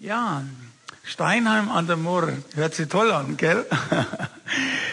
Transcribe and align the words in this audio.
Ja, 0.00 0.44
Steinheim 1.02 1.70
an 1.70 1.88
der 1.88 1.96
Murr. 1.96 2.32
Hört 2.54 2.72
sich 2.72 2.86
toll 2.88 3.10
an, 3.10 3.36
gell? 3.36 3.66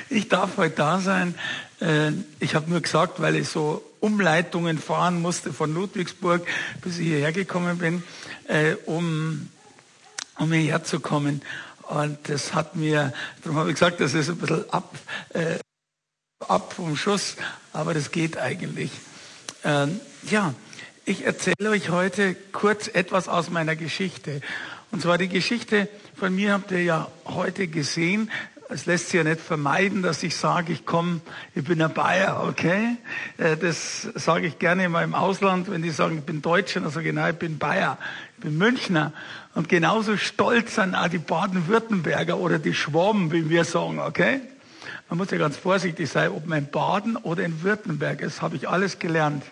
Ich 0.10 0.30
darf 0.30 0.58
heute 0.58 0.76
da 0.76 1.00
sein. 1.00 1.36
Äh, 1.80 2.12
ich 2.40 2.56
habe 2.56 2.70
nur 2.70 2.82
gesagt, 2.82 3.20
weil 3.22 3.36
ich 3.36 3.50
so 3.50 3.84
Umleitungen 4.00 4.80
fahren 4.80 5.22
musste 5.22 5.54
von 5.54 5.74
Ludwigsburg, 5.74 6.46
bis 6.82 6.98
ich 6.98 7.08
hierher 7.08 7.32
gekommen 7.34 7.78
bin, 7.78 8.04
äh, 8.48 8.76
um, 8.86 9.50
um 10.38 10.52
hierher 10.52 10.84
zu 10.84 11.00
kommen. 11.00 11.42
Und 11.84 12.18
das 12.24 12.54
hat 12.54 12.76
mir, 12.76 13.14
darum 13.44 13.60
habe 13.60 13.70
ich 13.70 13.76
gesagt, 13.76 14.00
das 14.00 14.14
ist 14.14 14.30
ein 14.30 14.38
bisschen 14.38 14.70
ab, 14.72 14.96
äh, 15.30 15.60
ab 16.40 16.74
vom 16.74 16.96
Schuss, 16.98 17.36
aber 17.74 17.94
das 17.94 18.12
geht 18.12 18.38
eigentlich. 18.38 18.92
Ähm, 19.64 20.00
ja, 20.30 20.54
ich 21.08 21.24
erzähle 21.24 21.70
euch 21.70 21.90
heute 21.90 22.34
kurz 22.52 22.88
etwas 22.88 23.28
aus 23.28 23.52
meiner 23.52 23.76
Geschichte. 23.76 24.42
Und 24.96 25.02
zwar 25.02 25.18
die 25.18 25.28
Geschichte 25.28 25.90
von 26.16 26.34
mir 26.34 26.54
habt 26.54 26.72
ihr 26.72 26.82
ja 26.82 27.10
heute 27.26 27.68
gesehen. 27.68 28.32
Es 28.70 28.86
lässt 28.86 29.08
sich 29.08 29.16
ja 29.16 29.26
nicht 29.26 29.42
vermeiden, 29.42 30.02
dass 30.02 30.24
ich 30.24 30.38
sage, 30.38 30.72
ich 30.72 30.86
komme, 30.86 31.20
ich 31.54 31.66
bin 31.66 31.82
ein 31.82 31.94
Bayer, 31.94 32.46
okay? 32.48 32.96
Äh, 33.38 33.58
das 33.58 34.04
sage 34.16 34.48
ich 34.48 34.58
gerne 34.58 34.86
immer 34.86 35.04
im 35.04 35.14
Ausland, 35.14 35.70
wenn 35.70 35.82
die 35.82 35.90
sagen, 35.90 36.20
ich 36.20 36.24
bin 36.24 36.42
Deutscher, 36.42 36.80
dann 36.80 36.92
sage 36.92 37.10
ich, 37.10 37.14
nein, 37.14 37.34
ich 37.34 37.40
bin 37.40 37.58
Bayer, 37.58 37.98
ich 38.38 38.44
bin 38.46 38.58
Münchner. 38.58 39.12
Und 39.54 39.68
genauso 39.68 40.16
stolz 40.16 40.76
sind 40.76 40.96
auch 40.96 41.10
die 41.10 41.18
Baden-Württemberger 41.18 42.38
oder 42.38 42.58
die 42.58 42.74
Schwaben, 42.74 43.34
wie 43.34 43.50
wir 43.50 43.66
sagen, 43.66 44.00
okay? 44.00 44.40
Man 45.10 45.18
muss 45.18 45.30
ja 45.30 45.38
ganz 45.38 45.58
vorsichtig 45.58 46.10
sein, 46.10 46.30
ob 46.30 46.48
man 46.48 46.60
in 46.60 46.72
Baden 46.72 47.18
oder 47.18 47.44
in 47.44 47.64
Württemberg 47.64 48.22
ist, 48.22 48.42
habe 48.42 48.56
ich 48.56 48.70
alles 48.70 48.98
gelernt. 48.98 49.44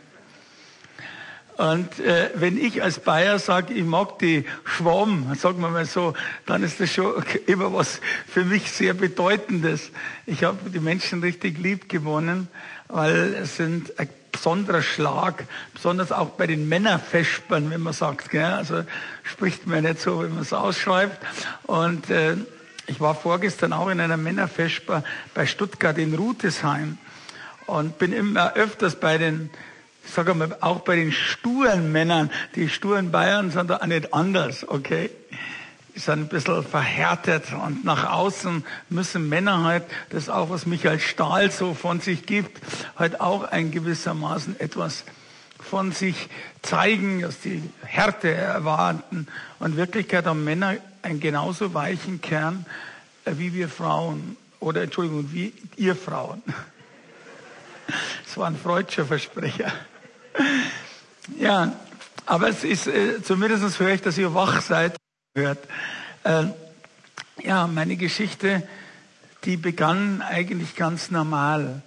Und 1.58 2.00
äh, 2.00 2.32
wenn 2.36 2.58
ich 2.58 2.82
als 2.82 3.00
Bayer 3.00 3.38
sage, 3.38 3.74
ich 3.74 3.84
mag 3.84 4.18
die 4.20 4.46
Schwamm, 4.66 5.34
sagen 5.36 5.62
wir 5.62 5.70
mal 5.70 5.86
so, 5.86 6.14
dann 6.46 6.64
ist 6.64 6.80
das 6.80 6.92
schon 6.92 7.24
immer 7.46 7.74
was 7.74 8.02
für 8.28 8.44
mich 8.44 8.72
sehr 8.72 8.94
Bedeutendes. 8.94 9.92
Ich 10.26 10.44
habe 10.44 10.70
die 10.70 10.80
Menschen 10.80 11.22
richtig 11.22 11.60
lieb 11.60 11.90
gewonnen, 11.90 12.48
weil 12.88 13.36
es 13.36 13.58
sind 13.58 14.00
ein 14.00 14.10
besonderer 14.32 14.82
Schlag, 14.82 15.46
besonders 15.76 16.12
auch 16.12 16.30
bei 16.30 16.48
den 16.48 16.68
Männerfespern, 16.68 17.70
wenn 17.70 17.82
man 17.82 17.94
sagt, 17.94 18.32
gell? 18.32 18.44
also 18.44 18.84
spricht 19.24 19.68
man 19.68 19.84
nicht 19.84 20.02
so, 20.02 20.24
wenn 20.24 20.34
man 20.34 20.42
es 20.42 20.54
ausschreibt. 20.54 21.24
Und 21.64 22.10
äh, 22.10 22.36
ich 22.88 23.00
war 23.00 23.14
vorgestern 23.14 23.74
auch 23.74 23.90
in 23.90 24.00
einer 24.00 24.18
Männerfesper 24.18 25.04
bei 25.36 25.46
Stuttgart 25.46 25.98
in 26.00 26.16
Rutesheim 26.16 26.98
und 27.68 28.00
bin 28.00 28.12
immer 28.12 28.54
öfters 28.56 28.96
bei 28.96 29.18
den 29.18 29.52
sage 30.12 30.34
mal, 30.34 30.56
auch 30.62 30.82
bei 30.82 30.96
den 30.96 31.12
sturen 31.12 31.92
Männern, 31.92 32.30
die 32.56 32.70
sturen 32.70 33.12
Bayern 33.12 33.52
sind 33.52 33.70
da 33.70 33.78
auch 33.78 33.86
nicht 33.86 34.14
anders, 34.14 34.68
okay? 34.68 35.10
Die 35.96 36.00
sind 36.00 36.22
ein 36.22 36.28
bisschen 36.28 36.64
verhärtet 36.64 37.46
und 37.54 37.86
nach 37.86 38.12
außen 38.12 38.66
müssen 38.90 39.30
Männer 39.30 39.64
halt, 39.64 39.84
das 40.10 40.30
auch 40.30 40.50
was 40.50 40.66
Michael 40.66 41.00
Stahl 41.00 41.52
so 41.52 41.74
von 41.74 42.00
sich 42.00 42.26
gibt, 42.26 42.60
halt 42.96 43.22
auch 43.22 43.44
ein 43.44 43.72
gewissermaßen 43.72 44.60
etwas 44.60 45.04
von 45.60 45.92
sich 45.92 46.30
zeigen, 46.62 47.22
dass 47.22 47.40
die 47.40 47.62
Härte 47.84 48.32
erwarten. 48.32 49.28
Und 49.60 49.72
in 49.72 49.78
Wirklichkeit 49.78 50.26
haben 50.26 50.44
Männer 50.44 50.76
einen 51.04 51.20
genauso 51.20 51.74
weichen 51.74 52.22
Kern 52.22 52.66
äh, 53.26 53.34
wie 53.38 53.54
wir 53.54 53.70
Frauen. 53.70 54.38
Oder 54.60 54.84
Entschuldigung, 54.84 55.30
wie 55.32 55.54
ihr 55.76 55.96
Frauen. 55.96 56.42
Das 58.24 58.38
war 58.38 58.48
ein 58.48 58.58
freudscher 58.58 59.06
Versprecher. 59.06 59.72
Ja, 61.40 61.72
aber 62.26 62.50
es 62.50 62.66
ist, 62.66 62.88
äh, 62.88 63.22
zumindest 63.24 63.80
höre 63.80 63.94
ich, 63.94 64.02
dass 64.02 64.18
ihr 64.18 64.34
wach 64.34 64.62
seid, 64.62 64.98
hört. 65.36 65.60
Äh, 66.24 66.48
ja, 67.42 67.68
meine 67.68 67.96
Geschichte, 67.96 68.68
die 69.46 69.58
begann 69.58 70.22
eigentlich 70.22 70.76
ganz 70.76 71.12
normal. 71.12 71.82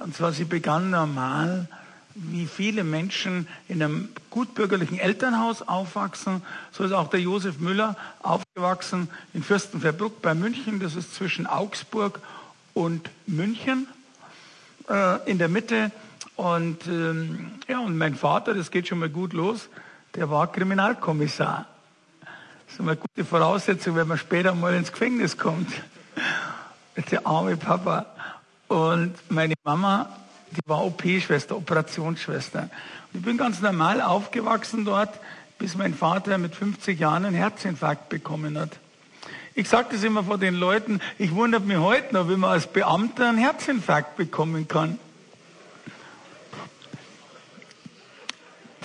Und 0.00 0.16
zwar, 0.16 0.32
sie 0.32 0.44
begann 0.44 0.90
normal, 0.90 1.68
wie 2.14 2.46
viele 2.46 2.84
Menschen 2.84 3.46
in 3.68 3.82
einem 3.82 4.08
gutbürgerlichen 4.30 4.98
Elternhaus 4.98 5.62
aufwachsen. 5.62 6.42
So 6.72 6.84
ist 6.84 6.92
auch 6.92 7.08
der 7.08 7.20
Josef 7.20 7.58
Müller 7.58 7.96
aufgewachsen 8.22 9.08
in 9.32 9.42
Fürstenfeldbruck 9.42 10.20
bei 10.20 10.34
München. 10.34 10.80
Das 10.80 10.96
ist 10.96 11.14
zwischen 11.14 11.46
Augsburg 11.46 12.20
und 12.74 13.10
München. 13.26 13.86
Äh, 14.88 15.30
in 15.30 15.38
der 15.38 15.48
Mitte 15.48 15.92
und 16.40 16.86
ähm, 16.86 17.50
ja, 17.68 17.80
und 17.80 17.98
mein 17.98 18.14
Vater, 18.14 18.54
das 18.54 18.70
geht 18.70 18.88
schon 18.88 18.98
mal 18.98 19.10
gut 19.10 19.34
los, 19.34 19.68
der 20.14 20.30
war 20.30 20.50
Kriminalkommissar. 20.50 21.66
Das 22.64 22.74
ist 22.74 22.80
eine 22.80 22.96
gute 22.96 23.26
Voraussetzung, 23.26 23.94
wenn 23.94 24.08
man 24.08 24.16
später 24.16 24.54
mal 24.54 24.72
ins 24.72 24.90
Gefängnis 24.90 25.36
kommt. 25.36 25.70
Der 27.10 27.26
arme 27.26 27.58
Papa. 27.58 28.06
Und 28.68 29.14
meine 29.28 29.52
Mama, 29.64 30.08
die 30.50 30.60
war 30.64 30.82
OP-Schwester, 30.82 31.56
Operationsschwester. 31.56 32.62
Und 32.62 33.18
ich 33.18 33.22
bin 33.22 33.36
ganz 33.36 33.60
normal 33.60 34.00
aufgewachsen 34.00 34.86
dort, 34.86 35.10
bis 35.58 35.76
mein 35.76 35.92
Vater 35.92 36.38
mit 36.38 36.54
50 36.54 36.98
Jahren 36.98 37.26
einen 37.26 37.36
Herzinfarkt 37.36 38.08
bekommen 38.08 38.58
hat. 38.58 38.78
Ich 39.54 39.68
sage 39.68 39.88
das 39.92 40.04
immer 40.04 40.24
vor 40.24 40.38
den 40.38 40.54
Leuten, 40.54 41.00
ich 41.18 41.34
wundere 41.34 41.60
mich 41.60 41.76
heute 41.76 42.14
noch, 42.14 42.30
wie 42.30 42.36
man 42.36 42.50
als 42.50 42.66
Beamter 42.66 43.28
einen 43.28 43.38
Herzinfarkt 43.38 44.16
bekommen 44.16 44.68
kann. 44.68 44.98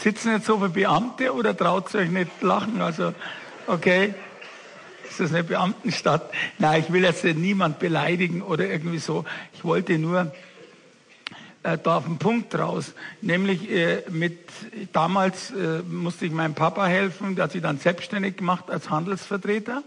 Sitzen 0.05 0.33
jetzt 0.33 0.45
so 0.45 0.57
viele 0.57 0.69
Beamte 0.69 1.33
oder 1.33 1.57
traut 1.57 1.91
ihr 1.95 2.01
euch 2.01 2.11
nicht 2.11 2.43
lachen? 2.43 2.79
Also, 2.79 3.15
okay, 3.65 4.13
ist 5.09 5.19
das 5.19 5.33
eine 5.33 5.43
Beamtenstadt? 5.43 6.31
Nein, 6.59 6.83
ich 6.85 6.93
will 6.93 7.03
jetzt 7.03 7.23
niemand 7.23 7.79
beleidigen 7.79 8.43
oder 8.43 8.67
irgendwie 8.67 8.99
so. 8.99 9.25
Ich 9.55 9.63
wollte 9.63 9.97
nur 9.97 10.31
äh, 11.63 11.79
da 11.81 11.97
auf 11.97 12.03
den 12.03 12.19
Punkt 12.19 12.53
raus. 12.53 12.93
Nämlich 13.21 13.67
äh, 13.71 14.03
mit, 14.11 14.47
damals 14.93 15.49
äh, 15.49 15.81
musste 15.81 16.27
ich 16.27 16.31
meinem 16.31 16.53
Papa 16.53 16.85
helfen, 16.85 17.35
der 17.35 17.45
hat 17.45 17.53
sich 17.53 17.63
dann 17.63 17.79
selbstständig 17.79 18.37
gemacht 18.37 18.69
als 18.69 18.91
Handelsvertreter. 18.91 19.81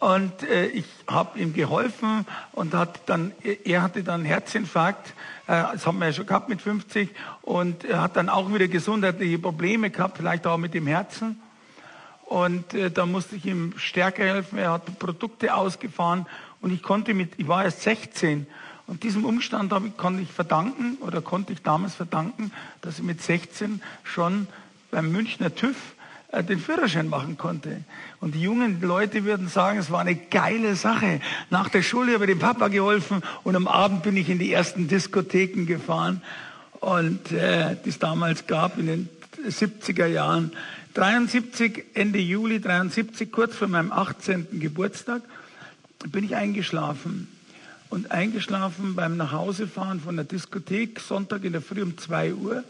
Und 0.00 0.42
äh, 0.42 0.66
ich 0.66 0.86
habe 1.06 1.38
ihm 1.38 1.54
geholfen 1.54 2.26
und 2.50 2.74
hat 2.74 3.02
dann, 3.06 3.30
er 3.62 3.82
hatte 3.82 4.02
dann 4.02 4.24
Herzinfarkt, 4.24 5.06
äh, 5.06 5.12
das 5.46 5.86
haben 5.86 5.98
wir 5.98 6.06
ja 6.06 6.12
schon 6.12 6.26
gehabt 6.26 6.48
mit 6.48 6.60
50 6.60 7.10
und 7.42 7.84
er 7.84 8.02
hat 8.02 8.16
dann 8.16 8.28
auch 8.28 8.52
wieder 8.52 8.68
gesundheitliche 8.68 9.38
Probleme 9.38 9.90
gehabt, 9.90 10.18
vielleicht 10.18 10.46
auch 10.46 10.58
mit 10.58 10.74
dem 10.74 10.86
Herzen. 10.86 11.40
Und 12.24 12.74
äh, 12.74 12.90
da 12.90 13.06
musste 13.06 13.36
ich 13.36 13.46
ihm 13.46 13.72
stärker 13.76 14.24
helfen. 14.24 14.58
Er 14.58 14.72
hat 14.72 14.98
Produkte 14.98 15.54
ausgefahren 15.54 16.26
und 16.60 16.72
ich 16.72 16.82
konnte 16.82 17.14
mit, 17.14 17.34
ich 17.36 17.46
war 17.46 17.64
erst 17.64 17.82
16 17.82 18.46
und 18.88 19.02
diesem 19.02 19.24
Umstand 19.24 19.72
habe 19.72 19.90
konnte 19.90 20.22
ich 20.22 20.32
verdanken 20.32 20.98
oder 21.00 21.20
konnte 21.20 21.52
ich 21.52 21.62
damals 21.62 21.94
verdanken, 21.94 22.52
dass 22.82 22.98
ich 22.98 23.04
mit 23.04 23.22
16 23.22 23.80
schon 24.04 24.48
beim 24.90 25.10
Münchner 25.10 25.54
TÜV 25.54 25.76
äh, 25.76 25.95
den 26.42 26.58
Führerschein 26.58 27.08
machen 27.08 27.36
konnte. 27.38 27.84
Und 28.20 28.34
die 28.34 28.40
jungen 28.40 28.80
Leute 28.80 29.24
würden 29.24 29.48
sagen, 29.48 29.78
es 29.78 29.90
war 29.90 30.00
eine 30.00 30.16
geile 30.16 30.76
Sache. 30.76 31.20
Nach 31.50 31.68
der 31.68 31.82
Schule 31.82 32.14
habe 32.14 32.24
ich 32.24 32.30
dem 32.30 32.38
Papa 32.38 32.68
geholfen 32.68 33.22
und 33.44 33.56
am 33.56 33.68
Abend 33.68 34.02
bin 34.02 34.16
ich 34.16 34.28
in 34.28 34.38
die 34.38 34.52
ersten 34.52 34.88
Diskotheken 34.88 35.64
gefahren 35.66 36.22
und 36.80 37.32
äh, 37.32 37.76
die 37.84 37.88
es 37.88 37.98
damals 37.98 38.46
gab 38.46 38.78
in 38.78 38.86
den 38.86 39.08
70er 39.48 40.06
Jahren. 40.06 40.52
73, 40.94 41.84
Ende 41.94 42.18
Juli 42.18 42.60
73, 42.60 43.30
kurz 43.30 43.54
vor 43.54 43.68
meinem 43.68 43.92
18. 43.92 44.60
Geburtstag, 44.60 45.22
bin 46.10 46.24
ich 46.24 46.36
eingeschlafen. 46.36 47.28
Und 47.88 48.10
eingeschlafen 48.10 48.94
beim 48.94 49.16
Nachhausefahren 49.16 50.00
von 50.00 50.16
der 50.16 50.24
Diskothek, 50.24 51.00
Sonntag 51.00 51.44
in 51.44 51.52
der 51.52 51.62
Früh 51.62 51.82
um 51.82 51.96
2 51.96 52.34
Uhr. 52.34 52.64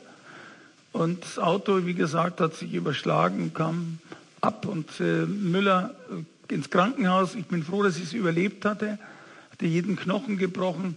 Und 0.96 1.24
das 1.24 1.38
Auto, 1.38 1.84
wie 1.84 1.92
gesagt, 1.92 2.40
hat 2.40 2.54
sich 2.54 2.72
überschlagen, 2.72 3.52
kam 3.52 3.98
ab 4.40 4.64
und 4.64 4.88
äh, 4.98 5.26
Müller 5.26 5.94
äh, 6.48 6.54
ins 6.54 6.70
Krankenhaus. 6.70 7.34
Ich 7.34 7.44
bin 7.44 7.62
froh, 7.62 7.82
dass 7.82 7.98
ich 7.98 8.04
es 8.04 8.12
überlebt 8.14 8.64
hatte, 8.64 8.98
hatte 9.52 9.66
jeden 9.66 9.96
Knochen 9.96 10.38
gebrochen 10.38 10.96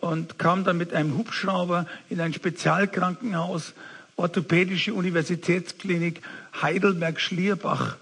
und 0.00 0.38
kam 0.38 0.64
dann 0.64 0.76
mit 0.76 0.92
einem 0.92 1.16
Hubschrauber 1.16 1.86
in 2.10 2.20
ein 2.20 2.34
Spezialkrankenhaus, 2.34 3.72
Orthopädische 4.16 4.92
Universitätsklinik 4.92 6.20
Heidelberg-Schlierbach. 6.60 7.96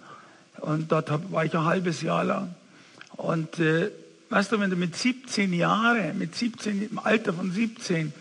Und 0.61 0.91
dort 0.91 1.09
hab, 1.09 1.31
war 1.31 1.45
ich 1.45 1.55
ein 1.55 1.65
halbes 1.65 2.03
Jahr 2.03 2.25
lang. 2.25 2.57
Und 3.13 3.61
äh, 3.61 3.93
weißt 4.31 4.51
du, 4.51 4.59
wenn 4.59 4.71
du 4.71 4.77
mit 4.77 4.97
17 4.97 5.53
Jahren, 5.53 6.19
mit 6.19 6.35
17, 6.35 6.89
im 6.91 6.99
Alter 6.99 7.33
von 7.33 7.53
17, 7.53 8.13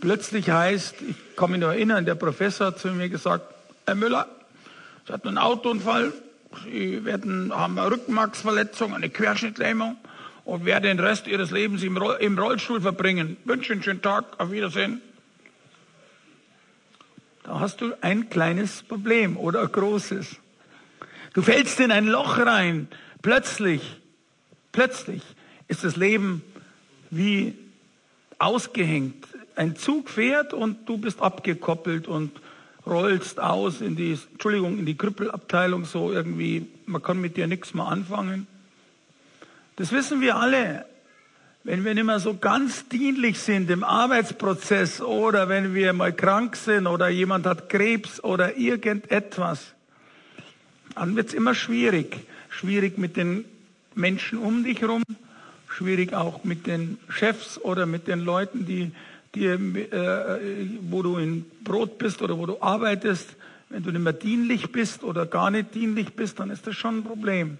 plötzlich 0.00 0.50
heißt, 0.50 0.96
ich 1.02 1.36
kann 1.36 1.50
mich 1.50 1.60
noch 1.60 1.68
erinnern, 1.68 2.04
der 2.04 2.14
Professor 2.14 2.68
hat 2.68 2.78
zu 2.78 2.88
mir 2.88 3.08
gesagt, 3.08 3.54
Herr 3.86 3.94
Müller, 3.94 4.28
Sie 5.06 5.12
hatten 5.12 5.28
einen 5.28 5.38
Autounfall, 5.38 6.12
Sie 6.64 7.04
werden, 7.04 7.52
haben 7.54 7.78
eine 7.78 7.90
Rückenmarksverletzung, 7.90 8.94
eine 8.94 9.10
Querschnittlähmung 9.10 9.96
und 10.44 10.64
werden 10.64 10.84
den 10.84 11.00
Rest 11.00 11.26
Ihres 11.26 11.50
Lebens 11.50 11.82
im, 11.82 11.96
Rollstuhl 12.38 12.80
verbringen. 12.80 13.36
Wünsche 13.44 13.72
einen 13.72 13.82
schönen 13.82 14.02
Tag, 14.02 14.24
auf 14.38 14.50
Wiedersehen. 14.50 15.00
Da 17.44 17.60
hast 17.60 17.80
du 17.80 17.92
ein 18.02 18.28
kleines 18.28 18.82
Problem 18.82 19.36
oder 19.36 19.62
ein 19.62 19.72
großes. 19.72 20.36
Du 21.32 21.42
fällst 21.42 21.80
in 21.80 21.92
ein 21.92 22.06
Loch 22.06 22.38
rein. 22.38 22.88
Plötzlich, 23.22 24.00
plötzlich 24.72 25.22
ist 25.66 25.84
das 25.84 25.96
Leben 25.96 26.42
wie 27.10 27.56
ausgehängt. 28.38 29.26
Ein 29.58 29.74
Zug 29.74 30.08
fährt 30.08 30.54
und 30.54 30.88
du 30.88 30.98
bist 30.98 31.20
abgekoppelt 31.20 32.06
und 32.06 32.30
rollst 32.86 33.40
aus 33.40 33.80
in 33.80 33.96
die, 33.96 34.16
Entschuldigung, 34.30 34.78
in 34.78 34.86
die 34.86 34.96
Krüppelabteilung 34.96 35.84
so 35.84 36.12
irgendwie. 36.12 36.68
Man 36.86 37.02
kann 37.02 37.20
mit 37.20 37.36
dir 37.36 37.48
nichts 37.48 37.74
mehr 37.74 37.86
anfangen. 37.86 38.46
Das 39.74 39.90
wissen 39.90 40.20
wir 40.20 40.36
alle. 40.36 40.84
Wenn 41.64 41.84
wir 41.84 41.92
nicht 41.92 42.04
mehr 42.04 42.20
so 42.20 42.34
ganz 42.34 42.88
dienlich 42.88 43.40
sind 43.40 43.68
im 43.68 43.82
Arbeitsprozess 43.82 45.00
oder 45.00 45.48
wenn 45.48 45.74
wir 45.74 45.92
mal 45.92 46.12
krank 46.12 46.54
sind 46.54 46.86
oder 46.86 47.08
jemand 47.08 47.44
hat 47.44 47.68
Krebs 47.68 48.22
oder 48.22 48.56
irgendetwas, 48.56 49.72
dann 50.94 51.16
wird 51.16 51.30
es 51.30 51.34
immer 51.34 51.56
schwierig. 51.56 52.16
Schwierig 52.48 52.96
mit 52.96 53.16
den 53.16 53.44
Menschen 53.96 54.38
um 54.38 54.62
dich 54.62 54.82
herum, 54.82 55.02
schwierig 55.68 56.14
auch 56.14 56.44
mit 56.44 56.68
den 56.68 56.98
Chefs 57.08 57.58
oder 57.58 57.86
mit 57.86 58.06
den 58.06 58.20
Leuten, 58.20 58.64
die, 58.64 58.92
die 59.34 59.46
äh, 59.46 60.68
wo 60.82 61.02
du 61.02 61.18
in 61.18 61.44
Brot 61.62 61.98
bist 61.98 62.22
oder 62.22 62.38
wo 62.38 62.46
du 62.46 62.60
arbeitest. 62.60 63.36
Wenn 63.70 63.82
du 63.82 63.90
nicht 63.90 64.02
mehr 64.02 64.14
dienlich 64.14 64.72
bist 64.72 65.04
oder 65.04 65.26
gar 65.26 65.50
nicht 65.50 65.74
dienlich 65.74 66.14
bist, 66.14 66.40
dann 66.40 66.50
ist 66.50 66.66
das 66.66 66.74
schon 66.74 66.98
ein 66.98 67.04
Problem. 67.04 67.58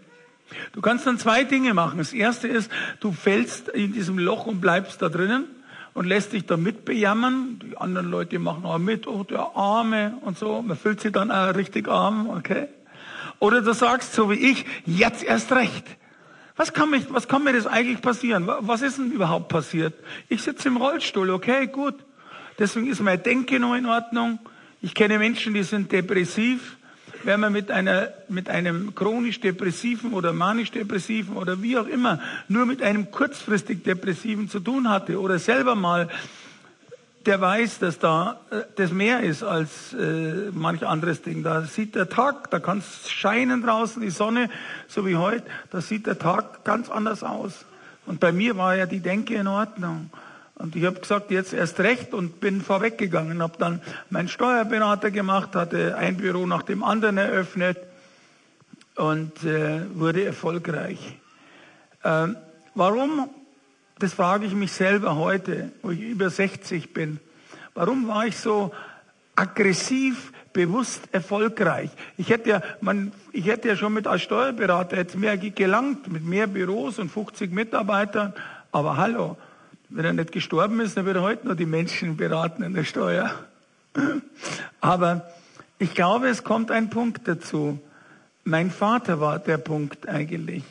Du 0.72 0.80
kannst 0.80 1.06
dann 1.06 1.18
zwei 1.18 1.44
Dinge 1.44 1.74
machen. 1.74 1.98
Das 1.98 2.14
erste 2.14 2.48
ist, 2.48 2.70
du 3.00 3.12
fällst 3.12 3.68
in 3.68 3.92
diesem 3.92 4.18
Loch 4.18 4.46
und 4.46 4.60
bleibst 4.60 5.02
da 5.02 5.10
drinnen 5.10 5.44
und 5.92 6.06
lässt 6.06 6.32
dich 6.32 6.46
da 6.46 6.56
mitbejammern. 6.56 7.60
Die 7.62 7.76
anderen 7.76 8.10
Leute 8.10 8.38
machen 8.38 8.64
auch 8.64 8.78
mit, 8.78 9.06
oh, 9.06 9.24
der 9.24 9.56
Arme 9.56 10.14
und 10.22 10.38
so. 10.38 10.62
Man 10.62 10.78
fühlt 10.78 11.00
sich 11.00 11.12
dann 11.12 11.30
auch 11.30 11.54
richtig 11.54 11.88
arm, 11.88 12.30
okay? 12.30 12.68
Oder 13.40 13.60
du 13.62 13.74
sagst, 13.74 14.14
so 14.14 14.30
wie 14.30 14.50
ich, 14.50 14.64
jetzt 14.86 15.22
erst 15.22 15.52
recht. 15.52 15.84
Was 16.58 16.72
kann, 16.72 16.90
mich, 16.90 17.05
was 17.08 17.28
kann 17.28 17.44
mir 17.44 17.52
das 17.52 17.69
eigentlich 17.69 18.02
passieren? 18.02 18.49
Was 18.49 18.82
ist 18.82 18.99
denn 18.99 19.12
überhaupt 19.12 19.49
passiert? 19.49 19.94
Ich 20.28 20.43
sitze 20.43 20.66
im 20.66 20.76
Rollstuhl, 20.76 21.31
okay, 21.31 21.69
gut. 21.69 21.94
Deswegen 22.58 22.90
ist 22.90 23.00
mein 23.00 23.22
Denken 23.22 23.60
noch 23.60 23.76
in 23.76 23.87
Ordnung. 23.87 24.40
Ich 24.82 24.93
kenne 24.93 25.20
Menschen, 25.20 25.55
die 25.55 25.62
sind 25.62 25.93
depressiv. 25.93 26.76
Wenn 27.22 27.38
man 27.38 27.52
mit, 27.52 27.70
einer, 27.70 28.08
mit 28.28 28.49
einem 28.49 28.93
chronisch 28.96 29.38
depressiven 29.38 30.12
oder 30.12 30.32
manisch 30.32 30.72
depressiven 30.72 31.37
oder 31.37 31.62
wie 31.62 31.78
auch 31.78 31.87
immer 31.87 32.20
nur 32.49 32.66
mit 32.66 32.82
einem 32.82 33.12
kurzfristig 33.12 33.84
depressiven 33.84 34.49
zu 34.49 34.58
tun 34.58 34.90
hatte 34.90 35.20
oder 35.20 35.38
selber 35.38 35.76
mal 35.76 36.08
der 37.26 37.40
weiß, 37.40 37.78
dass 37.80 37.98
da 37.98 38.40
äh, 38.50 38.62
das 38.76 38.92
mehr 38.92 39.20
ist 39.20 39.42
als 39.42 39.92
äh, 39.92 40.50
manch 40.52 40.86
anderes 40.86 41.22
Ding. 41.22 41.42
Da 41.42 41.62
sieht 41.62 41.94
der 41.94 42.08
Tag, 42.08 42.50
da 42.50 42.58
kann 42.58 42.78
es 42.78 43.10
scheinen 43.10 43.62
draußen, 43.62 44.00
die 44.00 44.10
Sonne, 44.10 44.50
so 44.86 45.06
wie 45.06 45.16
heute, 45.16 45.44
da 45.70 45.80
sieht 45.80 46.06
der 46.06 46.18
Tag 46.18 46.64
ganz 46.64 46.88
anders 46.88 47.22
aus. 47.22 47.64
Und 48.06 48.20
bei 48.20 48.32
mir 48.32 48.56
war 48.56 48.76
ja 48.76 48.86
die 48.86 49.00
Denke 49.00 49.34
in 49.34 49.46
Ordnung. 49.46 50.10
Und 50.54 50.74
ich 50.74 50.84
habe 50.84 50.98
gesagt, 50.98 51.30
jetzt 51.30 51.52
erst 51.52 51.78
recht 51.80 52.14
und 52.14 52.40
bin 52.40 52.62
vorweggegangen. 52.62 53.42
Habe 53.42 53.58
dann 53.58 53.80
meinen 54.10 54.28
Steuerberater 54.28 55.10
gemacht, 55.10 55.54
hatte 55.54 55.96
ein 55.96 56.16
Büro 56.16 56.46
nach 56.46 56.62
dem 56.62 56.82
anderen 56.82 57.18
eröffnet 57.18 57.78
und 58.96 59.44
äh, 59.44 59.82
wurde 59.94 60.24
erfolgreich. 60.24 61.16
Ähm, 62.02 62.36
warum 62.74 63.30
das 63.98 64.14
frage 64.14 64.46
ich 64.46 64.54
mich 64.54 64.72
selber 64.72 65.16
heute, 65.16 65.72
wo 65.82 65.90
ich 65.90 66.00
über 66.00 66.30
60 66.30 66.92
bin. 66.92 67.20
Warum 67.74 68.08
war 68.08 68.26
ich 68.26 68.36
so 68.36 68.72
aggressiv, 69.36 70.32
bewusst 70.52 71.02
erfolgreich? 71.12 71.90
Ich 72.16 72.30
hätte 72.30 72.50
ja, 72.50 72.62
man, 72.80 73.12
ich 73.32 73.46
hätte 73.46 73.68
ja 73.68 73.76
schon 73.76 73.92
mit 73.92 74.06
als 74.06 74.22
Steuerberater 74.22 74.96
jetzt 74.96 75.16
mehr 75.16 75.36
gelangt, 75.36 76.10
mit 76.10 76.24
mehr 76.24 76.46
Büros 76.46 76.98
und 76.98 77.10
50 77.10 77.52
Mitarbeitern. 77.52 78.34
Aber 78.72 78.96
hallo, 78.96 79.36
wenn 79.88 80.04
er 80.04 80.12
nicht 80.12 80.32
gestorben 80.32 80.80
ist, 80.80 80.96
dann 80.96 81.06
wird 81.06 81.16
er 81.16 81.22
heute 81.22 81.48
noch 81.48 81.56
die 81.56 81.66
Menschen 81.66 82.16
beraten 82.16 82.62
in 82.62 82.74
der 82.74 82.84
Steuer. 82.84 83.30
Aber 84.80 85.28
ich 85.78 85.94
glaube, 85.94 86.28
es 86.28 86.44
kommt 86.44 86.70
ein 86.70 86.90
Punkt 86.90 87.26
dazu. 87.26 87.80
Mein 88.44 88.70
Vater 88.70 89.20
war 89.20 89.38
der 89.38 89.58
Punkt 89.58 90.08
eigentlich. 90.08 90.64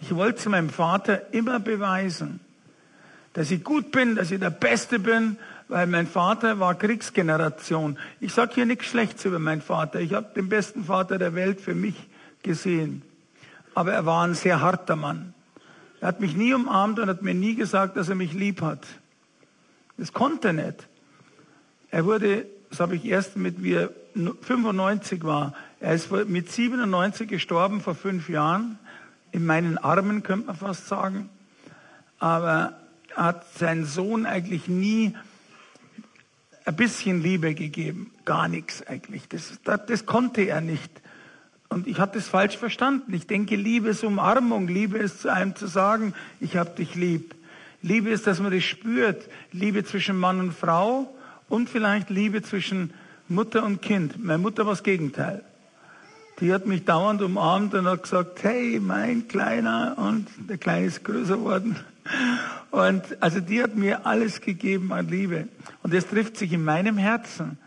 Ich 0.00 0.14
wollte 0.14 0.48
meinem 0.48 0.70
Vater 0.70 1.32
immer 1.32 1.60
beweisen, 1.60 2.40
dass 3.32 3.50
ich 3.50 3.64
gut 3.64 3.92
bin, 3.92 4.14
dass 4.16 4.30
ich 4.30 4.40
der 4.40 4.50
Beste 4.50 4.98
bin, 4.98 5.38
weil 5.68 5.86
mein 5.86 6.06
Vater 6.06 6.60
war 6.60 6.74
Kriegsgeneration. 6.74 7.98
Ich 8.20 8.34
sage 8.34 8.52
hier 8.54 8.66
nichts 8.66 8.86
Schlechtes 8.86 9.24
über 9.24 9.38
meinen 9.38 9.62
Vater. 9.62 10.00
Ich 10.00 10.12
habe 10.12 10.28
den 10.36 10.48
besten 10.48 10.84
Vater 10.84 11.18
der 11.18 11.34
Welt 11.34 11.60
für 11.60 11.74
mich 11.74 11.94
gesehen. 12.42 13.02
Aber 13.74 13.92
er 13.92 14.04
war 14.04 14.26
ein 14.26 14.34
sehr 14.34 14.60
harter 14.60 14.96
Mann. 14.96 15.32
Er 16.00 16.08
hat 16.08 16.20
mich 16.20 16.36
nie 16.36 16.52
umarmt 16.52 16.98
und 16.98 17.08
hat 17.08 17.22
mir 17.22 17.32
nie 17.32 17.54
gesagt, 17.54 17.96
dass 17.96 18.08
er 18.08 18.16
mich 18.16 18.32
lieb 18.34 18.60
hat. 18.60 18.86
Das 19.96 20.12
konnte 20.12 20.48
er 20.48 20.52
nicht. 20.54 20.88
Er 21.90 22.04
wurde, 22.04 22.46
das 22.70 22.80
habe 22.80 22.96
ich 22.96 23.04
erst 23.04 23.36
mit, 23.36 23.64
er 23.64 23.90
95 24.14 25.24
war, 25.24 25.54
er 25.80 25.94
ist 25.94 26.10
mit 26.10 26.50
97 26.50 27.28
gestorben 27.28 27.80
vor 27.80 27.94
fünf 27.94 28.28
Jahren. 28.28 28.78
In 29.30 29.46
meinen 29.46 29.78
Armen 29.78 30.22
könnte 30.22 30.48
man 30.48 30.56
fast 30.56 30.86
sagen. 30.86 31.30
Aber 32.18 32.81
hat 33.16 33.44
sein 33.54 33.84
Sohn 33.84 34.26
eigentlich 34.26 34.68
nie 34.68 35.14
ein 36.64 36.76
bisschen 36.76 37.22
Liebe 37.22 37.54
gegeben. 37.54 38.10
Gar 38.24 38.48
nichts 38.48 38.86
eigentlich. 38.86 39.28
Das, 39.28 39.58
das, 39.64 39.86
das 39.86 40.06
konnte 40.06 40.42
er 40.42 40.60
nicht. 40.60 40.90
Und 41.68 41.86
ich 41.86 41.98
hatte 41.98 42.18
es 42.18 42.28
falsch 42.28 42.56
verstanden. 42.56 43.14
Ich 43.14 43.26
denke, 43.26 43.56
Liebe 43.56 43.88
ist 43.88 44.04
Umarmung. 44.04 44.68
Liebe 44.68 44.98
ist 44.98 45.22
zu 45.22 45.32
einem 45.32 45.56
zu 45.56 45.66
sagen, 45.66 46.14
ich 46.38 46.56
habe 46.56 46.70
dich 46.70 46.94
lieb. 46.94 47.34
Liebe 47.80 48.10
ist, 48.10 48.26
dass 48.26 48.40
man 48.40 48.52
das 48.52 48.62
spürt. 48.62 49.28
Liebe 49.52 49.82
zwischen 49.84 50.18
Mann 50.18 50.38
und 50.38 50.52
Frau 50.52 51.12
und 51.48 51.68
vielleicht 51.68 52.10
Liebe 52.10 52.42
zwischen 52.42 52.92
Mutter 53.28 53.64
und 53.64 53.82
Kind. 53.82 54.22
Meine 54.22 54.38
Mutter 54.38 54.66
war 54.66 54.72
das 54.72 54.82
Gegenteil. 54.82 55.42
Die 56.40 56.52
hat 56.52 56.66
mich 56.66 56.84
dauernd 56.84 57.22
umarmt 57.22 57.74
und 57.74 57.86
hat 57.86 58.02
gesagt, 58.02 58.42
hey, 58.42 58.78
mein 58.80 59.26
Kleiner. 59.28 59.96
Und 59.96 60.28
der 60.48 60.58
Kleine 60.58 60.86
ist 60.86 61.04
größer 61.04 61.36
geworden. 61.36 61.76
Und 62.70 63.02
also 63.20 63.40
die 63.40 63.62
hat 63.62 63.76
mir 63.76 64.06
alles 64.06 64.40
gegeben 64.40 64.92
an 64.92 65.08
Liebe. 65.08 65.48
Und 65.82 65.94
das 65.94 66.06
trifft 66.06 66.36
sich 66.36 66.52
in 66.52 66.64
meinem 66.64 66.96
Herzen. 66.96 67.58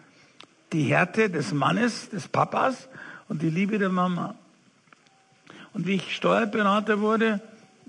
Die 0.73 0.83
Härte 0.83 1.29
des 1.29 1.53
Mannes, 1.53 2.09
des 2.09 2.27
Papas 2.27 2.89
und 3.27 3.41
die 3.41 3.49
Liebe 3.49 3.77
der 3.77 3.89
Mama. 3.89 4.35
Und 5.73 5.87
wie 5.87 5.95
ich 5.95 6.15
Steuerberater 6.15 6.99
wurde, 7.01 7.41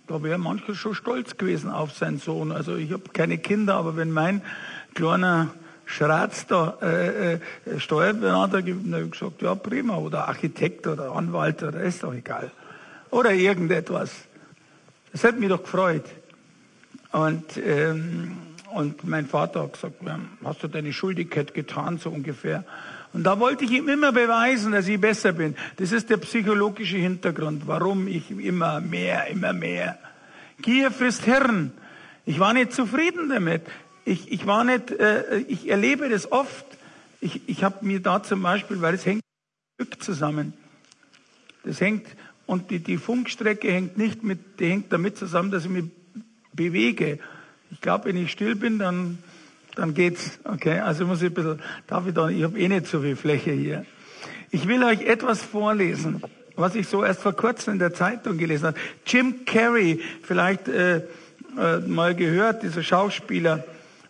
da 0.06 0.22
wäre 0.22 0.38
mancher 0.38 0.74
schon 0.74 0.94
stolz 0.94 1.36
gewesen 1.36 1.70
auf 1.70 1.92
seinen 1.92 2.18
Sohn. 2.18 2.52
Also 2.52 2.76
ich 2.76 2.92
habe 2.92 3.10
keine 3.12 3.38
Kinder, 3.38 3.74
aber 3.74 3.96
wenn 3.96 4.10
mein 4.10 4.42
kleiner 4.94 5.48
Schratz 5.84 6.46
da 6.46 6.76
äh, 6.82 7.34
äh, 7.34 7.40
Steuerberater 7.78 8.62
gibt, 8.62 8.86
dann 8.86 8.94
habe 8.94 9.04
ich 9.04 9.10
gesagt, 9.12 9.42
ja 9.42 9.54
prima, 9.54 9.96
oder 9.96 10.28
Architekt 10.28 10.86
oder 10.86 11.12
Anwalt 11.12 11.62
oder 11.62 11.80
ist 11.80 12.02
doch 12.02 12.12
egal. 12.12 12.50
Oder 13.10 13.32
irgendetwas. 13.32 14.10
Das 15.12 15.24
hat 15.24 15.38
mich 15.38 15.48
doch 15.48 15.62
gefreut. 15.62 16.04
Und, 17.16 17.56
ähm, 17.56 18.36
und 18.74 19.04
mein 19.04 19.26
Vater 19.26 19.62
hat 19.62 19.72
gesagt, 19.72 20.02
hast 20.44 20.62
du 20.62 20.68
deine 20.68 20.92
Schuldigkeit 20.92 21.54
getan, 21.54 21.96
so 21.96 22.10
ungefähr. 22.10 22.62
Und 23.14 23.24
da 23.24 23.40
wollte 23.40 23.64
ich 23.64 23.70
ihm 23.70 23.88
immer 23.88 24.12
beweisen, 24.12 24.72
dass 24.72 24.86
ich 24.86 25.00
besser 25.00 25.32
bin. 25.32 25.56
Das 25.78 25.92
ist 25.92 26.10
der 26.10 26.18
psychologische 26.18 26.98
Hintergrund, 26.98 27.66
warum 27.66 28.06
ich 28.06 28.30
immer 28.30 28.82
mehr, 28.82 29.28
immer 29.28 29.54
mehr. 29.54 29.98
Gier 30.60 30.90
frisst 30.90 31.24
Hirn. 31.24 31.72
Ich 32.26 32.38
war 32.38 32.52
nicht 32.52 32.74
zufrieden 32.74 33.30
damit. 33.30 33.62
Ich, 34.04 34.30
ich 34.30 34.46
war 34.46 34.64
nicht, 34.64 34.90
äh, 34.90 35.38
ich 35.48 35.70
erlebe 35.70 36.10
das 36.10 36.30
oft. 36.30 36.66
Ich, 37.22 37.48
ich 37.48 37.64
habe 37.64 37.82
mir 37.86 38.00
da 38.00 38.22
zum 38.22 38.42
Beispiel, 38.42 38.82
weil 38.82 38.92
es 38.92 39.06
hängt 39.06 39.22
mit 39.78 39.88
Glück 39.88 40.02
zusammen. 40.02 40.52
Das 41.64 41.80
hängt, 41.80 42.06
und 42.44 42.70
die, 42.70 42.80
die 42.80 42.98
Funkstrecke 42.98 43.72
hängt 43.72 43.96
nicht 43.96 44.22
mit, 44.22 44.60
die 44.60 44.66
hängt 44.66 44.92
damit 44.92 45.16
zusammen, 45.16 45.50
dass 45.50 45.64
ich 45.64 45.70
mich 45.70 45.84
bewege. 46.56 47.18
Ich 47.70 47.80
glaube, 47.80 48.06
wenn 48.06 48.16
ich 48.16 48.32
still 48.32 48.56
bin, 48.56 48.78
dann, 48.78 49.18
dann 49.74 49.94
geht's. 49.94 50.38
Okay, 50.44 50.80
also 50.80 51.06
muss 51.06 51.22
ich 51.22 51.30
ein 51.30 51.34
bisschen, 51.34 51.60
darf 51.86 52.06
ich 52.06 52.14
da, 52.14 52.28
ich 52.28 52.42
habe 52.42 52.58
eh 52.58 52.68
nicht 52.68 52.86
so 52.86 53.00
viel 53.00 53.16
Fläche 53.16 53.52
hier. 53.52 53.84
Ich 54.50 54.66
will 54.66 54.82
euch 54.82 55.02
etwas 55.02 55.42
vorlesen, 55.42 56.22
was 56.54 56.74
ich 56.74 56.88
so 56.88 57.04
erst 57.04 57.20
vor 57.20 57.34
kurzem 57.34 57.74
in 57.74 57.78
der 57.78 57.92
Zeitung 57.92 58.38
gelesen 58.38 58.68
habe. 58.68 58.78
Jim 59.06 59.44
Carrey, 59.44 60.00
vielleicht 60.22 60.68
äh, 60.68 61.02
äh, 61.58 61.78
mal 61.86 62.14
gehört, 62.14 62.62
dieser 62.62 62.82
Schauspieler. 62.82 63.64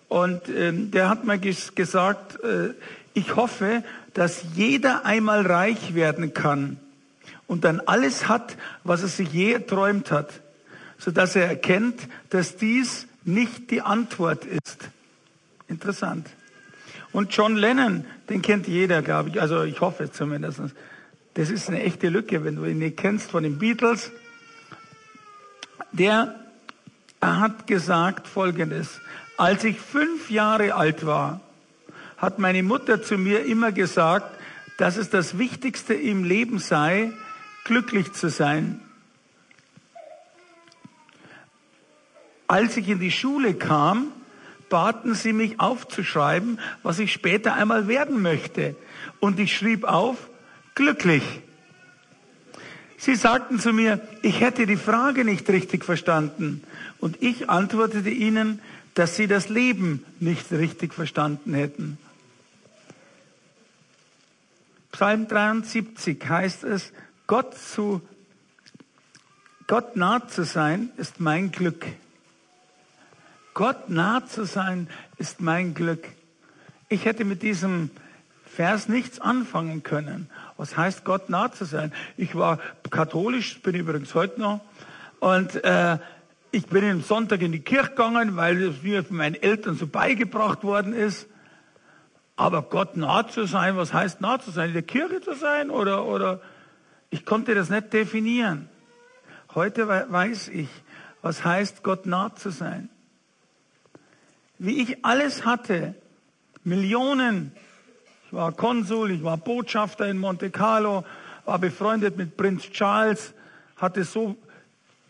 Und 0.08 0.48
äh, 0.48 0.72
der 0.72 1.08
hat 1.08 1.24
mal 1.24 1.38
ges 1.38 1.74
gesagt, 1.74 2.38
äh, 2.44 2.74
ich 3.14 3.34
hoffe, 3.34 3.82
dass 4.14 4.44
jeder 4.54 5.04
einmal 5.04 5.46
reich 5.46 5.94
werden 5.94 6.34
kann 6.34 6.78
und 7.46 7.64
dann 7.64 7.80
alles 7.80 8.28
hat, 8.28 8.56
was 8.84 9.02
er 9.02 9.08
sich 9.08 9.32
je 9.32 9.52
erträumt 9.52 10.10
hat 10.10 10.40
sodass 10.98 11.36
er 11.36 11.46
erkennt, 11.46 12.08
dass 12.30 12.56
dies 12.56 13.06
nicht 13.24 13.70
die 13.70 13.82
Antwort 13.82 14.44
ist. 14.44 14.88
Interessant. 15.68 16.28
Und 17.12 17.34
John 17.34 17.56
Lennon, 17.56 18.04
den 18.28 18.42
kennt 18.42 18.68
jeder, 18.68 19.02
glaube 19.02 19.30
ich, 19.30 19.40
also 19.40 19.62
ich 19.62 19.80
hoffe 19.80 20.10
zumindest. 20.10 20.60
das 21.34 21.50
ist 21.50 21.68
eine 21.68 21.82
echte 21.82 22.08
Lücke, 22.08 22.44
wenn 22.44 22.56
du 22.56 22.64
ihn 22.64 22.78
nicht 22.78 22.96
kennst, 22.96 23.30
von 23.30 23.42
den 23.42 23.58
Beatles. 23.58 24.12
Der 25.92 26.34
hat 27.20 27.66
gesagt 27.66 28.28
Folgendes. 28.28 29.00
Als 29.36 29.64
ich 29.64 29.80
fünf 29.80 30.30
Jahre 30.30 30.74
alt 30.74 31.04
war, 31.04 31.40
hat 32.16 32.38
meine 32.38 32.62
Mutter 32.62 33.02
zu 33.02 33.18
mir 33.18 33.44
immer 33.44 33.72
gesagt, 33.72 34.38
dass 34.78 34.96
es 34.96 35.10
das 35.10 35.38
Wichtigste 35.38 35.94
im 35.94 36.24
Leben 36.24 36.58
sei, 36.58 37.12
glücklich 37.64 38.12
zu 38.12 38.28
sein. 38.28 38.80
Als 42.46 42.76
ich 42.76 42.88
in 42.88 43.00
die 43.00 43.10
Schule 43.10 43.54
kam, 43.54 44.12
baten 44.68 45.14
sie 45.14 45.32
mich 45.32 45.60
aufzuschreiben, 45.60 46.58
was 46.82 46.98
ich 46.98 47.12
später 47.12 47.54
einmal 47.54 47.88
werden 47.88 48.22
möchte. 48.22 48.76
Und 49.20 49.38
ich 49.38 49.56
schrieb 49.56 49.84
auf, 49.84 50.16
glücklich. 50.74 51.22
Sie 52.98 53.14
sagten 53.14 53.60
zu 53.60 53.72
mir, 53.72 54.00
ich 54.22 54.40
hätte 54.40 54.66
die 54.66 54.76
Frage 54.76 55.24
nicht 55.24 55.48
richtig 55.48 55.84
verstanden. 55.84 56.62
Und 56.98 57.22
ich 57.22 57.50
antwortete 57.50 58.10
ihnen, 58.10 58.60
dass 58.94 59.16
sie 59.16 59.26
das 59.26 59.48
Leben 59.48 60.04
nicht 60.20 60.50
richtig 60.50 60.94
verstanden 60.94 61.52
hätten. 61.54 61.98
Psalm 64.92 65.28
73 65.28 66.26
heißt 66.26 66.64
es, 66.64 66.92
Gott 67.26 67.54
zu, 67.54 68.00
Gott 69.66 69.96
nah 69.96 70.26
zu 70.26 70.44
sein 70.44 70.88
ist 70.96 71.20
mein 71.20 71.52
Glück. 71.52 71.84
Gott 73.56 73.88
nah 73.88 74.22
zu 74.26 74.44
sein 74.44 74.86
ist 75.16 75.40
mein 75.40 75.72
Glück. 75.72 76.06
Ich 76.90 77.06
hätte 77.06 77.24
mit 77.24 77.42
diesem 77.42 77.88
Vers 78.44 78.86
nichts 78.86 79.18
anfangen 79.18 79.82
können. 79.82 80.28
Was 80.58 80.76
heißt 80.76 81.06
Gott 81.06 81.30
nah 81.30 81.50
zu 81.50 81.64
sein? 81.64 81.90
Ich 82.18 82.34
war 82.34 82.58
katholisch, 82.90 83.62
bin 83.62 83.74
übrigens 83.74 84.14
heute 84.14 84.42
noch, 84.42 84.60
und 85.20 85.64
äh, 85.64 85.96
ich 86.50 86.66
bin 86.66 86.84
am 86.84 87.00
Sonntag 87.00 87.40
in 87.40 87.50
die 87.50 87.60
Kirche 87.60 87.88
gegangen, 87.88 88.36
weil 88.36 88.62
es 88.62 88.82
mir 88.82 89.02
von 89.02 89.16
meinen 89.16 89.36
Eltern 89.36 89.74
so 89.74 89.86
beigebracht 89.86 90.62
worden 90.62 90.92
ist. 90.92 91.26
Aber 92.36 92.60
Gott 92.60 92.98
nah 92.98 93.26
zu 93.26 93.46
sein, 93.46 93.78
was 93.78 93.94
heißt 93.94 94.20
nah 94.20 94.38
zu 94.38 94.50
sein? 94.50 94.68
In 94.68 94.74
der 94.74 94.82
Kirche 94.82 95.22
zu 95.22 95.32
sein 95.34 95.70
oder, 95.70 96.04
oder, 96.04 96.42
ich 97.08 97.24
konnte 97.24 97.54
das 97.54 97.70
nicht 97.70 97.90
definieren. 97.94 98.68
Heute 99.54 99.88
weiß 99.88 100.48
ich, 100.48 100.68
was 101.22 101.42
heißt 101.42 101.82
Gott 101.82 102.04
nah 102.04 102.34
zu 102.34 102.50
sein. 102.50 102.90
Wie 104.58 104.82
ich 104.82 105.04
alles 105.04 105.44
hatte, 105.44 105.94
Millionen, 106.64 107.52
ich 108.26 108.32
war 108.32 108.52
Konsul, 108.52 109.10
ich 109.10 109.22
war 109.22 109.36
Botschafter 109.36 110.06
in 110.06 110.18
Monte 110.18 110.50
Carlo, 110.50 111.04
war 111.44 111.58
befreundet 111.58 112.16
mit 112.16 112.36
Prinz 112.36 112.70
Charles, 112.70 113.32
hatte 113.76 114.04
so 114.04 114.36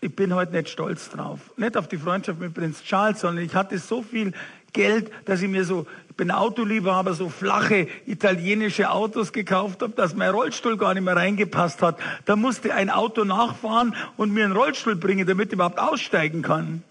ich 0.00 0.14
bin 0.14 0.34
heute 0.34 0.52
nicht 0.52 0.68
stolz 0.68 1.10
drauf. 1.10 1.40
Nicht 1.56 1.76
auf 1.76 1.88
die 1.88 1.96
Freundschaft 1.96 2.38
mit 2.38 2.54
Prinz 2.54 2.82
Charles, 2.82 3.20
sondern 3.20 3.44
ich 3.44 3.54
hatte 3.54 3.78
so 3.78 4.02
viel 4.02 4.32
Geld, 4.72 5.10
dass 5.24 5.40
ich 5.40 5.48
mir 5.48 5.64
so, 5.64 5.86
ich 6.10 6.16
bin 6.16 6.30
Autoliebhaber, 6.30 7.14
so 7.14 7.28
flache 7.28 7.88
italienische 8.06 8.90
Autos 8.90 9.32
gekauft 9.32 9.82
habe, 9.82 9.94
dass 9.94 10.14
mein 10.14 10.30
Rollstuhl 10.30 10.76
gar 10.76 10.92
nicht 10.94 11.02
mehr 11.02 11.16
reingepasst 11.16 11.82
hat. 11.82 11.98
Da 12.26 12.36
musste 12.36 12.74
ein 12.74 12.90
Auto 12.90 13.24
nachfahren 13.24 13.94
und 14.16 14.32
mir 14.32 14.44
einen 14.44 14.54
Rollstuhl 14.54 14.96
bringen, 14.96 15.26
damit 15.26 15.48
ich 15.48 15.54
überhaupt 15.54 15.78
aussteigen 15.78 16.42
kann. 16.42 16.82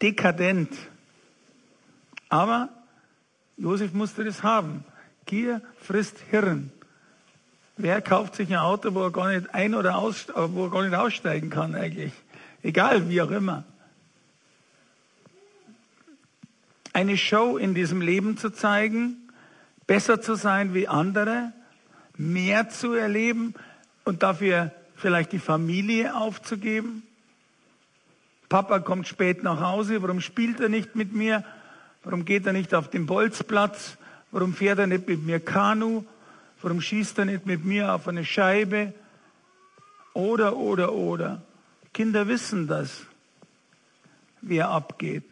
Dekadent. 0.00 0.70
Aber 2.28 2.68
Josef 3.56 3.92
musste 3.92 4.24
das 4.24 4.42
haben. 4.42 4.84
Gier 5.26 5.62
frisst 5.80 6.18
Hirn. 6.30 6.70
Wer 7.76 8.02
kauft 8.02 8.34
sich 8.34 8.50
ein 8.50 8.56
Auto, 8.56 8.94
wo 8.94 9.04
er 9.04 9.12
gar 9.12 9.28
nicht 9.28 9.54
ein- 9.54 9.74
oder 9.74 9.96
aus, 9.96 10.26
wo 10.34 10.64
er 10.64 10.70
gar 10.70 10.82
nicht 10.82 10.94
aussteigen 10.94 11.50
kann 11.50 11.74
eigentlich? 11.74 12.12
Egal, 12.62 13.08
wie 13.08 13.22
auch 13.22 13.30
immer. 13.30 13.64
Eine 16.92 17.16
Show 17.16 17.56
in 17.56 17.74
diesem 17.74 18.00
Leben 18.00 18.36
zu 18.36 18.50
zeigen, 18.50 19.16
besser 19.86 20.20
zu 20.20 20.34
sein 20.34 20.74
wie 20.74 20.88
andere, 20.88 21.52
mehr 22.16 22.68
zu 22.68 22.94
erleben 22.94 23.54
und 24.04 24.24
dafür 24.24 24.72
vielleicht 24.96 25.30
die 25.30 25.38
Familie 25.38 26.16
aufzugeben. 26.16 27.04
Papa 28.48 28.80
kommt 28.80 29.06
spät 29.06 29.44
nach 29.44 29.60
Hause, 29.60 30.02
warum 30.02 30.20
spielt 30.20 30.58
er 30.58 30.68
nicht 30.68 30.96
mit 30.96 31.12
mir? 31.12 31.44
Warum 32.04 32.24
geht 32.24 32.46
er 32.46 32.52
nicht 32.52 32.74
auf 32.74 32.88
den 32.88 33.06
Bolzplatz? 33.06 33.96
Warum 34.30 34.54
fährt 34.54 34.78
er 34.78 34.86
nicht 34.86 35.08
mit 35.08 35.24
mir 35.24 35.40
Kanu? 35.40 36.04
Warum 36.62 36.80
schießt 36.80 37.18
er 37.18 37.24
nicht 37.24 37.46
mit 37.46 37.64
mir 37.64 37.94
auf 37.94 38.08
eine 38.08 38.24
Scheibe? 38.24 38.92
Oder, 40.12 40.56
oder, 40.56 40.92
oder. 40.92 41.42
Kinder 41.92 42.26
wissen 42.28 42.66
das, 42.66 43.02
wie 44.40 44.56
er 44.56 44.70
abgeht. 44.70 45.24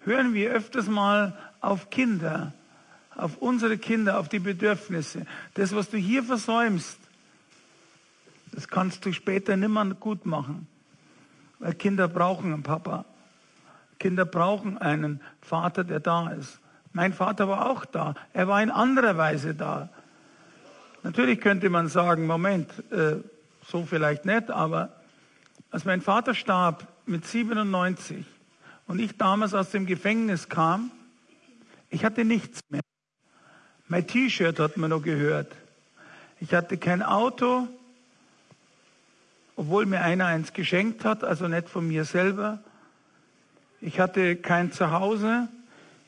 Hören 0.00 0.34
wir 0.34 0.50
öfters 0.50 0.88
mal 0.88 1.36
auf 1.60 1.90
Kinder, 1.90 2.52
auf 3.14 3.36
unsere 3.38 3.78
Kinder, 3.78 4.18
auf 4.18 4.28
die 4.28 4.38
Bedürfnisse. 4.38 5.26
Das, 5.54 5.74
was 5.74 5.90
du 5.90 5.96
hier 5.96 6.22
versäumst, 6.22 6.98
das 8.52 8.68
kannst 8.68 9.04
du 9.04 9.12
später 9.12 9.56
nimmer 9.56 9.84
gut 9.94 10.24
machen. 10.24 10.66
Weil 11.58 11.74
Kinder 11.74 12.08
brauchen 12.08 12.52
einen 12.52 12.62
Papa. 12.62 13.04
Kinder 13.98 14.24
brauchen 14.24 14.78
einen 14.78 15.20
Vater, 15.40 15.84
der 15.84 16.00
da 16.00 16.30
ist. 16.30 16.60
Mein 16.92 17.12
Vater 17.12 17.48
war 17.48 17.70
auch 17.70 17.84
da. 17.84 18.14
Er 18.32 18.48
war 18.48 18.62
in 18.62 18.70
anderer 18.70 19.16
Weise 19.16 19.54
da. 19.54 19.88
Natürlich 21.02 21.40
könnte 21.40 21.70
man 21.70 21.88
sagen, 21.88 22.26
Moment, 22.26 22.70
äh, 22.90 23.16
so 23.66 23.84
vielleicht 23.84 24.24
nicht, 24.24 24.50
aber 24.50 24.92
als 25.70 25.84
mein 25.84 26.00
Vater 26.00 26.34
starb 26.34 26.86
mit 27.06 27.26
97 27.26 28.24
und 28.86 28.98
ich 28.98 29.16
damals 29.16 29.54
aus 29.54 29.70
dem 29.70 29.86
Gefängnis 29.86 30.48
kam, 30.48 30.90
ich 31.90 32.04
hatte 32.04 32.24
nichts 32.24 32.60
mehr. 32.68 32.80
Mein 33.86 34.06
T-Shirt 34.06 34.58
hat 34.58 34.76
man 34.76 34.90
noch 34.90 35.02
gehört. 35.02 35.54
Ich 36.40 36.54
hatte 36.54 36.76
kein 36.76 37.02
Auto, 37.02 37.68
obwohl 39.56 39.86
mir 39.86 40.02
einer 40.02 40.26
eins 40.26 40.52
geschenkt 40.52 41.04
hat, 41.04 41.24
also 41.24 41.48
nicht 41.48 41.68
von 41.68 41.86
mir 41.86 42.04
selber. 42.04 42.60
Ich 43.80 44.00
hatte 44.00 44.36
kein 44.36 44.72
Zuhause. 44.72 45.48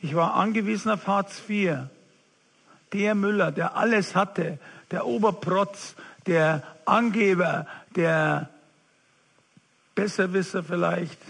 Ich 0.02 0.14
war 0.14 0.34
angewiesen 0.34 0.90
auf 0.90 1.06
Hartz 1.06 1.42
IV. 1.48 1.76
Der 2.92 3.14
Müller, 3.14 3.52
der 3.52 3.76
alles 3.76 4.16
hatte, 4.16 4.58
der 4.90 5.06
Oberprotz, 5.06 5.94
der 6.26 6.62
Angeber, 6.84 7.66
der 7.94 8.50
Besserwisser 9.94 10.64
vielleicht, 10.64 11.20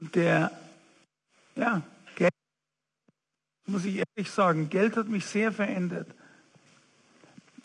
der, 0.00 0.50
ja, 1.54 1.82
Geld, 2.16 2.32
muss 3.66 3.84
ich 3.84 3.96
ehrlich 3.96 4.30
sagen, 4.30 4.70
Geld 4.70 4.96
hat 4.96 5.08
mich 5.08 5.26
sehr 5.26 5.52
verändert. 5.52 6.08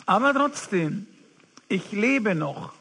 Aber 0.06 0.34
trotzdem, 0.34 1.08
ich 1.70 1.92
lebe 1.92 2.36
noch. 2.36 2.74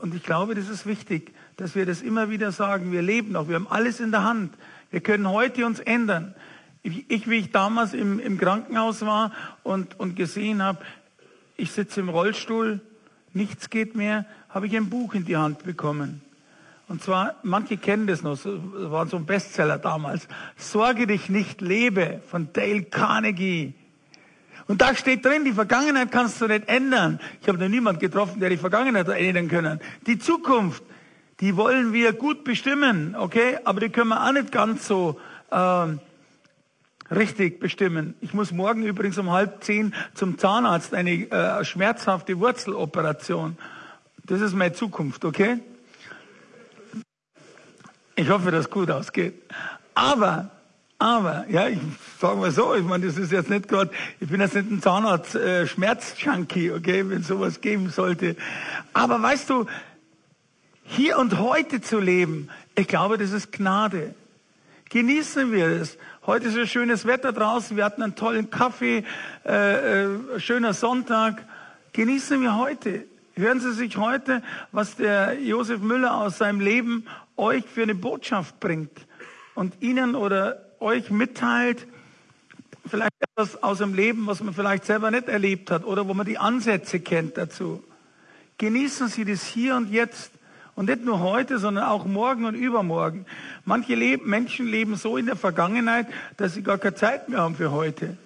Und 0.00 0.14
ich 0.14 0.22
glaube, 0.22 0.54
das 0.54 0.68
ist 0.68 0.86
wichtig, 0.86 1.34
dass 1.58 1.74
wir 1.74 1.84
das 1.84 2.02
immer 2.02 2.30
wieder 2.30 2.52
sagen. 2.52 2.92
Wir 2.92 3.02
leben 3.02 3.32
noch. 3.32 3.48
Wir 3.48 3.56
haben 3.56 3.66
alles 3.68 4.00
in 4.00 4.12
der 4.12 4.24
Hand. 4.24 4.54
Wir 4.90 5.00
können 5.00 5.28
heute 5.28 5.66
uns 5.66 5.80
ändern. 5.80 6.34
Ich, 6.82 7.28
wie 7.28 7.34
ich 7.34 7.50
damals 7.50 7.92
im, 7.92 8.20
im 8.20 8.38
Krankenhaus 8.38 9.04
war 9.04 9.32
und, 9.64 9.98
und 9.98 10.14
gesehen 10.14 10.62
habe, 10.62 10.78
ich 11.56 11.72
sitze 11.72 12.00
im 12.00 12.08
Rollstuhl, 12.08 12.80
nichts 13.34 13.68
geht 13.68 13.96
mehr, 13.96 14.24
habe 14.48 14.68
ich 14.68 14.76
ein 14.76 14.88
Buch 14.88 15.14
in 15.14 15.24
die 15.24 15.36
Hand 15.36 15.64
bekommen. 15.64 16.22
Und 16.86 17.02
zwar, 17.02 17.34
manche 17.42 17.76
kennen 17.76 18.06
das 18.06 18.22
noch, 18.22 18.38
das 18.40 18.46
war 18.90 19.06
so 19.08 19.16
ein 19.16 19.26
Bestseller 19.26 19.78
damals. 19.78 20.28
Sorge 20.56 21.08
dich 21.08 21.28
nicht, 21.28 21.60
lebe 21.60 22.22
von 22.30 22.50
Dale 22.52 22.84
Carnegie. 22.84 23.74
Und 24.68 24.80
da 24.80 24.94
steht 24.94 25.24
drin, 25.24 25.44
die 25.44 25.52
Vergangenheit 25.52 26.12
kannst 26.12 26.40
du 26.40 26.46
nicht 26.46 26.68
ändern. 26.68 27.18
Ich 27.42 27.48
habe 27.48 27.58
noch 27.58 27.68
niemand 27.68 27.98
getroffen, 27.98 28.38
der 28.38 28.48
die 28.48 28.56
Vergangenheit 28.56 29.08
ändern 29.08 29.48
können. 29.48 29.80
Die 30.06 30.18
Zukunft, 30.18 30.84
die 31.40 31.56
wollen 31.56 31.92
wir 31.92 32.12
gut 32.12 32.44
bestimmen, 32.44 33.14
okay? 33.14 33.58
Aber 33.64 33.80
die 33.80 33.90
können 33.90 34.08
wir 34.08 34.26
auch 34.26 34.32
nicht 34.32 34.50
ganz 34.50 34.86
so 34.86 35.20
ähm, 35.52 36.00
richtig 37.10 37.60
bestimmen. 37.60 38.14
Ich 38.20 38.34
muss 38.34 38.52
morgen 38.52 38.82
übrigens 38.84 39.18
um 39.18 39.30
halb 39.30 39.62
zehn 39.62 39.94
zum 40.14 40.38
Zahnarzt 40.38 40.94
eine 40.94 41.30
äh, 41.30 41.64
schmerzhafte 41.64 42.38
Wurzeloperation. 42.38 43.56
Das 44.24 44.40
ist 44.40 44.54
meine 44.54 44.72
Zukunft, 44.72 45.24
okay? 45.24 45.58
Ich 48.16 48.28
hoffe, 48.28 48.50
dass 48.50 48.66
es 48.66 48.70
gut 48.70 48.90
ausgeht. 48.90 49.34
Aber, 49.94 50.50
aber, 50.98 51.46
ja, 51.48 51.68
ich 51.68 51.78
sage 52.20 52.36
mal 52.36 52.50
so, 52.50 52.74
ich 52.74 52.82
meine, 52.82 53.06
das 53.06 53.16
ist 53.16 53.30
jetzt 53.30 53.48
nicht 53.48 53.68
gerade, 53.68 53.92
ich 54.18 54.28
bin 54.28 54.40
jetzt 54.40 54.56
nicht 54.56 54.70
ein 54.70 54.82
Zahnarzt 54.82 55.36
äh, 55.36 55.66
Schmerzjunkie, 55.68 56.72
okay, 56.72 57.08
wenn 57.08 57.22
sowas 57.22 57.60
geben 57.60 57.90
sollte. 57.90 58.34
Aber 58.92 59.22
weißt 59.22 59.48
du, 59.48 59.66
hier 60.88 61.18
und 61.18 61.38
heute 61.38 61.80
zu 61.80 62.00
leben, 62.00 62.50
ich 62.74 62.88
glaube, 62.88 63.18
das 63.18 63.32
ist 63.32 63.52
Gnade. 63.52 64.14
Genießen 64.90 65.52
wir 65.52 65.66
es, 65.66 65.98
Heute 66.28 66.48
ist 66.48 66.58
ja 66.58 66.66
schönes 66.66 67.06
Wetter 67.06 67.32
draußen. 67.32 67.74
Wir 67.74 67.86
hatten 67.86 68.02
einen 68.02 68.14
tollen 68.14 68.50
Kaffee, 68.50 69.02
äh, 69.46 70.04
äh, 70.04 70.38
schöner 70.38 70.74
Sonntag. 70.74 71.42
Genießen 71.94 72.42
wir 72.42 72.58
heute. 72.58 73.06
Hören 73.34 73.60
Sie 73.60 73.72
sich 73.72 73.96
heute, 73.96 74.42
was 74.70 74.96
der 74.96 75.40
Josef 75.40 75.80
Müller 75.80 76.14
aus 76.18 76.36
seinem 76.36 76.60
Leben 76.60 77.06
euch 77.38 77.64
für 77.64 77.80
eine 77.80 77.94
Botschaft 77.94 78.60
bringt 78.60 78.92
und 79.54 79.80
Ihnen 79.80 80.14
oder 80.14 80.60
euch 80.80 81.08
mitteilt, 81.10 81.86
vielleicht 82.86 83.14
etwas 83.20 83.62
aus 83.62 83.78
dem 83.78 83.94
Leben, 83.94 84.26
was 84.26 84.42
man 84.42 84.52
vielleicht 84.52 84.84
selber 84.84 85.10
nicht 85.10 85.28
erlebt 85.28 85.70
hat 85.70 85.82
oder 85.82 86.08
wo 86.08 86.12
man 86.12 86.26
die 86.26 86.36
Ansätze 86.36 87.00
kennt 87.00 87.38
dazu. 87.38 87.82
Genießen 88.58 89.08
Sie 89.08 89.24
das 89.24 89.46
hier 89.46 89.76
und 89.76 89.90
jetzt 89.90 90.30
und 90.78 90.88
nicht 90.88 91.04
nur 91.04 91.18
heute, 91.18 91.58
sondern 91.58 91.86
auch 91.86 92.04
morgen 92.04 92.44
und 92.44 92.54
übermorgen. 92.54 93.26
Manche 93.64 93.96
leben, 93.96 94.30
Menschen 94.30 94.68
leben 94.68 94.94
so 94.94 95.16
in 95.16 95.26
der 95.26 95.34
Vergangenheit, 95.34 96.06
dass 96.36 96.54
sie 96.54 96.62
gar 96.62 96.78
keine 96.78 96.94
Zeit 96.94 97.28
mehr 97.28 97.40
haben 97.40 97.56
für 97.56 97.72
heute. 97.72 98.16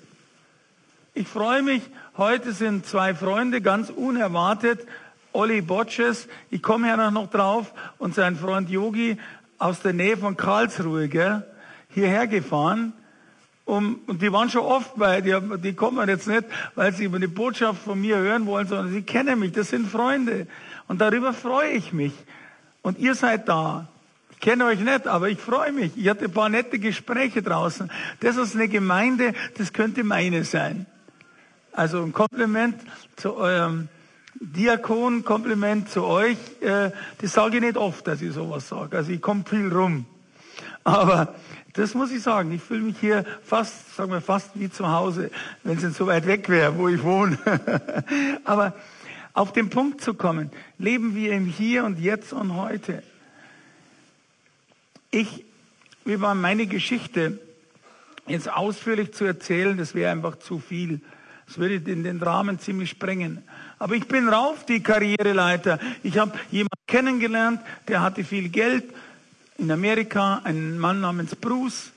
Ich 1.15 1.27
freue 1.27 1.63
mich, 1.63 1.81
heute 2.19 2.53
sind 2.53 2.85
zwei 2.85 3.15
Freunde 3.15 3.63
ganz 3.63 3.89
unerwartet. 3.89 4.87
Olli 5.33 5.63
Botches, 5.63 6.29
ich 6.51 6.63
komme 6.63 6.89
ja 6.89 7.11
noch 7.11 7.31
drauf, 7.31 7.73
und 7.97 8.15
sein 8.15 8.37
Freund 8.37 8.69
Yogi 8.69 9.17
aus 9.57 9.81
der 9.81 9.95
Nähe 9.95 10.19
von 10.19 10.37
Karlsruhe, 10.37 11.09
gell, 11.09 11.47
hierher 11.89 12.27
gefahren. 12.27 12.93
Um, 13.65 14.01
und 14.07 14.21
die 14.21 14.31
waren 14.31 14.51
schon 14.51 14.61
oft 14.61 14.97
bei, 14.97 15.23
die, 15.23 15.35
die 15.63 15.73
kommen 15.73 16.07
jetzt 16.07 16.29
nicht, 16.29 16.45
weil 16.75 16.93
sie 16.93 17.05
über 17.05 17.17
eine 17.17 17.29
Botschaft 17.29 17.81
von 17.83 17.99
mir 17.99 18.19
hören 18.19 18.45
wollen, 18.45 18.67
sondern 18.67 18.93
sie 18.93 19.03
kennen 19.03 19.39
mich, 19.39 19.53
das 19.53 19.71
sind 19.71 19.89
Freunde. 19.89 20.47
Und 20.87 21.01
darüber 21.01 21.33
freue 21.33 21.71
ich 21.71 21.95
mich. 21.95 22.13
Und 22.83 22.99
ihr 22.99 23.15
seid 23.15 23.49
da. 23.49 23.89
Ich 24.33 24.41
kenne 24.41 24.65
euch 24.67 24.81
nicht, 24.81 25.07
aber 25.07 25.29
ich 25.29 25.39
freue 25.39 25.73
mich. 25.73 25.97
Ich 25.97 26.09
hatte 26.09 26.25
ein 26.25 26.33
paar 26.33 26.49
nette 26.49 26.79
Gespräche 26.79 27.43
draußen. 27.43 27.91
Das 28.21 28.37
ist 28.37 28.57
eine 28.57 28.69
Gemeinde, 28.69 29.35
das 29.57 29.73
könnte 29.73 30.03
meine 30.03 30.45
sein. 30.45 30.87
Also 31.73 32.03
ein 32.03 32.13
Kompliment 32.13 32.77
zu 33.17 33.35
eurem 33.37 33.89
Diakon, 34.35 35.25
Kompliment 35.25 35.89
zu 35.89 36.05
euch. 36.05 36.37
Äh, 36.61 36.91
das 37.19 37.33
sage 37.33 37.57
ich 37.57 37.63
nicht 37.63 37.77
oft, 37.77 38.07
dass 38.07 38.21
ich 38.21 38.33
sowas 38.33 38.69
sage. 38.69 38.97
Also 38.97 39.13
ich 39.13 39.23
komme 39.23 39.45
viel 39.49 39.73
rum. 39.73 40.05
Aber 40.85 41.35
das 41.75 41.95
muss 41.95 42.11
ich 42.11 42.23
sagen. 42.23 42.53
Ich 42.53 42.63
fühle 42.63 42.81
mich 42.81 42.99
hier 42.99 43.25
fast, 43.45 43.95
sagen 43.95 44.11
wir 44.11 44.21
fast 44.21 44.51
wie 44.55 44.71
zu 44.71 44.91
Hause, 44.91 45.31
wenn 45.63 45.79
es 45.79 45.85
nicht 45.85 45.97
so 45.97 46.07
weit 46.07 46.27
weg 46.27 46.49
wäre, 46.49 46.77
wo 46.77 46.89
ich 46.89 47.03
wohne. 47.03 47.39
Aber 48.45 48.75
auf 49.35 49.53
den 49.53 49.71
Punkt 49.71 50.01
zu 50.01 50.15
kommen, 50.15 50.51
leben 50.79 51.15
wir 51.15 51.33
im 51.33 51.47
Hier 51.47 51.85
und 51.85 51.99
Jetzt 51.99 52.33
und 52.33 52.57
heute. 52.57 53.03
Ich, 55.11 55.45
wie 56.05 56.21
war 56.21 56.35
meine 56.35 56.67
Geschichte 56.67 57.39
jetzt 58.27 58.51
ausführlich 58.51 59.13
zu 59.13 59.25
erzählen, 59.25 59.77
das 59.77 59.95
wäre 59.95 60.13
einfach 60.13 60.39
zu 60.39 60.59
viel. 60.59 61.01
Das 61.47 61.59
würde 61.59 61.75
in 61.91 62.05
den 62.05 62.23
Rahmen 62.23 62.59
ziemlich 62.59 62.91
sprengen. 62.91 63.43
Aber 63.79 63.95
ich 63.95 64.07
bin 64.07 64.29
rauf 64.29 64.65
die 64.65 64.83
Karriereleiter. 64.83 65.79
Ich 66.03 66.19
habe 66.19 66.39
jemanden 66.51 66.87
kennengelernt, 66.87 67.61
der 67.89 68.01
hatte 68.01 68.25
viel 68.25 68.49
Geld 68.49 68.85
in 69.59 69.71
Amerika, 69.71 70.41
einen 70.45 70.79
Mann 70.79 71.01
namens 71.01 71.37
Bruce, 71.37 71.91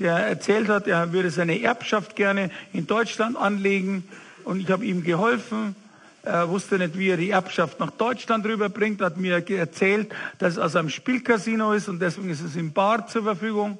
der 0.00 0.14
erzählt 0.14 0.68
hat, 0.68 0.86
er 0.86 1.12
würde 1.12 1.30
seine 1.30 1.60
Erbschaft 1.60 2.16
gerne 2.16 2.50
in 2.72 2.86
Deutschland 2.86 3.36
anlegen 3.36 4.04
und 4.44 4.60
ich 4.60 4.70
habe 4.70 4.84
ihm 4.84 5.02
geholfen. 5.02 5.74
Er 6.22 6.48
wusste 6.48 6.78
nicht, 6.78 6.98
wie 6.98 7.08
er 7.08 7.16
die 7.16 7.30
Erbschaft 7.30 7.78
nach 7.80 7.90
Deutschland 7.90 8.44
rüberbringt, 8.44 9.00
hat 9.00 9.16
mir 9.16 9.48
erzählt, 9.48 10.12
dass 10.38 10.54
es 10.54 10.58
aus 10.58 10.76
einem 10.76 10.90
Spielcasino 10.90 11.72
ist 11.72 11.88
und 11.88 12.00
deswegen 12.00 12.28
ist 12.30 12.42
es 12.42 12.56
im 12.56 12.72
Bar 12.72 13.06
zur 13.06 13.22
Verfügung. 13.22 13.78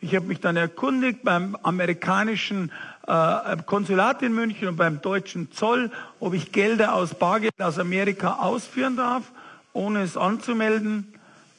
Ich 0.00 0.14
habe 0.14 0.26
mich 0.26 0.40
dann 0.40 0.56
erkundigt 0.56 1.22
beim 1.22 1.56
amerikanischen 1.62 2.70
äh, 3.06 3.56
Konsulat 3.64 4.20
in 4.22 4.34
München 4.34 4.68
und 4.68 4.76
beim 4.76 5.00
deutschen 5.00 5.50
Zoll, 5.52 5.90
ob 6.20 6.34
ich 6.34 6.52
Gelder 6.52 6.94
aus 6.94 7.14
Bargeld 7.14 7.58
aus 7.58 7.78
Amerika 7.78 8.34
ausführen 8.34 8.96
darf, 8.96 9.32
ohne 9.72 10.02
es 10.02 10.18
anzumelden 10.18 11.14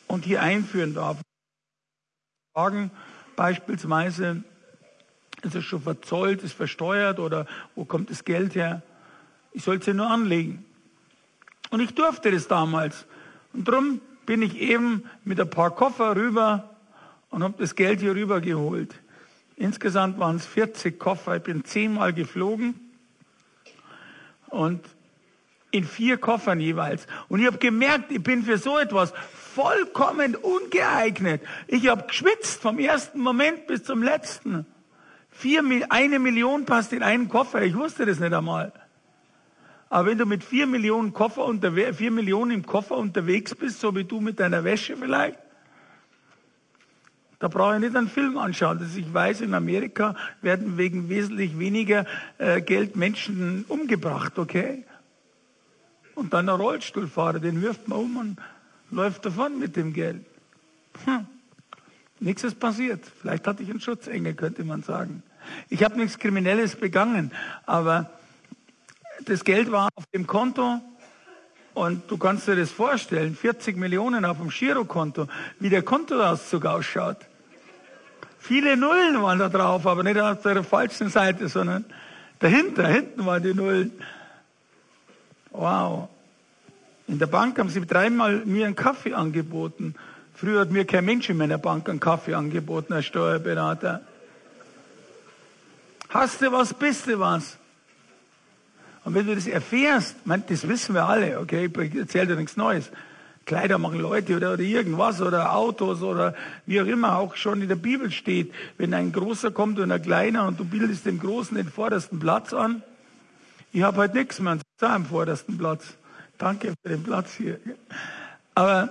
und 0.08 0.26
hier 0.26 0.44
einführen 0.44 0.94
darf. 0.94 1.18
Fragen 2.53 2.92
beispielsweise, 3.36 4.44
ist 5.42 5.56
es 5.56 5.64
schon 5.64 5.82
verzollt, 5.82 6.44
ist 6.44 6.53
versteuert 6.53 7.20
oder 7.20 7.48
wo 7.74 7.86
kommt 7.86 8.12
das 8.12 8.24
Geld 8.24 8.53
her? 8.53 8.84
Ich 9.55 9.63
sollte 9.63 9.91
es 9.91 9.98
nur 9.98 10.07
anlegen. 10.07 10.65
Und 11.70 11.79
ich 11.79 11.96
durfte 11.96 12.29
das 12.29 12.50
damals. 12.50 13.05
Und 13.53 13.65
darum 13.65 14.01
bin 14.25 14.41
ich 14.41 14.59
eben 14.59 15.09
mit 15.24 15.39
ein 15.39 15.50
paar 15.50 15.72
Koffer 15.72 16.13
rüber 16.18 16.75
und 17.29 17.41
habe 17.41 17.55
das 17.57 17.74
Geld 17.75 18.01
hier 18.01 18.15
rüber 18.15 18.41
geholt. 18.41 18.94
Insgesamt 19.55 20.20
waren 20.20 20.35
es 20.35 20.46
40 20.46 21.00
Koffer. 21.00 21.37
Ich 21.37 21.44
bin 21.44 21.63
zehnmal 21.63 22.11
geflogen 22.11 22.75
und 24.50 24.81
in 25.72 25.85
vier 25.85 26.18
Koffern 26.18 26.59
jeweils. 26.59 27.07
Und 27.29 27.39
ich 27.39 27.48
habe 27.48 27.57
gemerkt, 27.57 28.11
ich 28.11 28.22
bin 28.22 28.44
für 28.44 28.57
so 28.57 28.77
etwas 28.77 29.13
vollkommen 29.33 30.35
ungeeignet. 30.35 31.41
Ich 31.68 31.87
habe 31.87 32.07
geschwitzt 32.07 32.61
vom 32.61 32.77
ersten 32.77 33.22
Moment 33.22 33.68
bis 33.68 33.85
zum 33.85 34.03
letzten. 34.03 34.65
Vier, 35.31 35.63
eine 35.87 36.20
Million 36.20 36.65
passt 36.65 36.91
in 36.91 37.03
einen 37.03 37.29
Koffer. 37.29 37.61
Ich 37.61 37.75
wusste 37.75 38.05
das 38.05 38.20
nicht 38.20 38.33
einmal. 38.33 38.74
Aber 39.96 40.10
wenn 40.10 40.18
du 40.18 40.25
mit 40.25 40.44
vier 40.44 40.68
Millionen, 40.68 41.14
Koffer 41.14 41.50
vier 41.94 42.12
Millionen 42.12 42.51
im 42.51 42.66
Koffer 42.66 42.98
unterwegs 42.98 43.55
bist, 43.55 43.79
so 43.79 43.96
wie 43.96 44.03
du 44.03 44.20
mit 44.20 44.42
deiner 44.42 44.66
Wäsche 44.66 44.98
vielleicht, 44.98 45.40
da 47.40 47.48
brauche 47.48 47.75
ich 47.75 47.79
nicht 47.79 47.96
einen 47.96 48.10
Film 48.10 48.38
anschauen. 48.38 48.79
Dass 48.79 48.98
ich 48.98 49.14
weiß, 49.14 49.40
in 49.40 49.53
Amerika 49.53 50.18
werden 50.42 50.77
wegen 50.77 51.08
wesentlich 51.08 51.58
weniger 51.58 52.05
äh, 52.40 52.60
Geld 52.60 52.98
Menschen 52.98 53.64
umgebracht, 53.70 54.38
okay? 54.38 54.84
Und 56.14 56.34
dann 56.34 56.50
ein 56.50 56.60
Rollstuhlfahrer, 56.60 57.40
den 57.40 57.62
wirft 57.62 57.88
man 57.88 58.00
um 58.00 58.18
und 58.18 58.38
läuft 58.92 59.25
davon 59.25 59.60
mit 59.60 59.77
dem 59.77 59.94
Geld. 59.94 60.25
Hm. 61.05 61.25
Nichts 62.20 62.44
ist 62.44 62.60
passiert. 62.60 63.00
Vielleicht 63.22 63.48
hatte 63.48 63.64
ich 63.64 63.70
einen 63.70 63.79
Schutzengel, 63.79 64.34
könnte 64.34 64.66
man 64.66 64.84
sagen. 64.84 65.24
Ich 65.70 65.86
habe 65.86 65.96
nichts 65.96 66.20
Kriminelles 66.20 66.75
begangen, 66.75 67.31
aber 67.66 68.10
das 69.24 69.44
Geld 69.44 69.72
war 69.72 69.90
auf 69.96 70.06
dem 70.14 70.28
Konto 70.28 70.82
und 71.74 72.10
du 72.10 72.18
kannst 72.18 72.48
dir 72.48 72.56
das 72.56 72.72
vorstellen, 72.72 73.36
40 73.36 73.78
Millionen 73.78 74.25
auf 74.25 74.38
dem 74.38 74.50
Girokonto, 74.50 75.28
wie 75.60 75.70
der 75.70 75.84
Kontoauszug 75.84 76.66
ausschaut. 76.66 77.18
Viele 78.40 78.78
Nullen 78.78 79.22
waren 79.22 79.40
da 79.40 79.50
drauf, 79.50 79.88
aber 79.88 80.04
nicht 80.04 80.20
auf 80.20 80.42
der 80.42 80.64
falschen 80.64 81.10
Seite, 81.10 81.48
sondern 81.48 81.84
dahinter, 82.40 82.88
hinten 82.88 83.25
waren 83.25 83.44
die 83.44 83.54
Nullen. 83.54 83.92
Wow. 85.51 86.10
In 87.08 87.20
der 87.20 87.28
Bank 87.28 87.58
haben 87.60 87.70
sie 87.70 87.86
dreimal 87.86 88.46
mir 88.46 88.66
einen 88.66 88.75
Kaffee 88.75 89.14
angeboten. 89.14 89.96
Früher 90.34 90.62
hat 90.62 90.72
mir 90.72 90.86
kein 90.86 91.06
Mensch 91.06 91.30
in 91.30 91.38
meiner 91.38 91.58
Bank 91.58 91.90
einen 91.90 92.00
Kaffee 92.00 92.34
angeboten 92.34 92.94
als 92.94 93.06
Steuerberater. 93.06 94.01
Hast 96.10 96.42
du 96.42 96.51
was, 96.51 96.74
bist 96.74 97.08
du 97.08 97.20
was? 97.20 97.58
Und 99.05 99.13
wenn 99.13 99.27
du 99.27 99.35
das 99.35 99.46
erfährst, 99.46 100.15
das 100.25 100.68
wissen 100.68 100.96
wir 100.96 101.05
alle, 101.07 101.39
okay, 101.39 101.70
ich 101.72 101.96
erzähle 101.96 102.27
dir 102.27 102.35
nichts 102.35 102.57
Neues. 102.57 102.91
Kleider 103.46 103.77
machen 103.77 104.00
Leute 104.00 104.35
oder, 104.35 104.53
oder 104.53 104.63
irgendwas 104.63 105.22
oder 105.22 105.53
Autos 105.53 106.01
oder 106.01 106.33
wie 106.65 106.81
auch 106.81 106.87
immer 106.87 107.20
auch 107.20 107.35
schon 107.35 107.61
in 107.61 107.68
der 107.68 107.75
Bibel 107.75 108.09
steht. 108.09 108.51
Wenn 108.79 108.96
ein 108.96 109.11
Großer 109.11 109.51
kommt 109.51 109.77
und 109.77 109.91
ein 109.91 110.01
Kleiner 110.01 110.48
und 110.48 110.59
du 110.59 110.65
bildest 110.65 111.05
dem 111.05 111.20
Großen 111.20 111.55
den 111.55 111.70
vordersten 111.70 112.18
Platz 112.20 112.51
an. 112.53 112.81
Ich 113.72 113.83
habe 113.83 113.98
halt 113.98 114.15
nichts 114.15 114.39
mehr 114.39 114.57
am 114.79 115.05
vordersten 115.05 115.59
Platz. 115.59 115.85
Danke 116.39 116.74
für 116.81 116.89
den 116.89 117.03
Platz 117.03 117.35
hier. 117.35 117.59
Aber, 118.55 118.89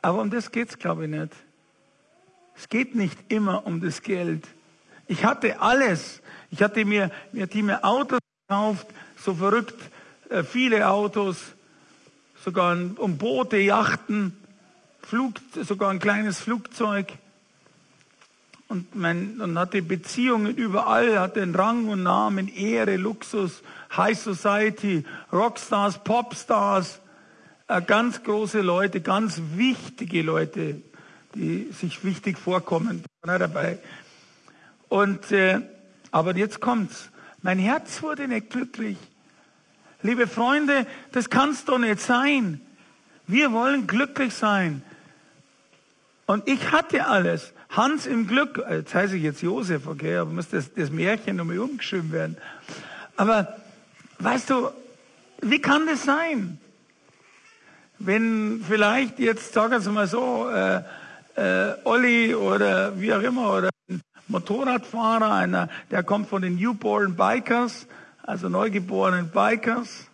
aber 0.00 0.20
um 0.20 0.30
das 0.30 0.52
geht's 0.52 0.78
glaube 0.78 1.06
ich 1.06 1.10
nicht. 1.10 1.32
Es 2.56 2.68
geht 2.68 2.94
nicht 2.94 3.18
immer 3.28 3.66
um 3.66 3.80
das 3.80 4.02
Geld. 4.02 4.46
Ich 5.08 5.24
hatte 5.24 5.60
alles. 5.60 6.22
Ich 6.52 6.62
hatte 6.62 6.84
mir, 6.84 7.10
mir, 7.32 7.42
hatte 7.42 7.62
mir 7.62 7.84
Autos 7.84 8.20
gekauft, 8.48 8.86
so 9.16 9.34
verrückt, 9.34 9.74
äh, 10.30 10.44
viele 10.44 10.88
Autos, 10.88 11.36
sogar 12.44 12.76
um 12.98 13.18
Boote, 13.18 13.56
Yachten, 13.56 14.36
Flug, 15.02 15.34
sogar 15.62 15.90
ein 15.90 15.98
kleines 15.98 16.38
Flugzeug. 16.38 17.12
Und, 18.68 18.94
mein, 18.94 19.40
und 19.40 19.58
hatte 19.58 19.82
Beziehungen 19.82 20.56
überall, 20.56 21.18
hatte 21.18 21.42
einen 21.42 21.54
Rang 21.54 21.88
und 21.88 22.02
Namen, 22.02 22.48
Ehre, 22.48 22.96
Luxus, 22.96 23.62
High 23.96 24.18
Society, 24.18 25.04
Rockstars, 25.32 26.02
Popstars, 26.04 27.00
äh, 27.66 27.82
ganz 27.82 28.22
große 28.22 28.60
Leute, 28.60 29.00
ganz 29.00 29.40
wichtige 29.54 30.22
Leute, 30.22 30.82
die 31.34 31.72
sich 31.72 32.04
wichtig 32.04 32.38
vorkommen, 32.38 33.02
dabei. 33.22 33.78
Und, 34.88 35.32
äh, 35.32 35.60
aber 36.12 36.36
jetzt 36.36 36.60
kommt's. 36.60 37.10
Mein 37.46 37.60
Herz 37.60 38.02
wurde 38.02 38.26
nicht 38.26 38.50
glücklich. 38.50 38.96
Liebe 40.02 40.26
Freunde, 40.26 40.84
das 41.12 41.30
kann's 41.30 41.64
doch 41.64 41.78
nicht 41.78 42.00
sein. 42.00 42.60
Wir 43.28 43.52
wollen 43.52 43.86
glücklich 43.86 44.34
sein. 44.34 44.82
Und 46.26 46.48
ich 46.48 46.72
hatte 46.72 47.06
alles. 47.06 47.52
Hans 47.70 48.08
im 48.08 48.26
Glück, 48.26 48.60
jetzt 48.68 48.96
heiße 48.96 49.16
ich 49.16 49.22
jetzt 49.22 49.42
Josef, 49.42 49.86
okay, 49.86 50.16
aber 50.16 50.32
muss 50.32 50.48
das, 50.48 50.74
das 50.74 50.90
Märchen 50.90 51.36
nochmal 51.36 51.60
umgeschrieben 51.60 52.10
werden. 52.10 52.36
Aber 53.16 53.56
weißt 54.18 54.50
du, 54.50 54.70
wie 55.40 55.60
kann 55.60 55.86
das 55.86 56.02
sein? 56.02 56.58
Wenn 58.00 58.64
vielleicht 58.68 59.20
jetzt, 59.20 59.52
sagen 59.52 59.80
Sie 59.80 59.92
mal 59.92 60.08
so, 60.08 60.50
äh, 60.50 60.82
äh, 61.36 61.76
Olli 61.84 62.34
oder 62.34 63.00
wie 63.00 63.14
auch 63.14 63.22
immer, 63.22 63.54
oder 63.54 63.70
Motorradfahrer, 64.28 65.32
einer, 65.32 65.68
der 65.90 66.02
kommt 66.02 66.28
von 66.28 66.42
den 66.42 66.56
Newborn 66.56 67.14
Bikers, 67.14 67.86
also 68.22 68.48
neugeborenen 68.48 69.30
Bikers, 69.30 70.06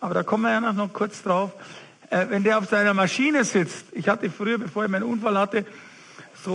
aber 0.00 0.14
da 0.14 0.22
kommen 0.22 0.44
wir 0.44 0.52
ja 0.52 0.72
noch 0.72 0.92
kurz 0.92 1.22
drauf, 1.22 1.52
äh, 2.10 2.26
wenn 2.28 2.44
der 2.44 2.58
auf 2.58 2.66
seiner 2.66 2.94
Maschine 2.94 3.44
sitzt, 3.44 3.86
ich 3.92 4.08
hatte 4.08 4.30
früher, 4.30 4.58
bevor 4.58 4.84
ich 4.84 4.90
meinen 4.90 5.04
Unfall 5.04 5.38
hatte, 5.38 5.64
so, 6.44 6.54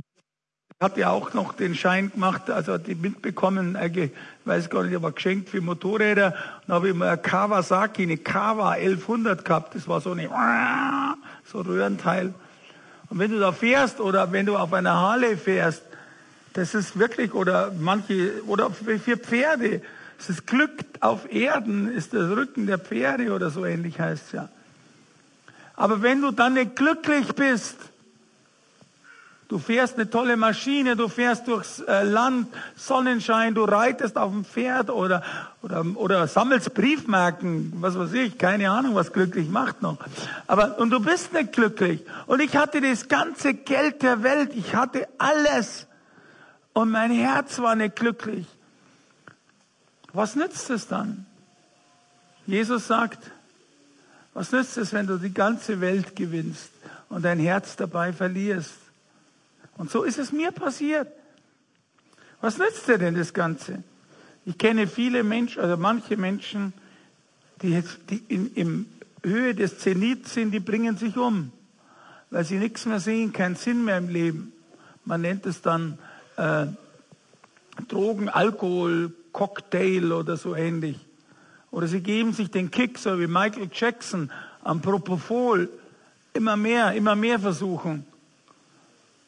hatte 0.80 1.00
ja 1.00 1.10
auch 1.10 1.34
noch 1.34 1.54
den 1.54 1.74
Schein 1.74 2.12
gemacht, 2.12 2.52
also 2.52 2.78
die 2.78 2.94
mitbekommen, 2.94 3.76
eigentlich, 3.76 4.12
weiß 4.46 4.70
gar 4.70 4.84
nicht, 4.84 4.96
aber 4.96 5.12
geschenkt 5.12 5.50
für 5.50 5.62
Motorräder, 5.62 6.36
dann 6.68 6.76
habe 6.76 6.90
ich 6.90 6.96
mal 6.96 7.08
eine 7.08 7.18
Kawasaki, 7.18 8.04
eine 8.04 8.18
Kawa 8.18 8.72
1100 8.72 9.44
gehabt, 9.44 9.74
das 9.74 9.88
war 9.88 10.00
so 10.00 10.12
eine, 10.12 10.30
so 11.44 11.60
ein 11.60 11.66
Röhrenteil. 11.66 12.36
Und 13.10 13.20
wenn 13.20 13.32
du 13.32 13.40
da 13.40 13.52
fährst 13.52 14.00
oder 14.00 14.32
wenn 14.32 14.46
du 14.46 14.58
auf 14.58 14.74
einer 14.74 14.94
Harley 14.94 15.38
fährst, 15.38 15.84
das 16.54 16.74
ist 16.74 16.98
wirklich, 16.98 17.34
oder 17.34 17.72
manche, 17.80 18.44
oder 18.46 18.70
für 18.72 19.18
Pferde, 19.18 19.82
es 20.20 20.30
ist 20.30 20.48
Glück 20.48 20.72
auf 21.00 21.32
Erden, 21.32 21.94
ist 21.94 22.14
das 22.14 22.30
Rücken 22.30 22.68
der 22.68 22.78
Pferde 22.78 23.34
oder 23.34 23.50
so 23.50 23.66
ähnlich 23.66 24.00
heißt 24.00 24.28
es 24.28 24.32
ja. 24.32 24.50
Aber 25.76 26.02
wenn 26.02 26.22
du 26.22 26.32
dann 26.32 26.54
nicht 26.54 26.76
glücklich 26.76 27.34
bist, 27.34 27.76
du 29.50 29.58
fährst 29.58 29.96
eine 29.96 30.10
tolle 30.10 30.38
Maschine, 30.38 30.96
du 30.96 31.10
fährst 31.10 31.48
durchs 31.48 31.80
äh, 31.80 32.04
Land, 32.04 32.48
Sonnenschein, 32.76 33.56
du 33.56 33.64
reitest 33.64 34.18
auf 34.18 34.32
dem 34.32 34.46
Pferd 34.46 34.92
oder, 34.92 35.24
oder, 35.64 35.84
oder 35.96 36.28
sammelst 36.28 36.74
Briefmarken, 36.74 37.74
was 37.82 37.98
weiß 37.98 38.14
ich, 38.14 38.38
keine 38.38 38.70
Ahnung, 38.70 38.96
was 38.96 39.12
glücklich 39.12 39.50
macht 39.50 39.82
noch. 39.82 39.98
Aber, 40.48 40.78
und 40.80 40.92
du 40.92 41.00
bist 41.00 41.34
nicht 41.34 41.54
glücklich. 41.54 42.06
Und 42.28 42.40
ich 42.40 42.56
hatte 42.56 42.80
das 42.80 43.08
ganze 43.08 43.56
Geld 43.56 44.04
der 44.04 44.24
Welt, 44.24 44.52
ich 44.56 44.76
hatte 44.76 45.08
alles. 45.18 45.88
Und 46.74 46.90
mein 46.90 47.12
Herz 47.12 47.60
war 47.60 47.76
nicht 47.76 47.96
glücklich. 47.96 48.48
Was 50.12 50.36
nützt 50.36 50.70
es 50.70 50.88
dann? 50.88 51.26
Jesus 52.46 52.88
sagt, 52.88 53.32
was 54.34 54.52
nützt 54.52 54.78
es, 54.78 54.94
wenn 54.94 55.08
du 55.08 55.18
die 55.18 55.34
ganze 55.34 55.80
Welt 55.82 56.16
gewinnst 56.16 56.72
und 57.10 57.24
dein 57.24 57.40
Herz 57.40 57.76
dabei 57.76 58.12
verlierst? 58.12 58.74
Und 59.78 59.92
so 59.92 60.04
ist 60.04 60.20
es 60.20 60.32
mir 60.32 60.52
passiert. 60.52 61.08
Was 62.42 62.58
nützt 62.58 62.88
dir 62.88 62.98
denn 62.98 63.16
das 63.16 63.34
Ganze? 63.34 63.84
Ich 64.46 64.58
kenne 64.58 64.88
viele 64.88 65.24
Menschen, 65.24 65.62
also 65.62 65.78
manche 65.78 66.18
Menschen, 66.18 66.74
die, 67.62 67.70
jetzt, 67.70 68.00
die 68.10 68.24
in, 68.28 68.54
in 68.54 68.86
Höhe 69.24 69.56
des 69.56 69.80
Zenits 69.80 70.34
sind, 70.34 70.52
die 70.52 70.60
bringen 70.60 70.98
sich 70.98 71.16
um, 71.16 71.52
weil 72.30 72.44
sie 72.44 72.58
nichts 72.58 72.86
mehr 72.86 73.00
sehen, 73.00 73.32
keinen 73.32 73.56
Sinn 73.56 73.86
mehr 73.86 73.98
im 73.98 74.10
Leben. 74.10 74.52
Man 75.06 75.22
nennt 75.22 75.46
es 75.46 75.62
dann 75.62 75.98
äh, 76.38 76.68
Drogen, 77.88 78.30
Alkohol, 78.30 79.14
Cocktail 79.32 80.12
oder 80.12 80.38
so 80.38 80.56
ähnlich. 80.56 80.98
Oder 81.72 81.88
sie 81.88 82.02
geben 82.02 82.34
sich 82.34 82.52
den 82.52 82.70
Kick, 82.70 83.00
so 83.00 83.20
wie 83.20 83.28
Michael 83.28 83.70
Jackson 83.74 84.32
am 84.64 84.82
Propofol. 84.82 85.70
Immer 86.34 86.56
mehr, 86.56 86.94
immer 86.94 87.16
mehr 87.16 87.40
versuchen. 87.40 88.06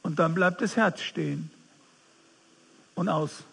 Und 0.04 0.20
dann 0.20 0.36
bleibt 0.36 0.62
das 0.62 0.76
Herz 0.76 1.02
stehen. 1.02 1.50
Und 2.94 3.10
aus. 3.10 3.44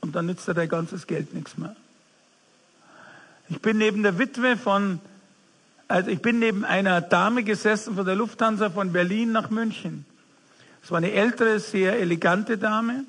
Und 0.00 0.14
dann 0.14 0.26
nützt 0.26 0.46
er 0.46 0.54
dein 0.54 0.68
ganzes 0.68 1.06
Geld 1.06 1.34
nichts 1.34 1.58
mehr. 1.58 1.74
Ich 3.48 3.60
bin 3.60 3.78
neben 3.78 4.02
der 4.02 4.18
Witwe 4.18 4.56
von, 4.56 5.00
also 5.88 6.10
ich 6.10 6.20
bin 6.20 6.38
neben 6.38 6.64
einer 6.64 7.00
Dame 7.00 7.42
gesessen 7.42 7.96
von 7.96 8.04
der 8.04 8.14
Lufthansa 8.14 8.70
von 8.70 8.92
Berlin 8.92 9.32
nach 9.32 9.50
München. 9.50 10.04
Es 10.88 10.90
war 10.90 10.96
eine 10.96 11.12
ältere, 11.12 11.60
sehr 11.60 12.00
elegante 12.00 12.56
Dame 12.56 13.04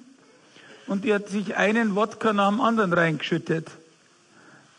und 0.88 1.06
die 1.06 1.14
hat 1.14 1.30
sich 1.30 1.56
einen 1.56 1.96
Wodka 1.96 2.34
nach 2.34 2.50
dem 2.50 2.60
anderen 2.60 2.92
reingeschüttet. 2.92 3.72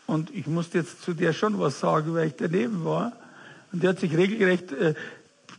Und 0.05 0.29
ich 0.29 0.45
musste 0.45 0.77
jetzt 0.77 1.01
zu 1.01 1.15
der 1.15 1.33
schon 1.33 1.59
was 1.59 1.79
sagen, 1.79 2.13
weil 2.13 2.27
ich 2.27 2.35
daneben 2.35 2.85
war. 2.85 3.13
Und 3.71 3.81
die 3.81 3.87
hat 3.87 3.99
sich 3.99 4.15
regelrecht 4.15 4.71
äh, 4.73 4.93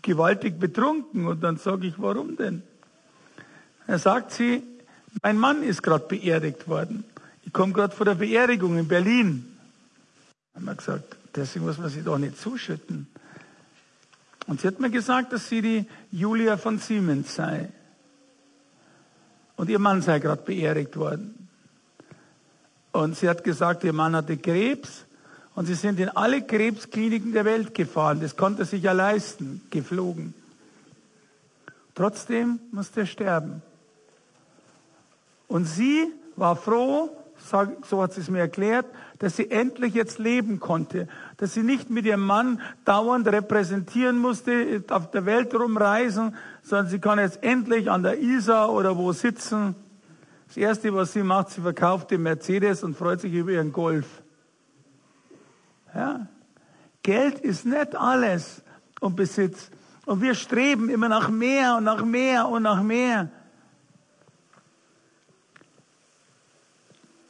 gewaltig 0.03 0.61
betrunken. 0.61 1.27
Und 1.27 1.43
dann 1.43 1.57
sage 1.57 1.89
ich, 1.89 1.95
warum 1.97 2.37
denn? 2.37 2.63
Da 3.89 3.99
sagt 3.99 4.31
sie, 4.31 4.63
mein 5.21 5.37
Mann 5.37 5.65
ist 5.65 5.83
gerade 5.83 6.07
beerdigt 6.07 6.69
worden. 6.69 7.03
Ich 7.45 7.53
komme 7.53 7.73
gerade 7.73 7.93
vor 7.93 8.07
der 8.07 8.15
Beerdigung 8.15 8.79
in 8.79 8.87
Berlin. 8.87 9.59
Haben 10.55 10.67
wir 10.67 10.77
gesagt, 10.77 11.17
deswegen 11.35 11.65
muss 11.65 11.77
man 11.77 11.89
sich 11.89 12.05
doch 12.05 12.19
nicht 12.19 12.39
zuschütten. 12.39 13.09
Und 14.47 14.61
sie 14.61 14.67
hat 14.67 14.81
mir 14.81 14.91
gesagt, 14.91 15.33
dass 15.33 15.49
sie 15.49 15.63
die 15.63 15.87
Julia 16.11 16.57
von 16.57 16.79
Siemens 16.79 17.35
sei. 17.35 17.69
Und 19.57 19.71
ihr 19.71 19.79
Mann 19.79 20.03
sei 20.03 20.19
gerade 20.19 20.43
beerdigt 20.43 20.97
worden. 20.97 21.49
Und 22.91 23.17
sie 23.17 23.29
hat 23.29 23.45
gesagt, 23.45 23.85
ihr 23.85 23.93
Mann 23.93 24.15
hatte 24.17 24.37
Krebs 24.37 25.07
und 25.55 25.67
sie 25.67 25.75
sind 25.75 26.01
in 26.01 26.09
alle 26.09 26.43
Krebskliniken 26.43 27.33
der 27.33 27.45
Welt 27.45 27.75
gefahren. 27.75 28.21
Das 28.21 28.37
konnte 28.37 28.65
sich 28.65 28.83
ja 28.83 28.93
leisten, 28.93 29.63
geflogen. 29.71 30.35
Trotzdem 31.95 32.59
musste 32.71 33.01
er 33.01 33.07
sterben. 33.07 33.63
Und 35.49 35.67
sie 35.67 36.11
war 36.37 36.57
froh, 36.57 37.11
so 37.37 38.03
hat 38.03 38.13
sie 38.13 38.21
es 38.21 38.31
mir 38.31 38.41
erklärt, 38.41 38.87
dass 39.19 39.37
sie 39.37 39.51
endlich 39.51 39.95
jetzt 39.95 40.19
leben 40.19 40.61
konnte, 40.61 41.09
dass 41.37 41.55
sie 41.55 41.63
nicht 41.63 41.91
mit 41.91 42.07
ihrem 42.07 42.25
Mann 42.25 42.61
dauernd 42.85 43.27
repräsentieren 43.27 44.19
musste, 44.19 44.83
auf 44.91 45.11
der 45.11 45.27
Welt 45.27 45.55
rumreisen, 45.55 46.35
sondern 46.63 46.89
sie 46.89 46.99
kann 46.99 47.19
jetzt 47.19 47.43
endlich 47.43 47.91
an 47.91 48.03
der 48.03 48.19
Isar 48.19 48.73
oder 48.73 48.97
wo 48.97 49.13
sitzen. 49.13 49.75
Das 50.49 50.57
Erste, 50.57 50.95
was 50.95 51.13
sie 51.13 51.23
macht, 51.23 51.51
sie 51.51 51.61
verkauft 51.61 52.11
den 52.11 52.23
Mercedes 52.23 52.83
und 52.85 52.97
freut 52.97 53.21
sich 53.21 53.33
über 53.33 53.53
ihren 53.53 53.73
Golf. 53.73 54.07
Ja? 55.95 56.27
Geld 57.03 57.41
ist 57.41 57.65
nicht 57.65 57.97
alles 57.97 58.63
und 59.01 59.17
Besitz. 59.17 59.71
Und 60.05 60.21
wir 60.21 60.35
streben 60.35 60.89
immer 60.89 61.09
nach 61.09 61.29
mehr 61.29 61.77
und 61.77 61.85
nach 61.85 62.05
mehr 62.05 62.49
und 62.49 62.63
nach 62.63 62.83
mehr. 62.83 63.31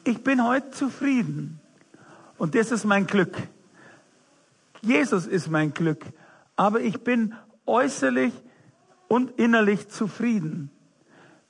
Ich 0.04 0.22
bin 0.22 0.44
heute 0.46 0.70
zufrieden. 0.70 1.60
Und 2.38 2.54
das 2.54 2.72
ist 2.72 2.84
mein 2.84 3.06
Glück. 3.06 3.36
Jesus 4.80 5.26
ist 5.26 5.48
mein 5.48 5.72
Glück. 5.72 6.04
Aber 6.56 6.80
ich 6.80 7.02
bin 7.02 7.34
äußerlich 7.66 8.32
und 9.08 9.38
innerlich 9.38 9.88
zufrieden. 9.88 10.70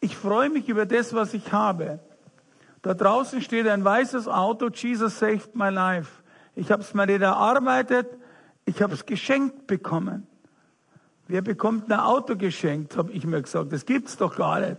Ich 0.01 0.17
freue 0.17 0.51
mich 0.51 0.69
über 0.69 0.85
das, 0.85 1.15
was 1.15 1.33
ich 1.33 1.53
habe. 1.53 2.01
Da 2.83 2.93
draußen 2.93 3.41
steht 3.41 3.69
ein 3.69 3.85
weißes 3.85 4.27
Auto, 4.29 4.69
Jesus 4.69 5.19
saved 5.19 5.55
my 5.55 5.71
life. 5.71 6.23
Ich 6.57 6.71
habe 6.71 6.83
es 6.83 6.93
mir 6.93 7.07
nicht 7.07 7.23
erarbeitet, 7.23 8.09
ich 8.65 8.83
habe 8.83 8.95
es 8.95 9.07
geschenkt 9.07 9.67
bekommen. 9.67 10.27
Wer 11.29 11.41
bekommt 11.41 11.91
ein 11.91 12.01
Auto 12.01 12.37
geschenkt, 12.37 12.97
habe 12.97 13.13
ich 13.13 13.25
mir 13.25 13.41
gesagt. 13.41 13.73
Das 13.73 13.87
gibt's 13.87 14.17
doch 14.17 14.37
gar 14.37 14.61
nicht. 14.61 14.77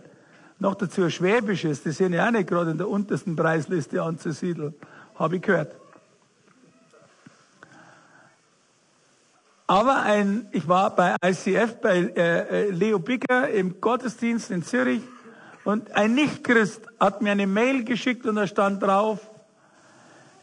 Noch 0.58 0.74
dazu 0.74 1.02
ein 1.02 1.10
schwäbisches, 1.10 1.82
die 1.82 1.90
sind 1.90 2.12
ja 2.12 2.26
auch 2.26 2.30
nicht 2.30 2.48
gerade 2.48 2.70
in 2.70 2.78
der 2.78 2.88
untersten 2.88 3.36
Preisliste 3.36 4.02
anzusiedeln, 4.02 4.74
habe 5.16 5.36
ich 5.36 5.42
gehört. 5.42 5.74
Aber 9.66 10.02
ein, 10.02 10.46
ich 10.52 10.68
war 10.68 10.94
bei 10.94 11.16
ICF 11.24 11.80
bei 11.80 12.12
äh, 12.16 12.66
äh, 12.66 12.70
Leo 12.70 12.98
Bicker 12.98 13.48
im 13.48 13.80
Gottesdienst 13.80 14.50
in 14.50 14.62
Zürich 14.62 15.00
und 15.64 15.90
ein 15.92 16.14
Nichtchrist 16.14 16.82
hat 17.00 17.22
mir 17.22 17.32
eine 17.32 17.46
Mail 17.46 17.84
geschickt 17.84 18.26
und 18.26 18.36
da 18.36 18.46
stand 18.46 18.82
drauf, 18.82 19.20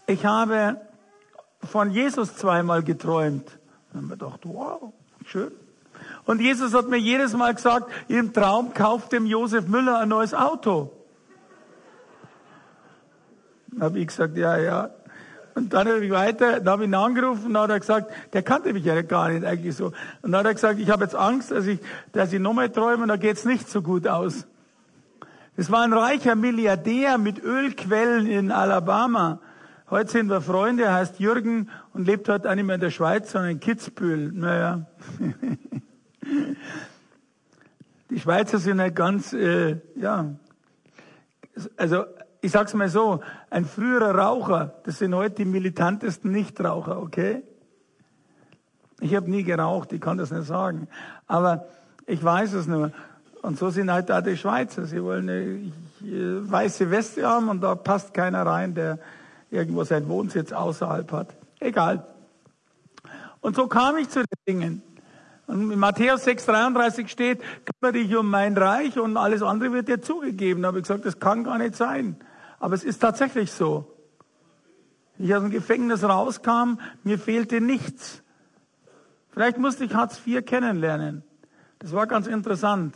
ich 0.08 0.26
habe 0.26 0.82
von 1.64 1.92
Jesus 1.92 2.36
zweimal 2.36 2.82
geträumt. 2.84 3.46
Und 3.46 3.60
dann 3.94 4.02
haben 4.02 4.10
wir 4.10 4.18
gedacht, 4.18 4.40
wow, 4.44 4.94
schön. 5.26 5.52
Und 6.26 6.42
Jesus 6.42 6.74
hat 6.74 6.88
mir 6.88 6.98
jedes 6.98 7.34
Mal 7.34 7.54
gesagt, 7.54 7.92
im 8.08 8.34
Traum 8.34 8.74
kauft 8.74 9.12
dem 9.12 9.26
Josef 9.26 9.68
Müller 9.68 10.00
ein 10.00 10.10
neues 10.10 10.34
Auto. 10.34 10.92
Dann 13.68 13.84
habe 13.84 14.00
ich 14.00 14.08
gesagt, 14.08 14.38
ja, 14.38 14.58
ja, 14.58 14.92
und 15.56 15.74
dann 15.74 15.88
habe 15.88 16.06
ich 16.06 16.12
weiter, 16.12 16.60
dann 16.60 16.70
habe 16.70 16.84
ich 16.84 16.90
ihn 16.90 16.96
angerufen, 16.96 17.54
dann 17.54 17.64
hat 17.64 17.70
er 17.72 17.80
gesagt, 17.80 18.12
der 18.34 18.44
kannte 18.44 18.74
mich 18.74 18.86
ja 18.86 19.02
gar 19.02 19.30
nicht 19.30 19.46
eigentlich 19.46 19.76
so. 19.76 19.88
Und 20.22 20.32
dann 20.32 20.38
hat 20.38 20.46
er 20.46 20.54
gesagt, 20.54 20.80
ich 20.80 20.90
habe 20.90 21.04
jetzt 21.04 21.16
Angst, 21.16 21.52
dass 21.52 21.66
ich, 21.68 21.80
dass 22.14 22.32
ich 22.32 22.40
nochmal 22.40 22.70
träume 22.70 23.04
und 23.04 23.10
da 23.10 23.18
geht's 23.18 23.46
nicht 23.46 23.70
so 23.70 23.82
gut 23.82 24.08
aus. 24.08 24.48
Das 25.58 25.72
war 25.72 25.82
ein 25.82 25.94
reicher 25.94 26.36
Milliardär 26.36 27.18
mit 27.18 27.44
Ölquellen 27.44 28.28
in 28.28 28.52
Alabama. 28.52 29.40
Heute 29.90 30.10
sind 30.12 30.30
wir 30.30 30.40
Freunde, 30.40 30.84
er 30.84 30.94
heißt 30.94 31.20
Jürgen 31.20 31.70
und 31.94 32.08
lebt 32.08 32.30
heute 32.30 32.50
auch 32.50 32.56
nicht 32.56 32.66
mehr 32.66 32.76
in 32.76 32.82
der 32.82 32.92
Schweiz, 32.92 33.32
sondern 33.32 33.52
in 33.52 33.60
Kitzbühel. 33.60 34.32
Naja. 34.32 34.86
Die 38.10 38.20
Schweizer 38.20 38.58
sind 38.60 38.80
halt 38.82 38.96
ganz, 38.96 39.34
äh, 39.34 39.78
ja, 39.96 40.36
also 41.78 42.06
ich 42.42 42.52
sag's 42.52 42.74
mal 42.74 42.90
so, 42.90 43.22
ein 43.50 43.66
früherer 43.66 44.16
Raucher, 44.16 44.74
das 44.84 44.98
sind 44.98 45.16
heute 45.16 45.36
die 45.36 45.46
militantesten 45.46 46.32
Nichtraucher, 46.32 47.02
okay? 47.02 47.44
Ich 49.00 49.16
habe 49.16 49.30
nie 49.30 49.44
geraucht, 49.44 49.94
ich 49.94 50.02
kann 50.02 50.18
das 50.18 50.32
nicht 50.32 50.46
sagen. 50.46 50.88
Aber 51.28 51.66
ich 52.06 52.24
weiß 52.24 52.54
es 52.54 52.68
nur. 52.68 52.92
Und 53.42 53.58
so 53.58 53.70
sind 53.70 53.92
halt 53.92 54.10
da 54.10 54.22
die 54.22 54.38
Schweizer. 54.38 54.86
Sie 54.86 55.02
wollen 55.02 55.28
eine 55.30 55.72
weiße 56.52 56.92
Weste 56.92 57.28
haben 57.28 57.50
und 57.50 57.62
da 57.62 57.74
passt 57.76 58.14
keiner 58.14 58.46
rein, 58.46 58.76
der 58.76 59.00
irgendwo 59.50 59.84
seinen 59.84 60.08
Wohnsitz 60.08 60.52
außerhalb 60.52 61.12
hat. 61.12 61.36
Egal. 61.60 62.06
Und 63.40 63.56
so 63.56 63.68
kam 63.68 63.98
ich 63.98 64.10
zu 64.10 64.20
den 64.20 64.46
Dingen. 64.48 64.84
Und 65.52 65.70
in 65.70 65.80
Matthäus 65.80 66.26
6,33 66.26 67.10
steht, 67.10 67.42
kümmere 67.66 67.92
dich 67.92 68.16
um 68.16 68.30
mein 68.30 68.56
Reich 68.56 68.98
und 68.98 69.18
alles 69.18 69.44
andere 69.44 69.74
wird 69.74 69.90
dir 69.90 70.02
zugegeben. 70.02 70.62
Da 70.62 70.70
habe 70.70 70.78
ich 70.78 70.84
gesagt, 70.84 71.04
das 71.04 71.20
kann 71.20 71.44
gar 71.44 71.58
nicht 71.58 71.76
sein. 71.76 72.16
Aber 72.62 72.74
es 72.74 72.86
ist 72.86 73.00
tatsächlich 73.00 73.52
so. 73.52 73.94
Ich 75.18 75.36
aus 75.36 75.42
dem 75.42 75.52
Gefängnis 75.52 76.06
rauskam, 76.06 76.80
mir 77.04 77.20
fehlte 77.20 77.60
nichts. 77.60 78.24
Vielleicht 79.32 79.58
musste 79.58 79.84
ich 79.84 79.94
Hartz 79.94 80.22
IV 80.26 80.46
kennenlernen. 80.46 81.22
Das 81.80 81.92
war 81.92 82.08
ganz 82.08 82.28
interessant. 82.28 82.96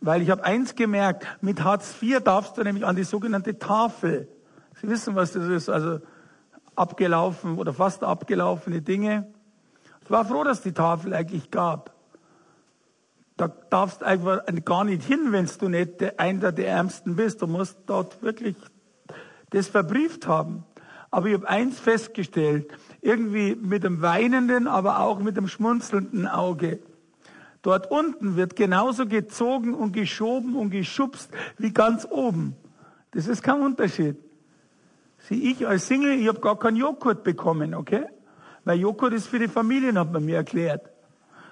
Weil 0.00 0.22
ich 0.22 0.30
habe 0.30 0.44
eins 0.44 0.76
gemerkt, 0.76 1.26
mit 1.40 1.64
Hartz 1.64 2.00
IV 2.00 2.20
darfst 2.20 2.56
du 2.56 2.62
nämlich 2.62 2.86
an 2.86 2.94
die 2.94 3.02
sogenannte 3.02 3.58
Tafel. 3.58 4.28
Sie 4.80 4.88
wissen, 4.88 5.16
was 5.16 5.32
das 5.32 5.48
ist, 5.48 5.68
also 5.68 5.98
abgelaufen 6.76 7.58
oder 7.58 7.74
fast 7.74 8.04
abgelaufene 8.04 8.80
Dinge. 8.80 9.33
Ich 10.04 10.10
war 10.10 10.24
froh, 10.26 10.44
dass 10.44 10.60
die 10.60 10.72
Tafel 10.72 11.14
eigentlich 11.14 11.50
gab. 11.50 11.94
Da 13.36 13.48
darfst 13.48 14.04
einfach 14.04 14.42
gar 14.64 14.84
nicht 14.84 15.02
hin, 15.02 15.32
wenn 15.32 15.48
du 15.58 15.68
nicht 15.68 16.20
einer 16.20 16.52
der 16.52 16.68
Ärmsten 16.68 17.16
bist. 17.16 17.42
Du 17.42 17.46
musst 17.46 17.78
dort 17.86 18.22
wirklich 18.22 18.54
das 19.50 19.68
verbrieft 19.68 20.26
haben. 20.26 20.64
Aber 21.10 21.28
ich 21.28 21.34
habe 21.34 21.48
eins 21.48 21.80
festgestellt, 21.80 22.70
irgendwie 23.00 23.54
mit 23.54 23.84
dem 23.84 24.02
weinenden, 24.02 24.66
aber 24.66 25.00
auch 25.00 25.20
mit 25.20 25.36
dem 25.36 25.48
schmunzelnden 25.48 26.26
Auge. 26.26 26.80
Dort 27.62 27.90
unten 27.90 28.36
wird 28.36 28.56
genauso 28.56 29.06
gezogen 29.06 29.74
und 29.74 29.92
geschoben 29.92 30.54
und 30.54 30.70
geschubst 30.70 31.30
wie 31.56 31.72
ganz 31.72 32.06
oben. 32.10 32.56
Das 33.12 33.26
ist 33.26 33.42
kein 33.42 33.62
Unterschied. 33.62 34.16
Sieh, 35.18 35.50
ich 35.50 35.66
als 35.66 35.86
Single, 35.86 36.18
ich 36.18 36.28
habe 36.28 36.40
gar 36.40 36.58
keinen 36.58 36.76
Joghurt 36.76 37.24
bekommen, 37.24 37.74
okay? 37.74 38.04
Weil 38.64 38.78
Joghurt 38.78 39.12
ist 39.12 39.26
für 39.26 39.38
die 39.38 39.48
Familien, 39.48 39.98
hat 39.98 40.12
man 40.12 40.24
mir 40.24 40.36
erklärt. 40.36 40.90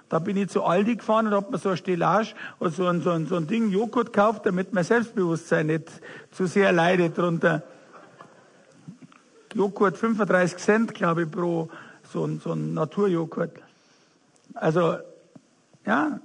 Da 0.09 0.19
bin 0.19 0.37
ich 0.37 0.49
zu 0.49 0.63
Aldi 0.63 0.97
gefahren 0.97 1.27
und 1.27 1.33
habe 1.33 1.51
mir 1.51 1.57
so 1.57 1.69
ein 1.69 1.77
Stellage 1.77 2.33
oder 2.59 2.69
so 2.69 2.85
ein, 2.85 3.01
so 3.01 3.11
ein, 3.11 3.25
so 3.25 3.35
ein 3.35 3.47
Ding 3.47 3.69
Joghurt 3.69 4.13
gekauft, 4.13 4.45
damit 4.45 4.73
mein 4.73 4.83
Selbstbewusstsein 4.83 5.67
nicht 5.67 5.89
zu 6.31 6.45
sehr 6.45 6.71
leidet 6.71 7.17
drunter. 7.17 7.63
Joghurt 9.55 9.97
35 9.97 10.57
Cent, 10.57 10.93
glaube 10.93 11.23
ich, 11.23 11.31
pro 11.31 11.69
so 12.11 12.25
ein, 12.25 12.39
so 12.39 12.51
ein 12.51 12.73
Naturjoghurt. 12.73 13.51
Also 14.53 14.97
ja. 15.85 16.19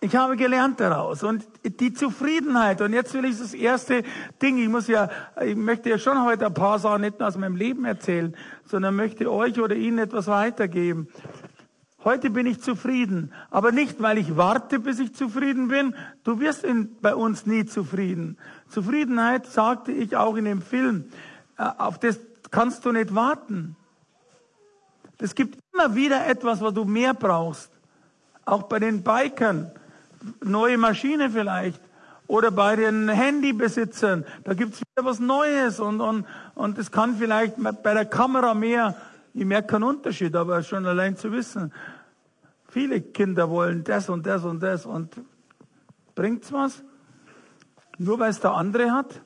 Ich 0.00 0.14
habe 0.14 0.36
gelernt 0.36 0.78
daraus 0.78 1.24
und 1.24 1.44
die 1.64 1.92
Zufriedenheit. 1.92 2.80
Und 2.80 2.92
jetzt 2.92 3.14
will 3.14 3.24
ich 3.24 3.38
das 3.38 3.52
erste 3.52 4.04
Ding. 4.40 4.58
Ich 4.58 4.68
muss 4.68 4.86
ja, 4.86 5.10
ich 5.44 5.56
möchte 5.56 5.90
ja 5.90 5.98
schon 5.98 6.24
heute 6.24 6.46
ein 6.46 6.54
paar 6.54 6.78
Sachen 6.78 7.00
nicht 7.00 7.18
nur 7.18 7.26
aus 7.26 7.36
meinem 7.36 7.56
Leben 7.56 7.84
erzählen, 7.84 8.36
sondern 8.64 8.94
möchte 8.94 9.30
euch 9.30 9.60
oder 9.60 9.74
Ihnen 9.74 9.98
etwas 9.98 10.28
weitergeben. 10.28 11.08
Heute 12.04 12.30
bin 12.30 12.46
ich 12.46 12.60
zufrieden, 12.60 13.32
aber 13.50 13.72
nicht, 13.72 14.00
weil 14.00 14.18
ich 14.18 14.36
warte, 14.36 14.78
bis 14.78 15.00
ich 15.00 15.16
zufrieden 15.16 15.66
bin. 15.66 15.96
Du 16.22 16.38
wirst 16.38 16.62
in, 16.62 16.96
bei 17.00 17.16
uns 17.16 17.44
nie 17.44 17.66
zufrieden. 17.66 18.38
Zufriedenheit, 18.68 19.46
sagte 19.46 19.90
ich 19.90 20.16
auch 20.16 20.36
in 20.36 20.44
dem 20.44 20.62
Film, 20.62 21.06
äh, 21.58 21.64
auf 21.76 21.98
das 21.98 22.20
kannst 22.52 22.84
du 22.84 22.92
nicht 22.92 23.16
warten. 23.16 23.74
Es 25.18 25.34
gibt 25.34 25.58
immer 25.72 25.96
wieder 25.96 26.24
etwas, 26.28 26.60
was 26.60 26.72
du 26.72 26.84
mehr 26.84 27.14
brauchst. 27.14 27.72
Auch 28.44 28.62
bei 28.62 28.78
den 28.78 29.02
Bikern. 29.02 29.72
Neue 30.42 30.78
Maschine 30.78 31.30
vielleicht. 31.30 31.80
Oder 32.26 32.50
bei 32.50 32.76
den 32.76 33.08
Handybesitzern. 33.08 34.24
Da 34.44 34.54
gibt 34.54 34.74
es 34.74 34.80
wieder 34.80 35.06
was 35.08 35.18
Neues. 35.18 35.80
Und, 35.80 36.00
und, 36.00 36.26
und 36.54 36.78
es 36.78 36.90
kann 36.90 37.16
vielleicht 37.16 37.54
bei 37.82 37.94
der 37.94 38.04
Kamera 38.04 38.54
mehr. 38.54 38.94
Ich 39.32 39.44
merke 39.44 39.68
keinen 39.68 39.84
Unterschied, 39.84 40.36
aber 40.36 40.62
schon 40.62 40.84
allein 40.86 41.16
zu 41.16 41.32
wissen. 41.32 41.72
Viele 42.68 43.00
Kinder 43.00 43.48
wollen 43.48 43.82
das 43.82 44.08
und 44.10 44.26
das 44.26 44.44
und 44.44 44.62
das. 44.62 44.84
Und 44.84 45.14
bringt's 46.14 46.52
was? 46.52 46.82
Nur 47.96 48.18
weil 48.18 48.30
es 48.30 48.40
der 48.40 48.52
andere 48.52 48.92
hat? 48.92 49.22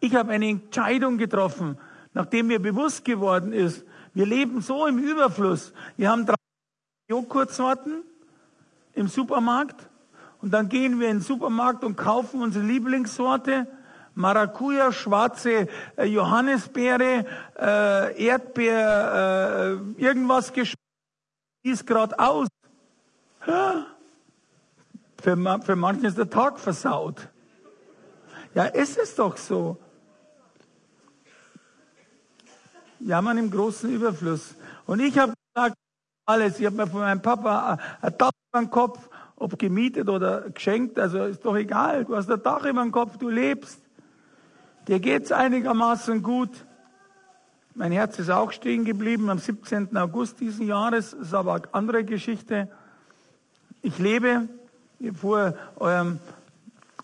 Ich 0.00 0.14
habe 0.14 0.32
eine 0.32 0.48
Entscheidung 0.48 1.18
getroffen, 1.18 1.78
nachdem 2.14 2.46
mir 2.46 2.60
bewusst 2.60 3.04
geworden 3.04 3.52
ist, 3.52 3.84
wir 4.14 4.26
leben 4.26 4.60
so 4.60 4.86
im 4.86 4.98
Überfluss. 4.98 5.72
Wir 5.96 6.10
haben 6.10 6.24
drei 6.24 6.34
Joghurtsorten 7.08 8.04
im 8.94 9.08
Supermarkt 9.08 9.88
und 10.40 10.50
dann 10.50 10.68
gehen 10.68 11.00
wir 11.00 11.08
in 11.08 11.18
den 11.18 11.22
Supermarkt 11.22 11.84
und 11.84 11.96
kaufen 11.96 12.42
unsere 12.42 12.64
Lieblingssorte. 12.64 13.66
Maracuja, 14.14 14.92
schwarze 14.92 15.68
äh, 15.96 16.04
Johannisbeere, 16.04 17.24
äh, 17.58 18.26
Erdbeer, 18.26 19.80
äh, 19.96 20.02
irgendwas 20.02 20.52
geschmeckt, 20.52 20.78
ist 21.62 21.86
gerade 21.86 22.18
aus. 22.18 22.46
Für, 23.40 23.86
für 25.64 25.76
manchen 25.76 26.04
ist 26.04 26.18
der 26.18 26.28
Tag 26.28 26.60
versaut. 26.60 27.28
Ja, 28.54 28.66
ist 28.66 28.98
es 28.98 29.16
doch 29.16 29.36
so 29.36 29.78
jammern 33.00 33.38
im 33.38 33.50
großen 33.50 33.90
Überfluss. 33.90 34.54
Und 34.86 35.00
ich 35.00 35.18
habe 35.18 35.32
gesagt, 35.54 35.76
alles, 36.26 36.60
ich 36.60 36.66
habe 36.66 36.76
mir 36.76 36.86
von 36.86 37.00
meinem 37.00 37.22
Papa 37.22 37.78
ein 38.00 38.18
Dach 38.18 38.30
über 38.54 38.62
den 38.62 38.70
Kopf, 38.70 39.08
ob 39.34 39.58
gemietet 39.58 40.08
oder 40.08 40.48
geschenkt, 40.50 40.96
also 40.96 41.24
ist 41.24 41.44
doch 41.44 41.56
egal, 41.56 42.04
du 42.04 42.14
hast 42.14 42.30
ein 42.30 42.40
Dach 42.40 42.64
über 42.64 42.82
den 42.82 42.92
Kopf, 42.92 43.16
du 43.18 43.28
lebst. 43.28 43.80
Dir 44.86 45.00
geht's 45.00 45.32
einigermaßen 45.32 46.22
gut. 46.22 46.50
Mein 47.74 47.90
Herz 47.90 48.16
ist 48.20 48.30
auch 48.30 48.52
stehen 48.52 48.84
geblieben 48.84 49.28
am 49.28 49.38
17. 49.38 49.96
August 49.96 50.38
diesen 50.38 50.68
Jahres, 50.68 51.14
ist 51.14 51.34
aber 51.34 51.54
eine 51.54 51.74
andere 51.74 52.04
Geschichte. 52.04 52.68
Ich 53.82 53.98
lebe, 53.98 54.48
vor 55.20 55.54
eurem 55.74 56.20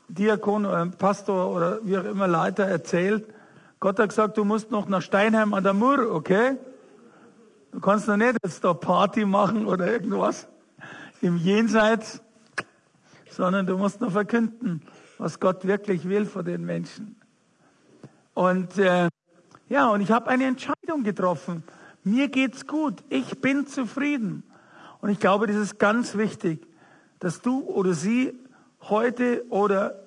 Diakon, 0.07 0.67
eurem 0.67 0.93
Pastor 0.93 1.51
oder 1.51 1.81
wie 1.83 1.99
auch 1.99 2.05
immer 2.05 2.29
Leiter 2.29 2.65
erzählt, 2.65 3.25
Gott 3.81 3.99
hat 3.99 4.11
gesagt, 4.11 4.39
du 4.39 4.45
musst 4.45 4.71
noch 4.71 4.89
nach 4.89 5.03
Steinheim 5.03 5.53
an 5.53 5.65
der 5.65 5.75
Mur, 5.75 6.15
okay? 6.15 6.59
Du 7.73 7.81
kannst 7.81 8.07
noch 8.07 8.17
nicht 8.17 8.37
jetzt 8.45 8.63
da 8.63 8.73
Party 8.73 9.25
machen 9.25 9.67
oder 9.67 9.91
irgendwas 9.91 10.47
im 11.21 11.37
Jenseits, 11.37 12.23
sondern 13.31 13.67
du 13.67 13.77
musst 13.77 14.01
noch 14.01 14.13
verkünden, 14.13 14.83
was 15.19 15.41
Gott 15.41 15.67
wirklich 15.67 16.09
will 16.09 16.27
vor 16.27 16.43
den 16.43 16.65
Menschen. 16.65 17.17
Und 18.35 18.79
äh, 18.79 19.09
ja, 19.69 19.89
und 19.91 20.01
ich 20.01 20.11
habe 20.11 20.29
eine 20.29 20.45
Entscheidung 20.45 21.03
getroffen. 21.03 21.63
Mir 22.03 22.29
geht's 22.29 22.67
gut. 22.67 23.05
Ich 23.09 23.41
bin 23.41 23.67
zufrieden. 23.67 24.43
Und 25.01 25.11
ich 25.11 25.21
glaube, 25.21 25.47
das 25.47 25.57
ist 25.57 25.79
ganz 25.79 26.17
wichtig, 26.17 26.67
dass 27.19 27.43
du 27.43 27.61
oder 27.61 27.95
sie 27.95 28.35
heute 28.83 29.45
oder 29.51 30.03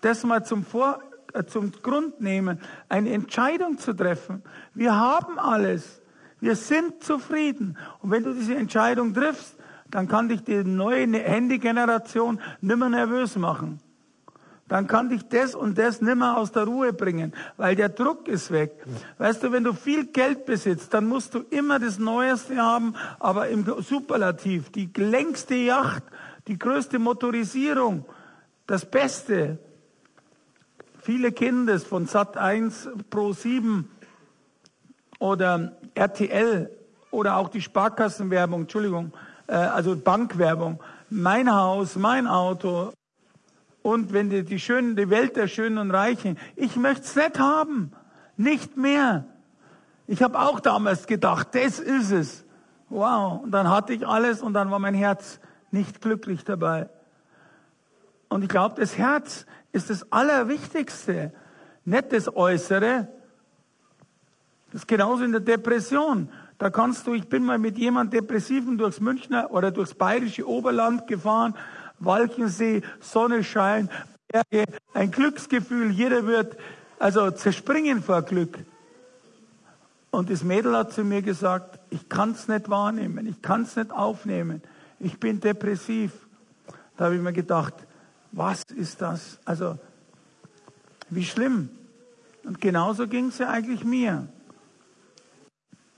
das 0.00 0.24
mal 0.24 0.44
zum 0.44 0.64
Vor 0.64 1.02
äh, 1.34 1.44
zum 1.44 1.72
Grund 1.72 2.20
nehmen, 2.20 2.60
eine 2.88 3.10
Entscheidung 3.10 3.78
zu 3.78 3.92
treffen. 3.92 4.42
Wir 4.74 4.94
haben 4.94 5.38
alles. 5.38 6.00
Wir 6.40 6.56
sind 6.56 7.02
zufrieden. 7.02 7.76
Und 8.00 8.10
wenn 8.10 8.22
du 8.22 8.32
diese 8.32 8.54
Entscheidung 8.54 9.12
triffst, 9.12 9.57
dann 9.90 10.08
kann 10.08 10.28
dich 10.28 10.42
die 10.42 10.64
neue 10.64 11.06
Handy-Generation 11.06 12.40
nimmer 12.60 12.88
nervös 12.88 13.36
machen. 13.36 13.80
Dann 14.68 14.86
kann 14.86 15.08
dich 15.08 15.26
das 15.28 15.54
und 15.54 15.78
das 15.78 16.02
nimmer 16.02 16.36
aus 16.36 16.52
der 16.52 16.64
Ruhe 16.64 16.92
bringen, 16.92 17.32
weil 17.56 17.74
der 17.74 17.88
Druck 17.88 18.28
ist 18.28 18.50
weg. 18.50 18.84
Weißt 19.16 19.42
du, 19.42 19.50
wenn 19.50 19.64
du 19.64 19.72
viel 19.72 20.06
Geld 20.06 20.44
besitzt, 20.44 20.92
dann 20.92 21.06
musst 21.06 21.34
du 21.34 21.44
immer 21.48 21.78
das 21.78 21.98
Neueste 21.98 22.58
haben, 22.58 22.94
aber 23.18 23.48
im 23.48 23.64
Superlativ, 23.80 24.70
die 24.70 24.90
längste 24.94 25.54
Yacht, 25.54 26.02
die 26.46 26.58
größte 26.58 26.98
Motorisierung, 26.98 28.04
das 28.66 28.84
Beste, 28.84 29.58
Viele 31.08 31.32
das 31.32 31.84
von 31.84 32.04
Sat 32.04 32.36
1 32.36 32.90
Pro 33.08 33.32
7 33.32 33.88
oder 35.18 35.72
RTL 35.94 36.70
oder 37.10 37.36
auch 37.36 37.48
die 37.48 37.62
Sparkassenwerbung, 37.62 38.60
Entschuldigung, 38.62 39.12
also 39.54 39.96
Bankwerbung. 39.96 40.82
Mein 41.10 41.52
Haus, 41.52 41.96
mein 41.96 42.26
Auto 42.26 42.92
und 43.82 44.12
wenn 44.12 44.30
die, 44.30 44.44
die 44.44 44.60
schönen, 44.60 44.96
die 44.96 45.08
Welt 45.10 45.36
der 45.36 45.48
Schönen 45.48 45.78
und 45.78 45.90
Reichen. 45.90 46.38
Ich 46.56 46.76
möchte 46.76 47.02
es 47.02 47.16
nicht 47.16 47.38
haben, 47.38 47.92
nicht 48.36 48.76
mehr. 48.76 49.24
Ich 50.06 50.22
habe 50.22 50.38
auch 50.38 50.60
damals 50.60 51.06
gedacht, 51.06 51.48
das 51.54 51.78
ist 51.78 52.10
es. 52.10 52.44
Wow. 52.88 53.42
Und 53.42 53.50
dann 53.50 53.68
hatte 53.68 53.92
ich 53.92 54.06
alles 54.06 54.42
und 54.42 54.54
dann 54.54 54.70
war 54.70 54.78
mein 54.78 54.94
Herz 54.94 55.40
nicht 55.70 56.00
glücklich 56.00 56.44
dabei. 56.44 56.88
Und 58.28 58.42
ich 58.42 58.48
glaube, 58.48 58.80
das 58.80 58.98
Herz 58.98 59.46
ist 59.72 59.90
das 59.90 60.12
Allerwichtigste, 60.12 61.32
nicht 61.84 62.12
das 62.12 62.34
Äußere. 62.34 63.08
Das 64.72 64.82
ist 64.82 64.88
genauso 64.88 65.24
in 65.24 65.32
der 65.32 65.40
Depression. 65.40 66.30
Da 66.58 66.70
kannst 66.70 67.06
du, 67.06 67.14
ich 67.14 67.28
bin 67.28 67.44
mal 67.44 67.58
mit 67.58 67.78
jemand 67.78 68.12
Depressiven 68.12 68.78
durchs 68.78 69.00
Münchner 69.00 69.52
oder 69.52 69.70
durchs 69.70 69.94
bayerische 69.94 70.46
Oberland 70.46 71.06
gefahren, 71.06 71.54
Walchensee, 72.00 72.82
Sonnenschein, 73.00 73.88
Berge, 74.26 74.64
ein 74.92 75.10
Glücksgefühl, 75.10 75.90
jeder 75.90 76.26
wird 76.26 76.56
also 76.98 77.30
zerspringen 77.30 78.02
vor 78.02 78.22
Glück. 78.22 78.58
Und 80.10 80.30
das 80.30 80.42
Mädel 80.42 80.76
hat 80.76 80.92
zu 80.92 81.04
mir 81.04 81.22
gesagt, 81.22 81.78
ich 81.90 82.08
kann 82.08 82.32
es 82.32 82.48
nicht 82.48 82.68
wahrnehmen, 82.68 83.26
ich 83.26 83.40
kann 83.40 83.62
es 83.62 83.76
nicht 83.76 83.92
aufnehmen, 83.92 84.62
ich 84.98 85.20
bin 85.20 85.38
depressiv. 85.38 86.12
Da 86.96 87.04
habe 87.06 87.16
ich 87.16 87.22
mir 87.22 87.32
gedacht, 87.32 87.74
was 88.32 88.64
ist 88.64 89.00
das? 89.00 89.38
Also, 89.44 89.78
wie 91.08 91.24
schlimm. 91.24 91.70
Und 92.44 92.60
genauso 92.60 93.06
ging 93.06 93.28
es 93.28 93.38
ja 93.38 93.48
eigentlich 93.48 93.84
mir. 93.84 94.28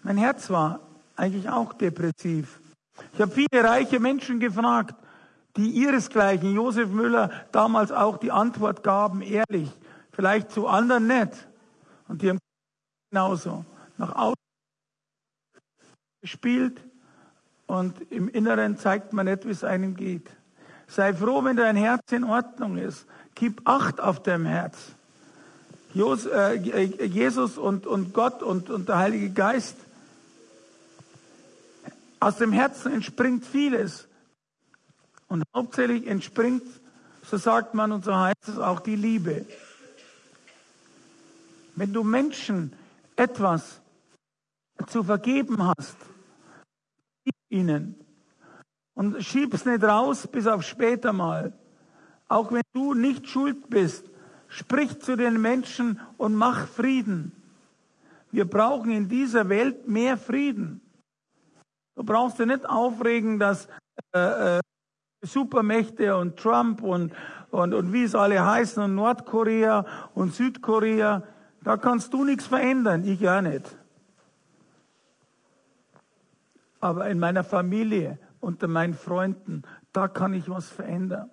Mein 0.02 0.16
Herz 0.16 0.50
war 0.50 0.80
eigentlich 1.16 1.48
auch 1.48 1.72
depressiv. 1.72 2.60
Ich 3.12 3.20
habe 3.20 3.32
viele 3.32 3.64
reiche 3.64 4.00
Menschen 4.00 4.40
gefragt, 4.40 4.94
die 5.56 5.70
ihresgleichen, 5.70 6.54
Josef 6.54 6.88
Müller, 6.88 7.30
damals 7.52 7.92
auch 7.92 8.18
die 8.18 8.30
Antwort 8.30 8.82
gaben, 8.82 9.20
ehrlich, 9.22 9.70
vielleicht 10.12 10.50
zu 10.50 10.66
anderen 10.66 11.06
nicht. 11.06 11.48
Und 12.08 12.22
die 12.22 12.30
haben 12.30 12.38
genauso 13.10 13.64
nach 13.98 14.14
außen 14.14 14.34
gespielt 16.22 16.80
und 17.66 18.00
im 18.10 18.28
Inneren 18.28 18.78
zeigt 18.78 19.12
man 19.12 19.26
nicht, 19.26 19.46
wie 19.46 19.50
es 19.50 19.64
einem 19.64 19.96
geht. 19.96 20.30
Sei 20.86 21.14
froh, 21.14 21.44
wenn 21.44 21.56
dein 21.56 21.76
Herz 21.76 22.00
in 22.10 22.24
Ordnung 22.24 22.76
ist. 22.76 23.06
Gib 23.34 23.62
Acht 23.64 24.00
auf 24.00 24.22
dein 24.22 24.44
Herz. 24.44 24.76
Äh, 25.94 26.54
Jesus 26.54 27.58
und, 27.58 27.86
und 27.86 28.12
Gott 28.12 28.42
und, 28.42 28.70
und 28.70 28.88
der 28.88 28.98
Heilige 28.98 29.30
Geist. 29.30 29.76
Aus 32.20 32.36
dem 32.36 32.52
Herzen 32.52 32.92
entspringt 32.92 33.44
vieles. 33.44 34.06
Und 35.26 35.42
hauptsächlich 35.54 36.06
entspringt, 36.06 36.62
so 37.22 37.36
sagt 37.36 37.74
man 37.74 37.92
und 37.92 38.04
so 38.04 38.14
heißt 38.14 38.48
es 38.48 38.58
auch, 38.58 38.80
die 38.80 38.96
Liebe. 38.96 39.46
Wenn 41.76 41.92
du 41.92 42.04
Menschen 42.04 42.74
etwas 43.16 43.80
zu 44.88 45.02
vergeben 45.02 45.62
hast, 45.64 45.96
gib 47.24 47.34
ihnen 47.48 47.94
und 48.94 49.24
schieb's 49.24 49.64
nicht 49.64 49.82
raus 49.82 50.26
bis 50.26 50.46
auf 50.46 50.62
später 50.62 51.12
mal. 51.12 51.52
Auch 52.28 52.52
wenn 52.52 52.62
du 52.74 52.94
nicht 52.94 53.28
schuld 53.28 53.70
bist, 53.70 54.04
sprich 54.48 55.00
zu 55.00 55.16
den 55.16 55.40
Menschen 55.40 56.00
und 56.18 56.34
mach 56.34 56.66
Frieden. 56.66 57.32
Wir 58.30 58.44
brauchen 58.44 58.90
in 58.90 59.08
dieser 59.08 59.48
Welt 59.48 59.88
mehr 59.88 60.18
Frieden. 60.18 60.82
Du 62.00 62.06
brauchst 62.06 62.38
dir 62.38 62.46
nicht 62.46 62.66
aufregen, 62.66 63.38
dass 63.38 63.68
äh, 64.14 64.56
äh, 64.56 64.60
Supermächte 65.20 66.16
und 66.16 66.38
Trump 66.38 66.82
und, 66.82 67.12
und, 67.50 67.74
und 67.74 67.92
wie 67.92 68.04
es 68.04 68.14
alle 68.14 68.42
heißen 68.42 68.82
und 68.82 68.94
Nordkorea 68.94 69.84
und 70.14 70.32
Südkorea, 70.32 71.22
da 71.62 71.76
kannst 71.76 72.14
du 72.14 72.24
nichts 72.24 72.46
verändern, 72.46 73.04
ich 73.04 73.20
ja 73.20 73.42
nicht. 73.42 73.76
Aber 76.80 77.06
in 77.10 77.18
meiner 77.18 77.44
Familie, 77.44 78.18
unter 78.40 78.66
meinen 78.66 78.94
Freunden, 78.94 79.64
da 79.92 80.08
kann 80.08 80.32
ich 80.32 80.48
was 80.48 80.70
verändern. 80.70 81.28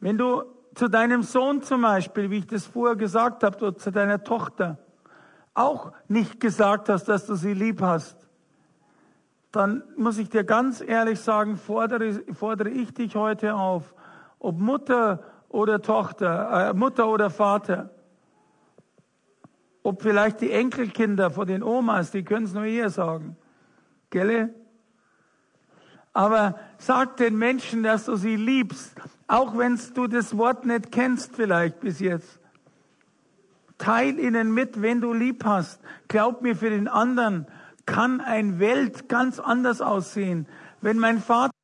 Wenn 0.00 0.18
du 0.18 0.42
zu 0.74 0.88
deinem 0.88 1.22
Sohn 1.22 1.62
zum 1.62 1.82
Beispiel, 1.82 2.28
wie 2.30 2.38
ich 2.38 2.48
das 2.48 2.66
vorher 2.66 2.96
gesagt 2.96 3.44
habe, 3.44 3.56
oder 3.58 3.76
zu 3.76 3.92
deiner 3.92 4.24
Tochter, 4.24 4.78
auch 5.54 5.92
nicht 6.08 6.40
gesagt 6.40 6.88
hast, 6.88 7.04
dass 7.04 7.24
du 7.24 7.36
sie 7.36 7.54
lieb 7.54 7.82
hast, 7.82 8.27
dann 9.52 9.82
muss 9.96 10.18
ich 10.18 10.28
dir 10.28 10.44
ganz 10.44 10.80
ehrlich 10.80 11.20
sagen, 11.20 11.56
fordere, 11.56 12.22
fordere 12.32 12.70
ich 12.70 12.92
dich 12.92 13.16
heute 13.16 13.54
auf, 13.54 13.94
ob 14.38 14.58
Mutter 14.58 15.22
oder 15.48 15.80
Tochter, 15.80 16.70
äh, 16.70 16.74
Mutter 16.74 17.08
oder 17.08 17.30
Vater, 17.30 17.90
ob 19.82 20.02
vielleicht 20.02 20.42
die 20.42 20.52
Enkelkinder 20.52 21.30
von 21.30 21.46
den 21.46 21.62
Omas, 21.62 22.10
die 22.10 22.22
können 22.22 22.44
es 22.44 22.52
nur 22.52 22.64
eher 22.64 22.90
sagen. 22.90 23.36
Gelle? 24.10 24.54
Aber 26.12 26.58
sag 26.78 27.16
den 27.16 27.38
Menschen, 27.38 27.82
dass 27.82 28.04
du 28.04 28.16
sie 28.16 28.36
liebst, 28.36 29.00
auch 29.28 29.56
wenn 29.56 29.78
du 29.94 30.06
das 30.06 30.36
Wort 30.36 30.66
nicht 30.66 30.92
kennst 30.92 31.34
vielleicht 31.36 31.80
bis 31.80 32.00
jetzt. 32.00 32.40
Teil 33.78 34.18
ihnen 34.18 34.52
mit, 34.52 34.82
wenn 34.82 35.00
du 35.00 35.12
lieb 35.12 35.44
hast. 35.44 35.80
Glaub 36.08 36.42
mir, 36.42 36.56
für 36.56 36.70
den 36.70 36.88
anderen 36.88 37.46
kann 37.88 38.20
ein 38.20 38.60
Welt 38.60 39.08
ganz 39.08 39.40
anders 39.40 39.80
aussehen. 39.80 40.46
Wenn 40.82 40.98
mein 40.98 41.20
Vater 41.20 41.54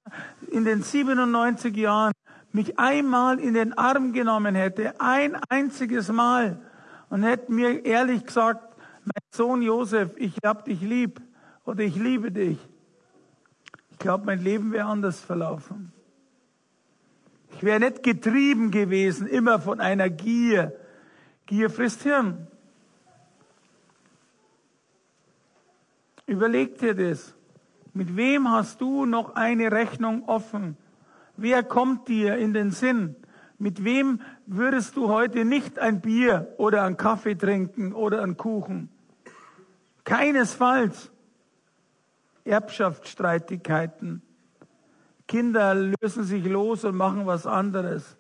in 0.51 0.65
den 0.65 0.83
97 0.83 1.77
Jahren 1.77 2.13
mich 2.51 2.79
einmal 2.79 3.39
in 3.39 3.53
den 3.53 3.77
Arm 3.77 4.15
genommen 4.15 4.55
hätte, 4.55 4.99
ein 5.01 5.37
einziges 5.51 6.11
Mal, 6.11 6.59
und 7.11 7.23
hätte 7.23 7.53
mir 7.53 7.85
ehrlich 7.85 8.25
gesagt, 8.25 8.75
mein 9.05 9.23
Sohn 9.33 9.61
Josef, 9.63 10.17
ich 10.17 10.35
hab 10.45 10.65
dich 10.65 10.81
lieb 10.81 11.21
oder 11.65 11.85
ich 11.85 11.95
liebe 11.95 12.33
dich. 12.33 12.59
Ich 13.91 13.99
glaube, 13.99 14.25
mein 14.25 14.43
Leben 14.43 14.73
wäre 14.73 14.89
anders 14.89 15.21
verlaufen. 15.21 15.93
Ich 17.53 17.63
wäre 17.63 17.79
nicht 17.79 18.03
getrieben 18.03 18.71
gewesen, 18.71 19.27
immer 19.27 19.61
von 19.61 19.79
einer 19.79 20.09
Gier. 20.09 20.73
Gier 21.47 21.71
frisst 21.71 22.03
Hirn. 22.03 22.49
Überleg 26.27 26.79
dir 26.79 26.95
das. 26.95 27.35
Mit 27.93 28.17
wem 28.17 28.51
hast 28.51 28.81
du 28.81 29.05
noch 29.05 29.35
eine 29.35 29.71
Rechnung 29.71 30.29
offen? 30.29 30.77
Wer 31.37 31.63
kommt 31.63 32.09
dir 32.09 32.37
in 32.37 32.55
den 32.55 32.71
Sinn? 32.71 33.17
Mit 33.59 33.85
wem 33.85 34.21
würdest 34.47 34.97
du 34.97 35.09
heute 35.09 35.45
nicht 35.45 35.79
ein 35.79 36.01
Bier 36.01 36.55
oder 36.59 36.83
einen 36.83 36.97
Kaffee 36.97 37.37
trinken 37.37 37.93
oder 37.93 38.23
einen 38.23 38.37
Kuchen? 38.37 38.89
Keinesfalls. 40.05 41.11
Erbschaftsstreitigkeiten. 42.45 44.23
Kinder 45.27 45.75
lösen 45.75 46.25
sich 46.25 46.45
los 46.45 46.85
und 46.85 46.97
machen 46.97 47.27
was 47.27 47.47
anderes. 47.47 48.17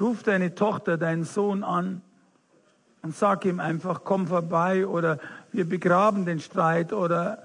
Ruf 0.00 0.22
deine 0.22 0.54
Tochter, 0.54 0.96
deinen 0.96 1.24
Sohn 1.24 1.64
an 1.64 2.00
und 3.08 3.16
sag 3.16 3.46
ihm 3.46 3.58
einfach, 3.58 4.04
komm 4.04 4.26
vorbei 4.26 4.86
oder 4.86 5.18
wir 5.50 5.66
begraben 5.66 6.26
den 6.26 6.40
Streit 6.40 6.92
oder, 6.92 7.42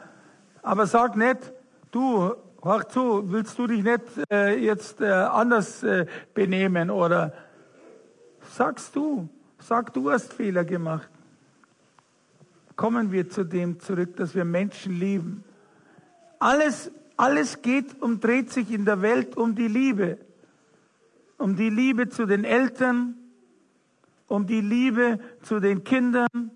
aber 0.62 0.88
sag 0.88 1.16
nicht, 1.16 1.54
du, 1.90 2.34
hör 2.62 2.90
zu, 2.90 3.32
willst 3.32 3.58
du 3.58 3.68
dich 3.68 3.82
nicht 3.82 4.02
äh, 4.30 4.60
jetzt 4.60 5.00
äh, 5.00 5.10
anders 5.10 5.82
äh, 5.84 6.06
benehmen 6.34 6.90
oder 6.90 7.32
sagst 8.42 8.94
du, 8.98 9.30
sag 9.58 9.94
du 9.94 10.12
hast 10.12 10.34
Fehler 10.34 10.66
gemacht. 10.66 11.08
Kommen 12.76 13.14
wir 13.14 13.30
zu 13.30 13.46
dem 13.46 13.80
zurück, 13.80 14.18
dass 14.18 14.36
wir 14.36 14.44
Menschen 14.44 15.00
lieben. 15.00 15.46
Alles, 16.40 16.92
alles 17.16 17.62
geht 17.62 18.02
und 18.02 18.22
dreht 18.22 18.52
sich 18.52 18.70
in 18.70 18.84
der 18.84 19.02
Welt 19.02 19.38
um 19.38 19.56
die 19.56 19.70
Liebe. 19.70 20.18
Um 21.38 21.56
die 21.56 21.70
Liebe 21.70 22.10
zu 22.10 22.26
den 22.26 22.44
Eltern, 22.44 23.16
um 24.34 24.48
die 24.48 24.62
Liebe 24.62 25.20
zu 25.44 25.60
den 25.60 25.84
Kindern, 25.84 26.50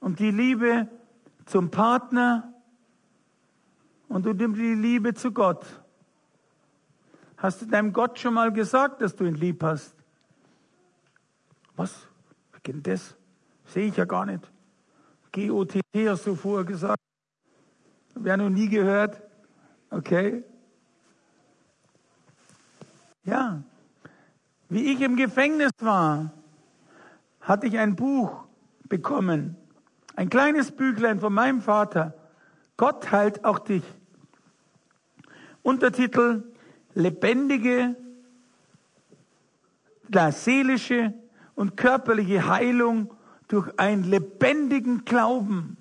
um 0.00 0.16
die 0.16 0.32
Liebe 0.32 0.88
zum 1.46 1.70
Partner 1.70 2.52
und 4.08 4.26
um 4.26 4.36
die 4.36 4.74
Liebe 4.74 5.14
zu 5.14 5.30
Gott. 5.30 5.64
Hast 7.36 7.62
du 7.62 7.66
deinem 7.66 7.92
Gott 7.92 8.18
schon 8.18 8.34
mal 8.34 8.52
gesagt, 8.52 9.00
dass 9.00 9.14
du 9.14 9.26
ihn 9.26 9.36
lieb 9.36 9.62
hast? 9.62 9.94
Was? 11.76 11.94
Wie 12.52 12.72
geht 12.72 12.84
das? 12.84 13.14
Sehe 13.64 13.86
ich 13.86 13.96
ja 13.96 14.06
gar 14.06 14.26
nicht. 14.26 14.50
G-O-T-T 15.30 16.10
hast 16.10 16.26
du 16.26 16.34
vorher 16.34 16.64
gesagt. 16.64 16.98
Wer 18.16 18.36
noch 18.38 18.50
nie 18.50 18.68
gehört? 18.68 19.22
Okay. 19.88 20.42
Ja. 23.22 23.62
Wie 24.68 24.92
ich 24.92 25.00
im 25.00 25.14
Gefängnis 25.14 25.70
war, 25.78 26.32
hatte 27.44 27.66
ich 27.66 27.78
ein 27.78 27.94
Buch 27.94 28.44
bekommen. 28.88 29.56
Ein 30.16 30.30
kleines 30.30 30.72
Büchlein 30.72 31.20
von 31.20 31.32
meinem 31.32 31.60
Vater. 31.60 32.14
Gott 32.76 33.12
heilt 33.12 33.44
auch 33.44 33.58
dich. 33.58 33.84
Untertitel 35.62 36.42
Lebendige, 36.94 37.96
la 40.08 40.30
seelische 40.30 41.12
und 41.54 41.76
körperliche 41.76 42.48
Heilung 42.48 43.12
durch 43.48 43.78
einen 43.78 44.04
lebendigen 44.04 45.04
Glauben. 45.04 45.76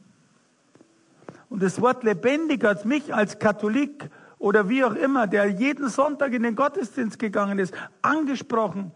Und 1.50 1.62
das 1.62 1.80
Wort 1.82 2.04
lebendig 2.04 2.64
hat 2.64 2.86
mich 2.86 3.14
als 3.14 3.38
Katholik 3.38 4.10
oder 4.40 4.70
wie 4.70 4.84
auch 4.84 4.96
immer, 4.96 5.28
der 5.28 5.48
jeden 5.48 5.88
Sonntag 5.88 6.34
in 6.34 6.44
den 6.44 6.56
Gottesdienst 6.56 7.20
gegangen 7.20 7.60
ist, 7.60 7.74
angesprochen. 8.02 8.92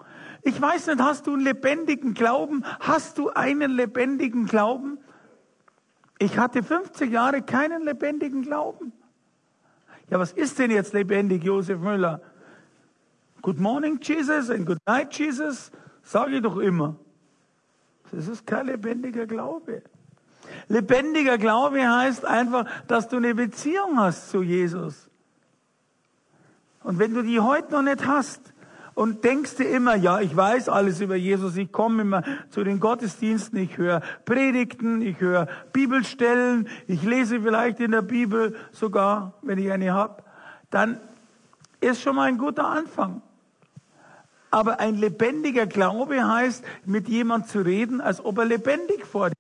Ich 0.48 0.62
weiß 0.62 0.88
nicht, 0.88 1.02
hast 1.02 1.28
du 1.28 1.34
einen 1.34 1.42
lebendigen 1.42 2.14
Glauben? 2.14 2.64
Hast 2.80 3.18
du 3.18 3.30
einen 3.32 3.72
lebendigen 3.72 4.46
Glauben? 4.46 4.98
Ich 6.20 6.38
hatte 6.38 6.64
50 6.64 7.12
Jahre 7.12 7.42
keinen 7.42 7.84
lebendigen 7.84 8.44
Glauben. 8.44 8.94
Ja, 10.10 10.20
was 10.20 10.32
ist 10.32 10.58
denn 10.58 10.72
jetzt 10.72 10.94
lebendig, 10.94 11.44
Josef 11.44 11.82
Müller? 11.82 12.22
Good 13.42 13.60
morning, 13.60 14.00
Jesus, 14.02 14.50
and 14.50 14.66
good 14.66 14.78
night, 14.88 15.12
Jesus, 15.12 15.70
sage 16.02 16.38
ich 16.38 16.42
doch 16.42 16.60
immer. 16.60 16.96
Das 18.14 18.30
ist 18.30 18.48
kein 18.48 18.68
lebendiger 18.68 19.26
Glaube. 19.26 19.84
Lebendiger 20.70 21.38
Glaube 21.38 21.86
heißt 21.86 22.24
einfach, 22.24 22.66
dass 22.88 23.10
du 23.10 23.18
eine 23.18 23.36
Beziehung 23.36 24.00
hast 24.00 24.30
zu 24.30 24.44
Jesus. 24.44 25.10
Und 26.84 27.00
wenn 27.00 27.14
du 27.14 27.22
die 27.22 27.42
heute 27.42 27.74
noch 27.74 27.82
nicht 27.82 28.08
hast, 28.08 28.54
und 28.98 29.24
denkst 29.24 29.58
dir 29.58 29.70
immer, 29.70 29.96
ja, 29.96 30.22
ich 30.22 30.36
weiß 30.36 30.70
alles 30.70 31.02
über 31.02 31.16
Jesus, 31.16 31.56
ich 31.56 31.72
komme 31.72 32.02
immer 32.02 32.24
zu 32.50 32.64
den 32.64 32.80
Gottesdiensten, 32.80 33.60
ich 33.60 33.78
höre 33.78 34.02
Predigten, 34.26 35.04
ich 35.04 35.22
höre 35.22 35.48
Bibelstellen, 35.72 36.68
ich 36.88 37.04
lese 37.04 37.42
vielleicht 37.42 37.80
in 37.80 37.92
der 37.92 38.02
Bibel 38.02 38.56
sogar, 38.72 39.36
wenn 39.44 39.60
ich 39.60 39.72
eine 39.72 39.94
habe, 39.94 40.24
dann 40.72 41.00
ist 41.80 42.02
schon 42.02 42.16
mal 42.16 42.24
ein 42.24 42.40
guter 42.40 42.68
Anfang. 42.68 43.22
Aber 44.50 44.80
ein 44.80 44.96
lebendiger 44.96 45.68
Glaube 45.68 46.28
heißt, 46.28 46.66
mit 46.86 47.08
jemand 47.08 47.50
zu 47.50 47.60
reden, 47.60 48.02
als 48.02 48.26
ob 48.26 48.40
er 48.40 48.46
lebendig 48.46 49.06
vor 49.06 49.30
dir 49.30 49.36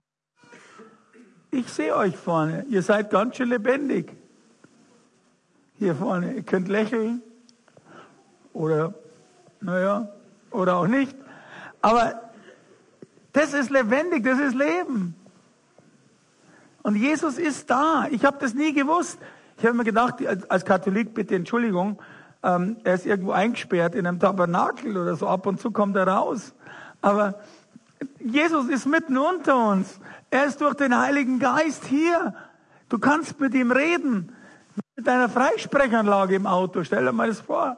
Ich 1.49 1.67
sehe 1.69 1.95
euch 1.95 2.15
vorne, 2.15 2.63
ihr 2.69 2.83
seid 2.83 3.09
ganz 3.09 3.37
schön 3.37 3.49
lebendig. 3.49 4.15
Hier 5.79 5.95
vorne, 5.95 6.35
ihr 6.35 6.43
könnt 6.43 6.67
lächeln 6.67 7.23
oder 8.53 8.93
naja, 9.61 10.09
oder 10.51 10.77
auch 10.77 10.87
nicht. 10.87 11.15
Aber 11.81 12.21
das 13.33 13.53
ist 13.53 13.69
lebendig, 13.69 14.23
das 14.23 14.39
ist 14.39 14.55
Leben. 14.55 15.15
Und 16.83 16.95
Jesus 16.95 17.37
ist 17.37 17.69
da. 17.69 18.07
Ich 18.09 18.23
habe 18.25 18.37
das 18.39 18.53
nie 18.53 18.73
gewusst. 18.73 19.19
Ich 19.57 19.65
habe 19.65 19.75
mir 19.75 19.83
gedacht, 19.83 20.15
als 20.49 20.65
Katholik, 20.65 21.13
bitte 21.13 21.35
Entschuldigung, 21.35 21.99
ähm, 22.43 22.77
er 22.83 22.93
ist 22.93 23.05
irgendwo 23.05 23.31
eingesperrt 23.31 23.95
in 23.95 24.07
einem 24.07 24.19
Tabernakel 24.19 24.97
oder 24.97 25.15
so. 25.15 25.27
Ab 25.27 25.45
und 25.47 25.59
zu 25.59 25.71
kommt 25.71 25.95
er 25.95 26.07
raus. 26.07 26.53
Aber 27.01 27.35
Jesus 28.19 28.69
ist 28.69 28.85
mitten 28.85 29.17
unter 29.17 29.69
uns. 29.69 29.99
Er 30.29 30.45
ist 30.45 30.61
durch 30.61 30.75
den 30.75 30.97
Heiligen 30.97 31.39
Geist 31.39 31.85
hier. 31.85 32.33
Du 32.89 32.99
kannst 32.99 33.39
mit 33.39 33.53
ihm 33.53 33.71
reden. 33.71 34.33
Mit 34.95 35.07
deiner 35.07 35.29
Freisprechanlage 35.29 36.35
im 36.35 36.47
Auto. 36.47 36.83
Stell 36.83 37.03
dir 37.03 37.11
mal 37.11 37.27
das 37.27 37.41
vor 37.41 37.77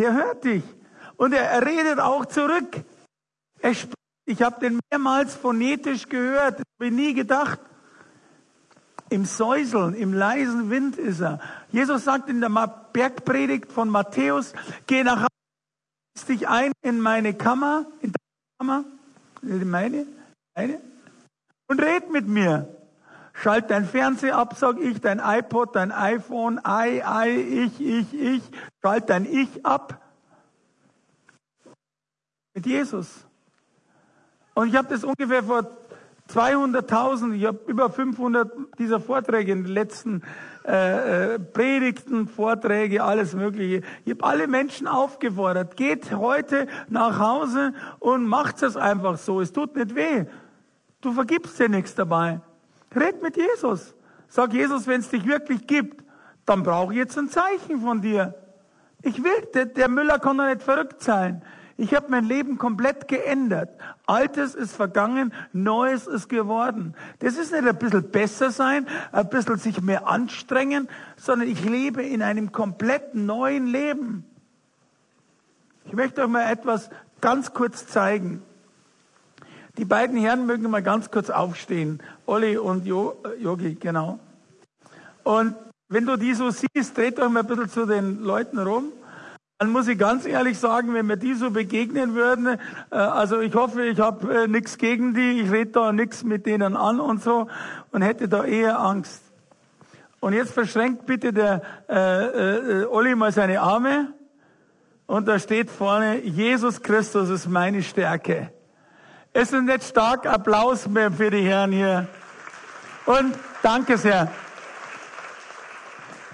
der 0.00 0.14
hört 0.14 0.44
dich. 0.44 0.64
Und 1.16 1.34
er, 1.34 1.64
redet 1.64 2.00
auch 2.00 2.24
zurück. 2.24 2.82
Er 3.60 3.74
ich 4.24 4.42
habe 4.42 4.60
den 4.60 4.80
mehrmals 4.90 5.34
phonetisch 5.34 6.08
gehört, 6.08 6.60
habe 6.60 6.86
ich 6.86 6.92
nie 6.92 7.12
gedacht. 7.12 7.60
Im 9.10 9.24
Säuseln, 9.24 9.94
im 9.94 10.14
leisen 10.14 10.70
Wind 10.70 10.96
ist 10.96 11.20
er. 11.20 11.40
Jesus 11.70 12.04
sagt 12.04 12.28
in 12.28 12.40
der 12.40 12.48
Bergpredigt 12.92 13.70
von 13.70 13.90
Matthäus, 13.90 14.54
geh 14.86 15.02
nach 15.02 15.22
Hause, 15.22 16.26
dich 16.28 16.48
ein 16.48 16.72
in 16.82 17.00
meine 17.00 17.34
Kammer, 17.34 17.86
in 18.00 18.12
deine 18.12 18.58
Kammer, 18.58 18.84
in 19.42 19.68
meine, 19.68 20.06
meine, 20.56 20.80
und 21.66 21.82
red 21.82 22.10
mit 22.10 22.26
mir. 22.26 22.68
Schalt 23.42 23.70
dein 23.70 23.86
Fernseher 23.86 24.36
ab, 24.36 24.54
sag 24.56 24.78
ich, 24.78 25.00
dein 25.00 25.18
iPod, 25.18 25.74
dein 25.74 25.92
iPhone, 25.92 26.60
I, 26.66 27.00
I, 27.00 27.30
ich, 27.64 27.80
ich, 27.80 28.14
ich. 28.14 28.42
Schalt 28.82 29.08
dein 29.08 29.24
Ich 29.24 29.64
ab. 29.64 29.98
Mit 32.52 32.66
Jesus. 32.66 33.26
Und 34.52 34.68
ich 34.68 34.76
habe 34.76 34.88
das 34.88 35.04
ungefähr 35.04 35.42
vor 35.42 35.70
200.000, 36.28 37.32
ich 37.32 37.46
habe 37.46 37.60
über 37.66 37.88
500 37.88 38.78
dieser 38.78 39.00
Vorträge 39.00 39.52
in 39.52 39.64
den 39.64 39.72
letzten 39.72 40.22
äh, 40.66 41.34
äh, 41.34 41.38
Predigten, 41.38 42.28
Vorträge, 42.28 43.02
alles 43.02 43.32
Mögliche. 43.34 43.82
Ich 44.04 44.12
habe 44.12 44.24
alle 44.24 44.48
Menschen 44.48 44.86
aufgefordert, 44.86 45.78
geht 45.78 46.12
heute 46.12 46.66
nach 46.90 47.18
Hause 47.18 47.72
und 48.00 48.26
macht 48.26 48.62
es 48.62 48.76
einfach 48.76 49.16
so. 49.16 49.40
Es 49.40 49.52
tut 49.52 49.76
nicht 49.76 49.94
weh. 49.94 50.26
Du 51.00 51.12
vergibst 51.12 51.58
dir 51.58 51.70
nichts 51.70 51.94
dabei. 51.94 52.42
Red 52.94 53.22
mit 53.22 53.36
Jesus. 53.36 53.94
Sag 54.28 54.52
Jesus, 54.52 54.86
wenn 54.86 55.00
es 55.00 55.08
dich 55.08 55.26
wirklich 55.26 55.66
gibt, 55.66 56.04
dann 56.46 56.62
brauche 56.62 56.92
ich 56.92 56.98
jetzt 56.98 57.18
ein 57.18 57.28
Zeichen 57.28 57.80
von 57.80 58.00
dir. 58.00 58.34
Ich 59.02 59.22
will, 59.22 59.48
der, 59.54 59.66
der 59.66 59.88
Müller 59.88 60.18
kann 60.18 60.38
doch 60.38 60.46
nicht 60.46 60.62
verrückt 60.62 61.02
sein. 61.02 61.42
Ich 61.76 61.94
habe 61.94 62.10
mein 62.10 62.24
Leben 62.24 62.58
komplett 62.58 63.08
geändert. 63.08 63.70
Altes 64.06 64.54
ist 64.54 64.76
vergangen, 64.76 65.32
Neues 65.54 66.06
ist 66.06 66.28
geworden. 66.28 66.94
Das 67.20 67.38
ist 67.38 67.52
nicht 67.52 67.66
ein 67.66 67.78
bisschen 67.78 68.10
besser 68.10 68.50
sein, 68.50 68.86
ein 69.12 69.30
bisschen 69.30 69.56
sich 69.56 69.80
mehr 69.80 70.06
anstrengen, 70.06 70.88
sondern 71.16 71.48
ich 71.48 71.64
lebe 71.64 72.02
in 72.02 72.20
einem 72.20 72.52
komplett 72.52 73.14
neuen 73.14 73.66
Leben. 73.66 74.26
Ich 75.86 75.94
möchte 75.94 76.22
euch 76.22 76.28
mal 76.28 76.52
etwas 76.52 76.90
ganz 77.22 77.54
kurz 77.54 77.86
zeigen. 77.86 78.42
Die 79.78 79.84
beiden 79.84 80.18
Herren 80.18 80.46
mögen 80.46 80.68
mal 80.70 80.82
ganz 80.82 81.10
kurz 81.10 81.30
aufstehen. 81.30 82.02
Olli 82.26 82.56
und 82.58 82.86
jo, 82.86 83.16
äh, 83.24 83.42
Yogi, 83.42 83.76
genau. 83.76 84.18
Und 85.22 85.54
wenn 85.88 86.06
du 86.06 86.16
die 86.16 86.34
so 86.34 86.50
siehst, 86.50 86.96
dreht 86.96 87.18
euch 87.18 87.28
mal 87.28 87.40
ein 87.40 87.46
bisschen 87.46 87.68
zu 87.68 87.86
den 87.86 88.20
Leuten 88.22 88.58
rum. 88.58 88.92
Dann 89.58 89.72
muss 89.72 89.88
ich 89.88 89.98
ganz 89.98 90.24
ehrlich 90.24 90.58
sagen, 90.58 90.94
wenn 90.94 91.06
mir 91.06 91.18
die 91.18 91.34
so 91.34 91.50
begegnen 91.50 92.14
würden, 92.14 92.58
äh, 92.90 92.94
also 92.94 93.40
ich 93.40 93.54
hoffe, 93.54 93.84
ich 93.84 94.00
habe 94.00 94.44
äh, 94.44 94.48
nichts 94.48 94.78
gegen 94.78 95.14
die, 95.14 95.42
ich 95.42 95.50
rede 95.50 95.72
da 95.72 95.92
nichts 95.92 96.24
mit 96.24 96.46
denen 96.46 96.76
an 96.76 96.98
und 96.98 97.22
so 97.22 97.46
und 97.92 98.02
hätte 98.02 98.28
da 98.28 98.44
eher 98.44 98.80
Angst. 98.80 99.22
Und 100.20 100.32
jetzt 100.32 100.52
verschränkt 100.52 101.06
bitte 101.06 101.32
der 101.32 101.62
äh, 101.88 102.82
äh, 102.82 102.84
Olli 102.86 103.14
mal 103.14 103.32
seine 103.32 103.60
Arme 103.60 104.14
und 105.06 105.28
da 105.28 105.38
steht 105.38 105.70
vorne, 105.70 106.20
Jesus 106.20 106.82
Christus 106.82 107.28
ist 107.30 107.48
meine 107.48 107.82
Stärke. 107.82 108.52
Es 109.32 109.52
ist 109.52 109.62
nicht 109.62 109.84
stark 109.84 110.26
Applaus 110.26 110.88
mehr 110.88 111.12
für 111.12 111.30
die 111.30 111.42
Herren 111.42 111.70
hier. 111.70 112.08
Und 113.06 113.36
danke 113.62 113.96
sehr. 113.96 114.28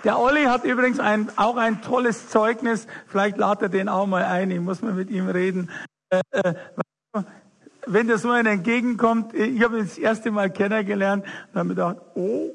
Der 0.03 0.19
Olli 0.19 0.45
hat 0.45 0.65
übrigens 0.65 0.99
ein, 0.99 1.29
auch 1.37 1.59
ein 1.59 1.83
tolles 1.83 2.31
Zeugnis. 2.31 2.87
Vielleicht 3.07 3.37
lade 3.37 3.67
er 3.67 3.69
den 3.69 3.91
auch 3.91 4.07
mal 4.07 4.25
ein. 4.25 4.51
Ich 4.51 4.61
muss 4.61 4.81
mal 4.81 4.95
mit 4.95 5.11
ihm 5.11 5.29
reden. 5.29 5.71
Äh, 6.09 6.21
äh, 6.31 6.55
wenn 7.87 8.09
der 8.09 8.17
so 8.17 8.31
einen 8.31 8.47
entgegenkommt, 8.47 9.35
ich 9.35 9.63
habe 9.63 9.79
ihn 9.79 9.85
das 9.85 9.99
erste 9.99 10.31
Mal 10.31 10.51
kennengelernt, 10.51 11.27
dann 11.53 11.61
habe 11.61 11.69
ich 11.69 11.77
gedacht, 11.77 11.97
oh, 12.15 12.51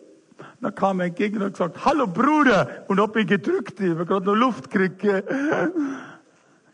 dann 0.59 0.73
kam 0.73 1.01
er 1.01 1.07
entgegen 1.07 1.37
und 1.37 1.43
hat 1.43 1.53
gesagt, 1.53 1.85
hallo 1.85 2.07
Bruder, 2.07 2.85
und 2.87 2.99
hab 2.99 3.15
ihn 3.15 3.27
gedrückt, 3.27 3.79
ich 3.79 3.91
habe 3.91 4.05
gerade 4.05 4.25
noch 4.25 4.35
Luft 4.35 4.71
gekriegt. 4.71 5.25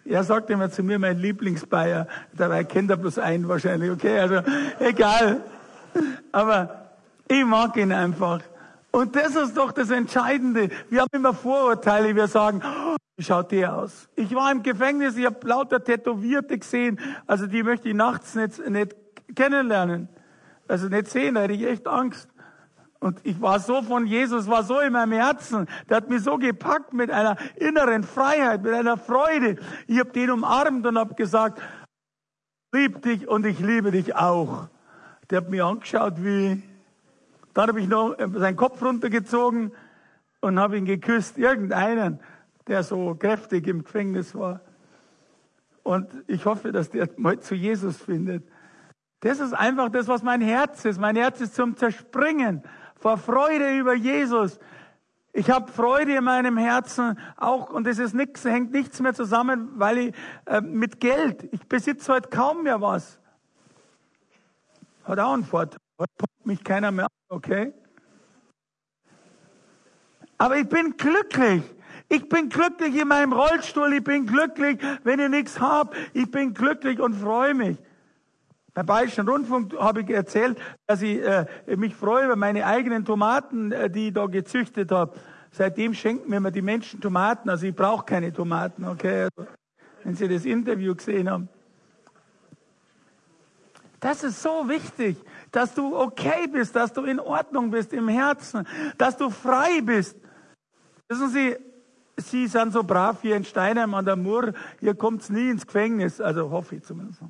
Er 0.07 0.23
sagt 0.23 0.49
immer 0.49 0.71
zu 0.71 0.83
mir, 0.83 0.99
mein 0.99 1.17
Lieblingsbayer, 1.17 2.07
dabei 2.33 2.63
kennt 2.63 2.89
er 2.89 2.97
bloß 2.97 3.19
einen 3.19 3.47
wahrscheinlich, 3.49 3.91
okay, 3.91 4.19
also 4.19 4.41
egal. 4.79 5.41
Aber 6.31 6.91
ich 7.27 7.43
mag 7.43 7.75
ihn 7.75 7.91
einfach. 7.91 8.39
Und 8.91 9.15
das 9.15 9.35
ist 9.35 9.57
doch 9.57 9.73
das 9.73 9.89
Entscheidende. 9.91 10.69
Wir 10.89 11.01
haben 11.01 11.09
immer 11.11 11.33
Vorurteile, 11.33 12.15
wir 12.15 12.27
sagen, 12.27 12.61
oh, 12.63 12.95
schaut 13.19 13.51
der 13.51 13.75
aus? 13.75 14.07
Ich 14.15 14.33
war 14.33 14.49
im 14.51 14.63
Gefängnis, 14.63 15.17
ich 15.17 15.25
habe 15.25 15.45
lauter 15.45 15.83
Tätowierte 15.83 16.57
gesehen, 16.57 16.99
also 17.25 17.45
die 17.45 17.63
möchte 17.63 17.89
ich 17.89 17.95
nachts 17.95 18.33
nicht, 18.35 18.65
nicht 18.69 18.95
kennenlernen. 19.35 20.07
Also 20.69 20.87
nicht 20.87 21.07
sehen, 21.07 21.35
da 21.35 21.41
hätte 21.41 21.53
ich 21.53 21.65
echt 21.65 21.85
Angst. 21.85 22.29
Und 22.99 23.19
ich 23.23 23.39
war 23.41 23.59
so 23.59 23.81
von 23.83 24.07
Jesus, 24.07 24.47
war 24.47 24.63
so 24.63 24.79
in 24.79 24.93
meinem 24.93 25.11
Herzen. 25.11 25.67
Der 25.87 25.97
hat 25.97 26.09
mich 26.09 26.23
so 26.23 26.37
gepackt 26.37 26.93
mit 26.93 27.11
einer 27.11 27.37
inneren 27.55 28.03
Freiheit, 28.03 28.63
mit 28.63 28.73
einer 28.73 28.97
Freude. 28.97 29.57
Ich 29.85 29.99
habe 29.99 30.11
den 30.11 30.31
umarmt 30.31 30.85
und 30.85 30.97
habe 30.97 31.13
gesagt, 31.13 31.61
lieb 32.71 33.01
dich 33.03 33.27
und 33.27 33.45
ich 33.45 33.59
liebe 33.59 33.91
dich 33.91 34.15
auch. 34.15 34.67
Der 35.29 35.41
hat 35.41 35.49
mich 35.49 35.61
angeschaut 35.61 36.23
wie, 36.23 36.63
dann 37.53 37.67
habe 37.67 37.81
ich 37.81 37.87
noch 37.87 38.15
seinen 38.17 38.55
Kopf 38.55 38.81
runtergezogen 38.81 39.71
und 40.41 40.59
habe 40.59 40.77
ihn 40.77 40.85
geküsst. 40.85 41.37
Irgendeinen, 41.37 42.19
der 42.67 42.83
so 42.83 43.13
kräftig 43.15 43.67
im 43.67 43.83
Gefängnis 43.83 44.33
war. 44.33 44.61
Und 45.83 46.07
ich 46.27 46.45
hoffe, 46.45 46.71
dass 46.71 46.89
der 46.89 47.09
mal 47.17 47.39
zu 47.39 47.55
Jesus 47.55 47.97
findet. 47.97 48.43
Das 49.21 49.39
ist 49.39 49.53
einfach 49.53 49.89
das, 49.89 50.07
was 50.07 50.21
mein 50.21 50.41
Herz 50.41 50.83
ist. 50.85 50.99
Mein 50.99 51.15
Herz 51.15 51.41
ist 51.41 51.55
zum 51.55 51.75
Zerspringen 51.75 52.63
vor 52.99 53.17
Freude 53.17 53.77
über 53.77 53.93
Jesus. 53.93 54.59
Ich 55.33 55.49
habe 55.51 55.71
Freude 55.71 56.15
in 56.15 56.23
meinem 56.23 56.57
Herzen 56.57 57.19
auch 57.35 57.69
und 57.69 57.85
es 57.85 57.99
ist 57.99 58.15
nichts, 58.15 58.43
hängt 58.43 58.71
nichts 58.71 58.99
mehr 58.99 59.13
zusammen, 59.13 59.69
weil 59.75 59.97
ich 59.97 60.15
äh, 60.45 60.61
mit 60.61 60.99
Geld, 60.99 61.47
ich 61.51 61.67
besitze 61.67 62.13
heute 62.13 62.29
kaum 62.29 62.63
mehr 62.63 62.81
was. 62.81 63.19
Hat 65.03 65.19
auch 65.19 65.33
einen 65.33 65.45
Vorteil. 65.45 65.79
Heute 65.99 66.11
pumpt 66.17 66.45
mich 66.45 66.63
keiner 66.63 66.91
mehr, 66.91 67.07
okay? 67.29 67.73
Aber 70.37 70.57
ich 70.57 70.67
bin 70.67 70.97
glücklich. 70.97 71.63
Ich 72.09 72.29
bin 72.29 72.49
glücklich 72.49 72.95
in 72.95 73.07
meinem 73.07 73.33
Rollstuhl. 73.33 73.93
Ich 73.93 74.03
bin 74.03 74.25
glücklich, 74.25 74.79
wenn 75.03 75.19
ich 75.19 75.29
nichts 75.29 75.59
habe. 75.59 75.95
Ich 76.13 76.29
bin 76.31 76.53
glücklich 76.53 76.99
und 76.99 77.13
freue 77.13 77.53
mich. 77.53 77.77
Beim 78.77 78.85
Bayerischen 78.85 79.27
Rundfunk 79.27 79.75
habe 79.79 80.01
ich 80.01 80.09
erzählt, 80.11 80.59
dass 80.85 81.01
ich 81.01 81.19
äh, 81.19 81.47
mich 81.65 81.95
freue 81.95 82.25
über 82.25 82.35
meine 82.35 82.63
eigenen 82.63 83.05
Tomaten, 83.05 83.71
äh, 83.71 83.89
die 83.89 84.09
ich 84.09 84.13
da 84.13 84.27
gezüchtet 84.27 84.91
habe. 84.91 85.17
Seitdem 85.49 85.95
schenken 85.95 86.29
mir 86.29 86.51
die 86.51 86.61
Menschen 86.61 87.01
Tomaten. 87.01 87.49
Also 87.49 87.65
ich 87.65 87.75
brauche 87.75 88.05
keine 88.05 88.31
Tomaten, 88.31 88.85
okay? 88.85 89.29
Also, 89.35 89.49
wenn 90.03 90.13
Sie 90.13 90.27
das 90.27 90.45
Interview 90.45 90.93
gesehen 90.93 91.27
haben. 91.27 91.49
Das 93.99 94.23
ist 94.23 94.43
so 94.43 94.69
wichtig, 94.69 95.17
dass 95.51 95.73
du 95.73 95.97
okay 95.97 96.45
bist, 96.45 96.75
dass 96.75 96.93
du 96.93 97.01
in 97.05 97.19
Ordnung 97.19 97.71
bist 97.71 97.93
im 97.93 98.07
Herzen, 98.07 98.67
dass 98.99 99.17
du 99.17 99.31
frei 99.31 99.81
bist. 99.81 100.15
Wissen 101.09 101.29
Sie, 101.29 101.55
Sie 102.17 102.45
sind 102.45 102.73
so 102.73 102.83
brav 102.83 103.23
hier 103.23 103.37
in 103.37 103.43
Steinheim 103.43 103.95
an 103.95 104.05
der 104.05 104.17
Mur, 104.17 104.53
hier 104.79 104.93
kommt's 104.93 105.31
nie 105.31 105.49
ins 105.49 105.65
Gefängnis, 105.65 106.21
also 106.21 106.51
hoffe 106.51 106.75
ich 106.75 106.83
zumindest. 106.83 107.23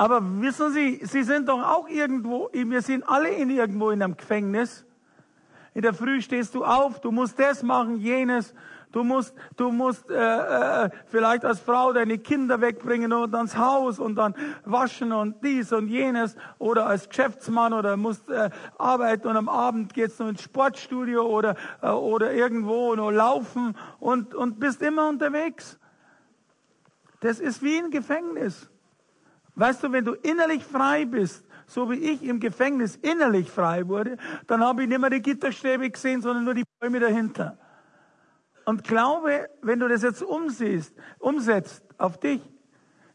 Aber 0.00 0.22
wissen 0.40 0.72
Sie, 0.72 1.00
Sie 1.04 1.22
sind 1.24 1.46
doch 1.50 1.62
auch 1.62 1.86
irgendwo, 1.86 2.48
wir 2.54 2.80
sind 2.80 3.06
alle 3.06 3.28
in 3.34 3.50
irgendwo 3.50 3.90
in 3.90 4.02
einem 4.02 4.16
Gefängnis. 4.16 4.86
In 5.74 5.82
der 5.82 5.92
Früh 5.92 6.22
stehst 6.22 6.54
du 6.54 6.64
auf, 6.64 7.02
du 7.02 7.10
musst 7.10 7.38
das 7.38 7.62
machen, 7.62 7.98
jenes. 7.98 8.54
Du 8.92 9.04
musst, 9.04 9.34
du 9.58 9.70
musst 9.70 10.08
äh, 10.08 10.14
äh, 10.84 10.90
vielleicht 11.04 11.44
als 11.44 11.60
Frau 11.60 11.92
deine 11.92 12.16
Kinder 12.16 12.62
wegbringen 12.62 13.12
und 13.12 13.34
ans 13.34 13.58
Haus 13.58 13.98
und 13.98 14.14
dann 14.14 14.34
waschen 14.64 15.12
und 15.12 15.44
dies 15.44 15.70
und 15.70 15.88
jenes 15.88 16.34
oder 16.58 16.86
als 16.86 17.10
Geschäftsmann 17.10 17.74
oder 17.74 17.98
musst 17.98 18.30
äh, 18.30 18.48
arbeiten 18.78 19.28
und 19.28 19.36
am 19.36 19.50
Abend 19.50 19.92
gehst 19.92 20.18
du 20.18 20.24
ins 20.24 20.40
Sportstudio 20.42 21.26
oder 21.26 21.56
äh, 21.82 21.90
oder 21.90 22.32
irgendwo 22.32 22.94
nur 22.94 23.12
laufen 23.12 23.76
und 23.98 24.34
und 24.34 24.60
bist 24.60 24.80
immer 24.80 25.10
unterwegs. 25.10 25.78
Das 27.20 27.38
ist 27.38 27.62
wie 27.62 27.76
ein 27.76 27.90
Gefängnis. 27.90 28.69
Weißt 29.54 29.82
du, 29.82 29.92
wenn 29.92 30.04
du 30.04 30.14
innerlich 30.14 30.64
frei 30.64 31.04
bist, 31.04 31.44
so 31.66 31.90
wie 31.90 31.96
ich 31.96 32.22
im 32.24 32.40
Gefängnis 32.40 32.96
innerlich 32.96 33.50
frei 33.50 33.86
wurde, 33.86 34.16
dann 34.46 34.62
habe 34.62 34.82
ich 34.82 34.88
nicht 34.88 35.00
mehr 35.00 35.10
die 35.10 35.22
Gitterstäbe 35.22 35.90
gesehen, 35.90 36.20
sondern 36.20 36.44
nur 36.44 36.54
die 36.54 36.64
Bäume 36.80 36.98
dahinter. 37.00 37.58
Und 38.64 38.84
glaube, 38.84 39.48
wenn 39.62 39.78
du 39.80 39.88
das 39.88 40.02
jetzt 40.02 40.22
umsiehst, 40.22 40.94
umsetzt 41.18 41.82
auf 41.98 42.18
dich, 42.18 42.40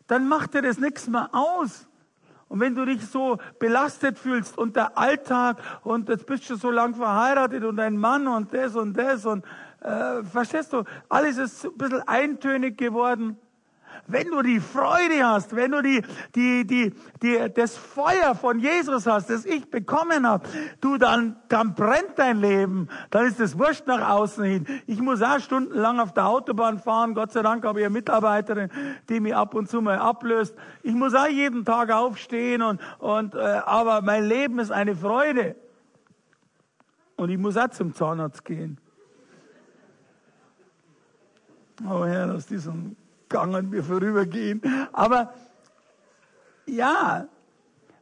dann 0.08 0.28
macht 0.28 0.54
dir 0.54 0.62
das 0.62 0.78
nichts 0.78 1.08
mehr 1.08 1.30
aus. 1.34 1.88
Und 2.48 2.60
wenn 2.60 2.76
du 2.76 2.86
dich 2.86 3.06
so 3.06 3.38
belastet 3.60 4.20
fühlst 4.20 4.58
und 4.58 4.76
der 4.76 4.98
Alltag 4.98 5.58
und 5.84 6.10
jetzt 6.10 6.26
bist 6.26 6.50
du 6.50 6.56
so 6.56 6.70
lang 6.70 6.94
verheiratet 6.94 7.64
und 7.64 7.80
ein 7.80 7.98
Mann 7.98 8.28
und 8.28 8.54
das 8.54 8.76
und 8.76 8.96
das 8.96 9.26
und 9.26 9.44
äh, 9.82 10.24
verstehst 10.24 10.72
du, 10.74 10.84
alles 11.10 11.38
ist 11.38 11.66
ein 11.66 11.78
bisschen 11.78 12.02
eintönig 12.08 12.78
geworden. 12.78 13.38
Wenn 14.08 14.30
du 14.30 14.42
die 14.42 14.60
Freude 14.60 15.26
hast, 15.26 15.56
wenn 15.56 15.72
du 15.72 15.82
die, 15.82 16.02
die, 16.36 16.66
die, 16.66 16.94
die, 17.22 17.54
das 17.54 17.76
Feuer 17.76 18.36
von 18.36 18.60
Jesus 18.60 19.08
hast, 19.08 19.30
das 19.30 19.46
ich 19.46 19.70
bekommen 19.70 20.28
habe, 20.28 20.48
du, 20.82 20.98
dann, 20.98 21.38
dann 21.50 21.74
brennt 21.74 22.18
dein 22.18 22.40
Leben. 22.40 22.88
Dann 23.10 23.26
ist 23.26 23.40
es 23.40 23.58
wurscht 23.58 23.88
nach 23.88 24.10
außen 24.10 24.44
hin. 24.44 24.68
Ich 24.88 25.02
muss 25.02 25.22
auch 25.22 25.40
stundenlang 25.40 26.00
auf 26.00 26.14
der 26.14 26.28
Autobahn 26.28 26.80
fahren. 26.80 27.16
Gott 27.16 27.32
sei 27.32 27.42
Dank 27.42 27.66
habe 27.66 27.80
ich 27.80 27.86
eine 27.86 27.94
Mitarbeiterin, 27.94 28.70
die 29.10 29.20
mich 29.20 29.36
ab 29.36 29.54
und 29.56 29.70
zu 29.70 29.82
mal 29.82 29.98
ablöst. 29.98 30.56
Ich 30.84 30.94
muss 30.94 31.14
auch 31.14 31.28
jeden 31.28 31.66
Tag 31.66 31.92
aufstehen 31.92 32.62
und, 32.62 32.80
und, 33.00 33.36
äh, 33.36 33.38
aber 33.38 34.02
mein 34.02 34.26
Leben 34.26 34.60
ist 34.60 34.72
eine 34.72 34.96
Freude. 34.96 35.56
Und 37.18 37.30
ich 37.30 37.38
muss 37.38 37.58
auch 37.58 37.70
zum 37.70 37.94
Zahnarzt 37.94 38.44
gehen. 38.44 38.78
Oh 41.84 42.06
Herr, 42.06 42.34
aus 42.34 42.46
diesem 42.46 42.96
Gang 43.30 43.56
an 43.56 43.70
mir 43.70 43.84
vorübergehen. 43.84 44.62
Aber 44.92 45.34
ja, 46.66 47.28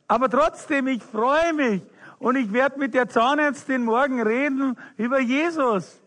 aber 0.08 0.30
trotzdem, 0.30 0.88
ich 0.88 1.04
freue 1.04 1.54
mich 1.54 1.82
und 2.20 2.36
ich 2.36 2.52
werde 2.54 2.80
mit 2.80 2.94
der 2.94 3.10
Zahnärztin 3.10 3.84
morgen 3.84 4.22
reden 4.22 4.78
über 4.98 5.20
Jesus. 5.20 6.02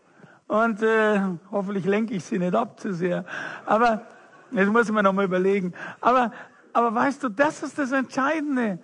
Und 0.47 0.81
äh, 0.81 1.19
hoffentlich 1.51 1.85
lenke 1.85 2.13
ich 2.13 2.23
sie 2.23 2.39
nicht 2.39 2.55
ab 2.55 2.79
zu 2.79 2.93
sehr. 2.93 3.25
Aber 3.65 4.07
das 4.51 4.67
muss 4.67 4.89
man 4.91 5.03
noch 5.03 5.13
mal 5.13 5.25
überlegen. 5.25 5.73
Aber, 5.99 6.31
aber 6.73 6.95
weißt 6.95 7.23
du, 7.23 7.29
das 7.29 7.63
ist 7.63 7.77
das 7.77 7.91
Entscheidende. 7.91 8.79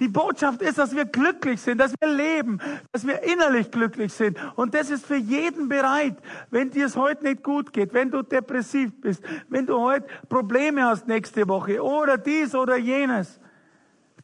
Die 0.00 0.08
Botschaft 0.08 0.62
ist, 0.62 0.78
dass 0.78 0.94
wir 0.94 1.04
glücklich 1.04 1.60
sind, 1.60 1.78
dass 1.78 1.92
wir 2.00 2.08
leben, 2.08 2.60
dass 2.92 3.06
wir 3.06 3.22
innerlich 3.22 3.70
glücklich 3.70 4.12
sind. 4.12 4.38
Und 4.54 4.74
das 4.74 4.90
ist 4.90 5.06
für 5.06 5.16
jeden 5.16 5.68
bereit. 5.68 6.16
Wenn 6.50 6.70
dir 6.70 6.86
es 6.86 6.96
heute 6.96 7.24
nicht 7.24 7.42
gut 7.42 7.72
geht, 7.72 7.92
wenn 7.92 8.10
du 8.10 8.22
depressiv 8.22 8.92
bist, 9.00 9.22
wenn 9.48 9.66
du 9.66 9.80
heute 9.80 10.06
Probleme 10.28 10.84
hast 10.84 11.08
nächste 11.08 11.48
Woche 11.48 11.82
oder 11.82 12.16
dies 12.16 12.54
oder 12.54 12.76
jenes. 12.76 13.40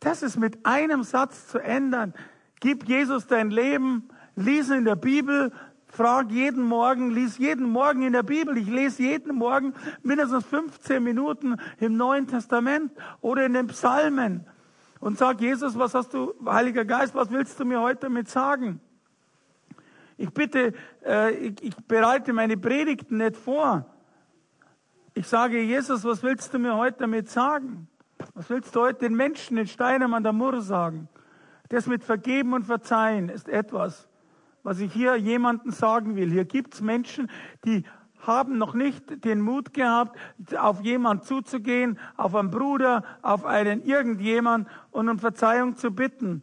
Das 0.01 0.23
ist 0.23 0.37
mit 0.37 0.65
einem 0.65 1.03
Satz 1.03 1.49
zu 1.49 1.59
ändern. 1.59 2.15
Gib 2.61 2.89
Jesus 2.89 3.27
dein 3.27 3.51
Leben, 3.51 4.09
lies 4.37 4.71
in 4.71 4.85
der 4.85 4.97
Bibel, 4.97 5.53
frag 5.87 6.31
jeden 6.31 6.63
Morgen, 6.63 7.11
lies 7.11 7.39
jeden 7.39 7.69
Morgen 7.69 8.03
in 8.03 8.13
der 8.13 8.23
Bibel. 8.23 8.57
Ich 8.59 8.69
lese 8.69 9.03
jeden 9.03 9.35
Morgen 9.35 9.75
mindestens 10.03 10.45
15 10.47 11.03
Minuten 11.03 11.57
im 11.81 11.97
Neuen 11.97 12.27
Testament 12.29 12.93
oder 13.21 13.45
in 13.45 13.55
den 13.55 13.67
Psalmen 13.69 14.47
und 15.05 15.19
sag, 15.19 15.39
Jesus, 15.39 15.79
was 15.79 15.93
hast 15.93 16.15
du, 16.15 16.33
Heiliger 16.47 16.87
Geist, 16.87 17.15
was 17.15 17.31
willst 17.31 17.61
du 17.61 17.67
mir 17.67 17.79
heute 17.79 18.07
damit 18.07 18.31
sagen? 18.31 18.81
Ich 20.17 20.31
bitte, 20.31 20.73
äh, 21.05 21.31
ich, 21.35 21.63
ich 21.63 21.77
bereite 21.87 22.33
meine 22.33 22.57
Predigten 22.57 23.19
nicht 23.19 23.37
vor. 23.37 23.85
Ich 25.13 25.29
sage, 25.29 25.61
Jesus, 25.61 26.05
was 26.05 26.23
willst 26.23 26.55
du 26.55 26.59
mir 26.59 26.75
heute 26.75 27.01
damit 27.01 27.29
sagen? 27.29 27.87
Was 28.33 28.49
willst 28.49 28.75
du 28.75 28.81
heute 28.81 29.01
den 29.01 29.15
Menschen 29.15 29.59
in 29.59 29.67
Steinem 29.67 30.15
an 30.15 30.23
der 30.23 30.33
Mur 30.33 30.63
sagen? 30.63 31.11
Das 31.69 31.87
mit 31.87 32.03
Vergeben 32.03 32.55
und 32.55 32.65
Verzeihen 32.65 33.29
ist 33.29 33.51
etwas, 33.51 34.09
was 34.63 34.81
ich 34.81 34.91
hier 34.91 35.17
jemandem 35.17 35.71
sagen 35.71 36.17
will. 36.17 36.31
Hier 36.31 36.47
gibt's 36.47 36.81
Menschen, 36.81 37.31
die 37.67 37.85
haben 38.27 38.59
noch 38.59 38.75
nicht 38.75 39.25
den 39.25 39.41
Mut 39.41 39.75
gehabt, 39.75 40.19
auf 40.57 40.81
jemand 40.83 41.25
zuzugehen, 41.25 41.99
auf 42.17 42.35
einen 42.35 42.51
Bruder, 42.51 43.05
auf 43.23 43.45
einen 43.45 43.83
irgendjemand 43.85 44.69
und 44.91 45.09
um 45.09 45.19
Verzeihung 45.19 45.77
zu 45.77 45.91
bitten. 45.91 46.43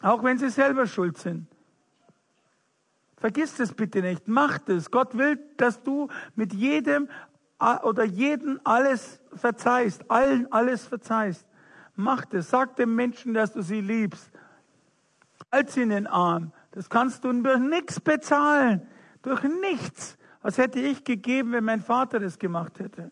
Auch 0.00 0.22
wenn 0.22 0.38
sie 0.38 0.50
selber 0.50 0.86
schuld 0.86 1.18
sind. 1.18 1.46
Vergiss 3.16 3.56
das 3.56 3.72
bitte 3.72 4.00
nicht. 4.00 4.28
Mach 4.28 4.58
das. 4.58 4.90
Gott 4.90 5.18
will, 5.18 5.38
dass 5.56 5.82
du 5.82 6.08
mit 6.36 6.52
jedem 6.52 7.08
oder 7.82 8.04
jeden 8.04 8.64
alles 8.64 9.20
verzeihst, 9.34 10.08
allen 10.08 10.50
alles 10.52 10.86
verzeihst. 10.86 11.44
Mach 11.96 12.24
das. 12.26 12.50
Sag 12.50 12.76
dem 12.76 12.94
Menschen, 12.94 13.34
dass 13.34 13.52
du 13.52 13.62
sie 13.62 13.80
liebst. 13.80 14.30
Halt 15.50 15.70
sie 15.70 15.82
in 15.82 15.88
den 15.88 16.06
Arm. 16.06 16.52
Das 16.70 16.88
kannst 16.88 17.24
du 17.24 17.32
durch 17.32 17.58
nichts 17.58 17.98
bezahlen. 17.98 18.86
Durch 19.22 19.42
nichts. 19.42 20.16
Was 20.42 20.58
hätte 20.58 20.78
ich 20.78 21.04
gegeben, 21.04 21.52
wenn 21.52 21.64
mein 21.64 21.80
Vater 21.80 22.20
das 22.20 22.38
gemacht 22.38 22.78
hätte? 22.78 23.10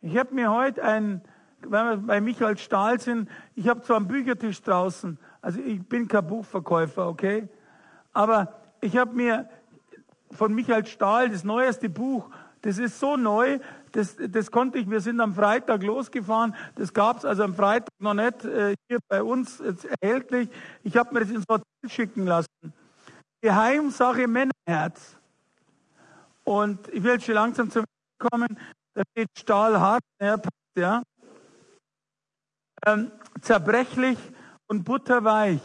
Ich 0.00 0.16
habe 0.16 0.34
mir 0.34 0.52
heute 0.52 0.84
ein, 0.84 1.22
wenn 1.60 1.70
wir 1.70 1.96
bei 1.96 2.20
Michael 2.20 2.58
Stahl 2.58 3.00
sind, 3.00 3.28
ich 3.54 3.68
habe 3.68 3.82
zwar 3.82 3.96
einen 3.96 4.08
Büchertisch 4.08 4.62
draußen, 4.62 5.18
also 5.40 5.60
ich 5.60 5.82
bin 5.82 6.06
kein 6.06 6.26
Buchverkäufer, 6.26 7.08
okay? 7.08 7.48
Aber 8.12 8.52
ich 8.80 8.96
habe 8.96 9.14
mir 9.14 9.48
von 10.30 10.54
Michael 10.54 10.86
Stahl 10.86 11.30
das 11.30 11.44
neueste 11.44 11.88
Buch, 11.88 12.30
das 12.62 12.78
ist 12.78 12.98
so 13.00 13.16
neu, 13.16 13.58
das, 13.92 14.16
das 14.18 14.50
konnte 14.50 14.78
ich, 14.78 14.90
wir 14.90 15.00
sind 15.00 15.20
am 15.20 15.34
Freitag 15.34 15.82
losgefahren, 15.82 16.54
das 16.74 16.92
gab 16.92 17.18
es 17.18 17.24
also 17.24 17.44
am 17.44 17.54
Freitag 17.54 17.88
noch 17.98 18.14
nicht 18.14 18.44
äh, 18.44 18.74
hier 18.88 18.98
bei 19.08 19.22
uns 19.22 19.62
erhältlich. 20.00 20.48
Ich 20.82 20.96
habe 20.96 21.14
mir 21.14 21.20
das 21.20 21.30
ins 21.30 21.44
Hotel 21.48 21.64
schicken 21.88 22.26
lassen. 22.26 22.48
Geheimsache 23.40 24.26
Männerherz. 24.26 25.15
Und 26.46 26.86
ich 26.88 27.02
will 27.02 27.20
schon 27.20 27.34
langsam 27.34 27.70
zum 27.70 27.84
kommen. 28.18 28.56
Da 28.94 29.02
steht 29.10 29.28
stahlhart, 29.36 30.02
ja, 30.20 30.40
ja. 30.76 31.02
Ähm, 32.86 33.10
zerbrechlich 33.40 34.18
und 34.68 34.84
butterweich. 34.84 35.60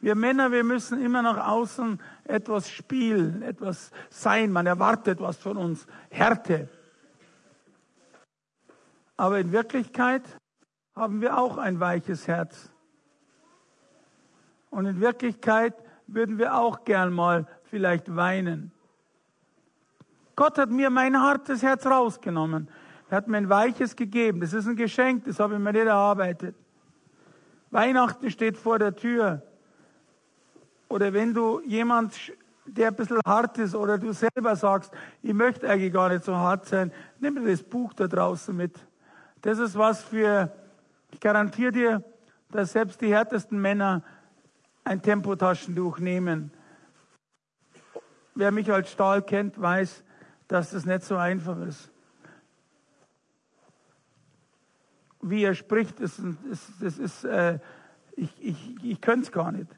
Wir 0.00 0.14
Männer, 0.14 0.52
wir 0.52 0.64
müssen 0.64 1.02
immer 1.02 1.20
nach 1.20 1.46
außen 1.46 2.00
etwas 2.24 2.70
spielen, 2.70 3.42
etwas 3.42 3.90
sein. 4.08 4.52
Man 4.52 4.66
erwartet 4.66 5.20
was 5.20 5.36
von 5.36 5.58
uns. 5.58 5.86
Härte. 6.08 6.68
Aber 9.16 9.38
in 9.38 9.52
Wirklichkeit 9.52 10.22
haben 10.96 11.20
wir 11.20 11.36
auch 11.36 11.58
ein 11.58 11.78
weiches 11.78 12.26
Herz. 12.26 12.70
Und 14.70 14.86
in 14.86 15.00
Wirklichkeit 15.00 15.74
würden 16.06 16.38
wir 16.38 16.54
auch 16.54 16.84
gern 16.84 17.12
mal 17.12 17.46
vielleicht 17.64 18.16
weinen. 18.16 18.72
Gott 20.38 20.56
hat 20.56 20.70
mir 20.70 20.88
mein 20.88 21.20
hartes 21.20 21.64
Herz 21.64 21.84
rausgenommen. 21.84 22.68
Er 23.10 23.16
hat 23.16 23.26
mir 23.26 23.38
ein 23.38 23.48
weiches 23.48 23.96
gegeben. 23.96 24.40
Das 24.40 24.52
ist 24.52 24.68
ein 24.68 24.76
Geschenk, 24.76 25.24
das 25.24 25.40
habe 25.40 25.54
ich 25.54 25.60
mir 25.60 25.72
nicht 25.72 25.86
erarbeitet. 25.86 26.54
Weihnachten 27.72 28.30
steht 28.30 28.56
vor 28.56 28.78
der 28.78 28.94
Tür. 28.94 29.42
oder 30.88 31.12
wenn 31.12 31.34
du 31.34 31.60
jemand, 31.66 32.14
der 32.66 32.86
ein 32.86 32.94
bisschen 32.94 33.18
hart 33.26 33.58
ist 33.58 33.74
oder 33.74 33.98
du 33.98 34.12
selber 34.12 34.54
sagst, 34.54 34.92
ich 35.22 35.34
möchte 35.34 35.68
eigentlich 35.68 35.92
gar 35.92 36.08
nicht 36.08 36.22
so 36.22 36.36
hart 36.36 36.66
sein, 36.66 36.92
nimm 37.18 37.34
dir 37.34 37.50
das 37.50 37.64
Buch 37.64 37.92
da 37.92 38.06
draußen 38.06 38.56
mit. 38.56 38.78
Das 39.42 39.58
ist 39.58 39.76
was 39.76 40.04
für, 40.04 40.52
ich 41.10 41.18
garantiere 41.18 41.72
dir, 41.72 42.04
dass 42.52 42.70
selbst 42.70 43.00
die 43.00 43.12
härtesten 43.12 43.60
Männer 43.60 44.04
ein 44.84 45.02
Tempotaschentuch 45.02 45.98
nehmen. 45.98 46.52
Wer 48.36 48.52
mich 48.52 48.70
als 48.70 48.92
Stahl 48.92 49.22
kennt, 49.22 49.60
weiß, 49.60 50.04
dass 50.48 50.70
das 50.70 50.86
nicht 50.86 51.02
so 51.02 51.16
einfach 51.16 51.58
ist. 51.60 51.90
Wie 55.20 55.44
er 55.44 55.54
spricht, 55.54 56.00
das 56.00 56.18
ist, 56.18 56.70
das 56.80 56.98
ist 56.98 57.24
äh, 57.24 57.58
ich, 58.18 58.30
ich, 58.40 58.84
ich 58.84 59.00
könnte 59.00 59.26
es 59.26 59.32
gar 59.32 59.52
nicht. 59.52 59.70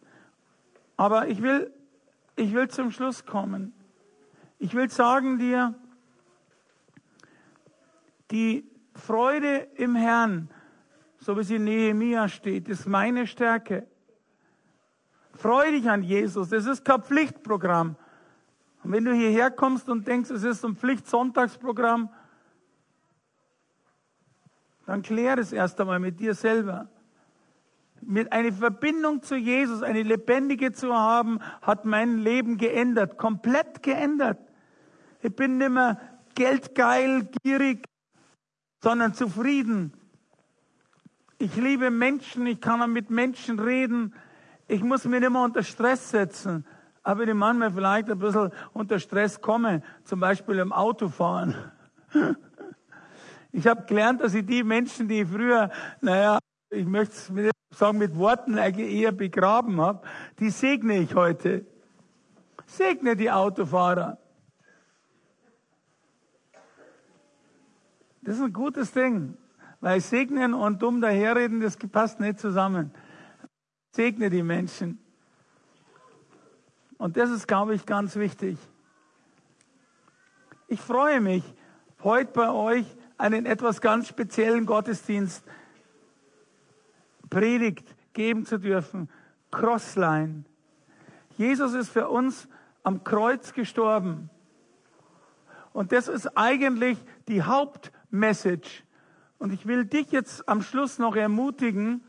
Aber 0.97 1.29
ich 1.29 1.43
will, 1.43 1.73
ich 2.37 2.55
will 2.55 2.69
zum 2.69 2.91
Schluss 2.91 3.25
kommen. 3.27 3.73
Ich 4.59 4.75
will 4.75 4.91
sagen 4.91 5.39
dir, 5.39 5.75
die 8.31 8.65
Freude 8.95 9.69
im 9.75 9.95
Herrn, 9.95 10.51
so 11.19 11.37
wie 11.37 11.43
sie 11.43 11.57
in 11.57 11.65
Nehemia 11.65 12.29
steht, 12.29 12.69
ist 12.69 12.87
meine 12.87 13.27
Stärke. 13.27 13.87
Freu 15.35 15.71
dich 15.71 15.89
an 15.89 16.03
Jesus. 16.03 16.51
Das 16.51 16.67
ist 16.67 16.85
kein 16.85 17.03
Pflichtprogramm. 17.03 17.97
Und 18.83 18.93
wenn 18.93 19.05
du 19.05 19.13
hierher 19.13 19.51
kommst 19.51 19.89
und 19.89 20.07
denkst, 20.07 20.31
es 20.31 20.43
ist 20.43 20.65
ein 20.65 20.77
Pflichtsonntagsprogramm, 20.77 22.09
dann 24.87 25.03
klär 25.03 25.39
es 25.39 25.53
erst 25.53 25.81
einmal 25.81 26.01
mit 26.01 26.19
dir 26.19 26.35
selber 26.35 26.89
mit 28.03 28.33
eine 28.33 28.53
Verbindung 28.53 29.23
zu 29.23 29.37
Jesus, 29.37 29.83
eine 29.83 30.03
lebendige 30.03 30.73
zu 30.73 30.95
haben, 30.95 31.41
hat 31.63 31.85
mein 31.85 32.19
Leben 32.19 32.57
geändert, 32.57 33.19
komplett 33.19 33.83
geändert. 33.83 34.39
Ich 35.23 35.35
bin 35.35 35.59
nicht 35.59 35.71
mehr 35.71 36.01
geldgeil, 36.35 37.29
gierig, 37.43 37.85
sondern 38.83 39.15
zufrieden. 39.15 39.93
Ich 41.39 41.57
liebe 41.57 41.91
Menschen, 41.91 42.47
ich 42.47 42.61
kann 42.61 42.93
mit 42.93 43.11
Menschen 43.11 43.59
reden. 43.59 44.15
Ich 44.69 44.83
muss 44.83 45.05
mich 45.05 45.21
nicht 45.21 45.31
mehr 45.31 45.43
unter 45.43 45.63
Stress 45.63 46.11
setzen. 46.11 46.67
Aber 47.03 47.21
wenn 47.21 47.31
ich 47.31 47.35
manchmal 47.35 47.71
vielleicht 47.71 48.11
ein 48.11 48.19
bisschen 48.19 48.51
unter 48.73 48.99
Stress 48.99 49.41
komme, 49.41 49.83
zum 50.05 50.21
Beispiel 50.21 50.59
im 50.59 50.73
Autofahren. 50.73 51.55
Ich 53.53 53.67
habe 53.67 53.85
gelernt, 53.85 54.21
dass 54.21 54.33
ich 54.35 54.47
die 54.47 54.63
Menschen, 54.63 55.09
die 55.09 55.25
früher, 55.25 55.71
naja, 56.01 56.39
ich 56.71 56.87
möchte 56.87 57.15
es 57.15 57.51
sagen, 57.77 57.99
mit 57.99 58.17
Worten 58.17 58.57
eher 58.57 59.11
begraben 59.11 59.81
habe, 59.81 60.07
die 60.39 60.51
segne 60.51 60.99
ich 60.99 61.17
heute. 61.17 61.67
Segne 62.67 63.17
die 63.17 63.29
Autofahrer. 63.29 64.19
Das 68.23 68.37
ist 68.37 68.43
ein 68.43 68.53
gutes 68.53 68.93
Ding, 68.93 69.37
weil 69.81 70.01
segnen 70.01 70.55
und 70.55 70.81
dumm 70.81 71.01
daherreden, 71.01 71.61
das 71.61 71.77
passt 71.77 72.21
nicht 72.21 72.39
zusammen. 72.39 72.93
Segne 73.91 74.31
die 74.31 74.45
Menschen. 74.45 75.01
Und 77.01 77.17
das 77.17 77.31
ist, 77.31 77.49
glaube 77.49 77.75
ich, 77.75 77.87
ganz 77.87 78.17
wichtig. 78.17 78.59
Ich 80.69 80.83
freue 80.83 81.23
mich, 81.23 81.43
heute 82.05 82.31
bei 82.31 82.51
euch 82.51 82.85
einen 83.17 83.47
etwas 83.47 83.81
ganz 83.81 84.07
speziellen 84.07 84.67
Gottesdienst 84.67 85.43
Predigt 87.31 87.97
geben 88.13 88.45
zu 88.45 88.59
dürfen. 88.59 89.09
Crossline. 89.51 90.45
Jesus 91.39 91.73
ist 91.73 91.89
für 91.89 92.11
uns 92.11 92.47
am 92.83 93.03
Kreuz 93.03 93.55
gestorben. 93.55 94.29
Und 95.73 95.93
das 95.93 96.07
ist 96.07 96.37
eigentlich 96.37 96.99
die 97.29 97.43
Hauptmessage. 97.43 98.83
Und 99.39 99.55
ich 99.55 99.65
will 99.65 99.87
dich 99.87 100.13
jetzt 100.13 100.47
am 100.47 100.61
Schluss 100.61 100.99
noch 100.99 101.17
ermutigen, 101.17 102.05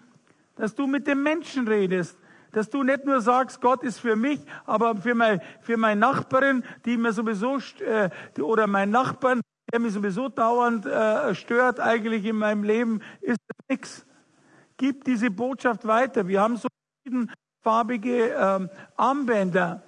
dass 0.57 0.75
du 0.75 0.85
mit 0.85 1.07
dem 1.07 1.23
Menschen 1.23 1.65
redest. 1.65 2.17
Dass 2.51 2.69
du 2.69 2.83
nicht 2.83 3.05
nur 3.05 3.21
sagst, 3.21 3.61
Gott 3.61 3.83
ist 3.83 3.99
für 3.99 4.15
mich, 4.15 4.39
aber 4.65 4.95
für, 4.95 5.15
mein, 5.15 5.41
für 5.61 5.77
meine 5.77 5.99
Nachbarin, 5.99 6.63
die 6.85 6.97
mir 6.97 7.13
sowieso, 7.13 7.57
äh, 7.79 8.09
oder 8.41 8.67
mein 8.67 8.89
Nachbarn, 8.89 9.41
der 9.71 9.79
mich 9.79 9.93
sowieso 9.93 10.29
dauernd 10.29 10.85
äh, 10.85 11.33
stört 11.33 11.79
eigentlich 11.79 12.25
in 12.25 12.35
meinem 12.35 12.63
Leben, 12.63 13.01
ist 13.21 13.39
nichts 13.69 14.05
gib 14.81 15.03
diese 15.03 15.29
Botschaft 15.29 15.85
weiter. 15.85 16.27
Wir 16.27 16.41
haben 16.41 16.57
so 16.57 16.67
farbige 17.61 18.29
ähm, 18.29 18.69
Armbänder. 18.97 19.83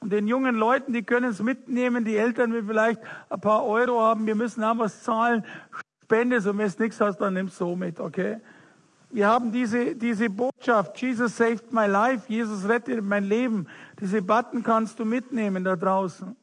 Und 0.00 0.12
den 0.12 0.26
jungen 0.26 0.56
Leuten, 0.56 0.92
die 0.92 1.02
können 1.02 1.30
es 1.30 1.42
mitnehmen. 1.42 2.04
Die 2.04 2.18
Eltern, 2.18 2.52
die 2.52 2.62
vielleicht 2.62 3.00
ein 3.30 3.40
paar 3.40 3.64
Euro 3.64 4.02
haben, 4.02 4.26
wir 4.26 4.34
müssen 4.34 4.62
auch 4.62 4.76
was 4.76 5.02
zahlen. 5.02 5.44
Spende, 6.04 6.40
so 6.42 6.56
wenn 6.56 6.70
du 6.70 6.82
nichts 6.82 7.00
hast, 7.00 7.18
dann 7.18 7.32
nimmst 7.32 7.58
du 7.60 7.64
so 7.64 7.76
mit, 7.76 7.98
okay? 7.98 8.40
Wir 9.12 9.26
haben 9.26 9.50
diese, 9.50 9.96
diese 9.96 10.30
Botschaft, 10.30 10.96
Jesus 11.00 11.36
saved 11.36 11.72
my 11.72 11.86
life, 11.86 12.24
Jesus 12.28 12.68
rettet 12.68 13.02
mein 13.02 13.24
Leben. 13.24 13.66
Diese 14.00 14.22
Button 14.22 14.62
kannst 14.62 15.00
du 15.00 15.04
mitnehmen 15.04 15.64
da 15.64 15.74
draußen. 15.74 16.36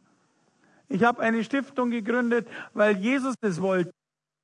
Ich 0.89 1.03
habe 1.03 1.21
eine 1.21 1.43
Stiftung 1.43 1.91
gegründet, 1.91 2.47
weil 2.73 2.97
Jesus 2.97 3.35
es 3.41 3.61
wollte. 3.61 3.91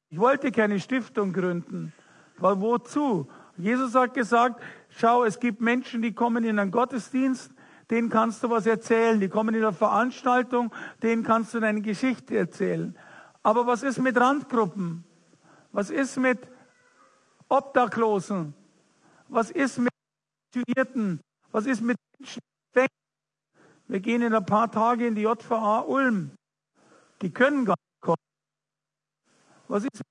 Ich 0.10 0.20
wollte 0.20 0.52
keine 0.52 0.80
Stiftung 0.80 1.34
gründen. 1.34 1.92
Weil 2.38 2.62
wozu? 2.62 3.28
Jesus 3.58 3.94
hat 3.94 4.14
gesagt, 4.14 4.62
schau, 4.90 5.26
es 5.26 5.40
gibt 5.40 5.60
Menschen, 5.60 6.02
die 6.02 6.14
kommen 6.14 6.44
in 6.44 6.60
einen 6.60 6.72
Gottesdienst, 6.72 7.52
denen 7.92 8.10
kannst 8.10 8.42
du 8.44 8.50
was 8.50 8.66
erzählen. 8.66 9.20
Die 9.20 9.30
kommen 9.30 9.54
in 9.54 9.64
eine 9.64 9.74
Veranstaltung, 9.74 10.74
denen 11.02 11.24
kannst 11.24 11.54
du 11.54 11.60
deine 11.60 11.82
Geschichte 11.82 12.38
erzählen. 12.38 12.96
Aber 13.42 13.68
was 13.68 13.84
ist 13.84 14.00
mit 14.00 14.18
Randgruppen? 14.18 15.04
Was 15.72 15.90
ist 15.90 16.18
mit 16.18 16.40
Obdachlosen? 17.54 18.54
Was 19.28 19.52
ist 19.52 19.78
mit 19.78 19.94
Situierten? 20.54 21.22
Was 21.52 21.66
ist 21.66 21.82
mit 21.82 21.98
Menschen? 22.18 22.42
Wir 23.88 24.00
gehen 24.00 24.22
in 24.24 24.34
ein 24.34 24.46
paar 24.46 24.72
Tage 24.72 25.06
in 25.06 25.14
die 25.14 25.22
JVA 25.22 25.82
Ulm. 25.82 26.32
Die 27.22 27.32
können 27.32 27.66
gar 27.66 27.76
nicht 27.76 28.02
kommen. 28.02 28.18
Was 29.68 29.84
ist 29.84 30.02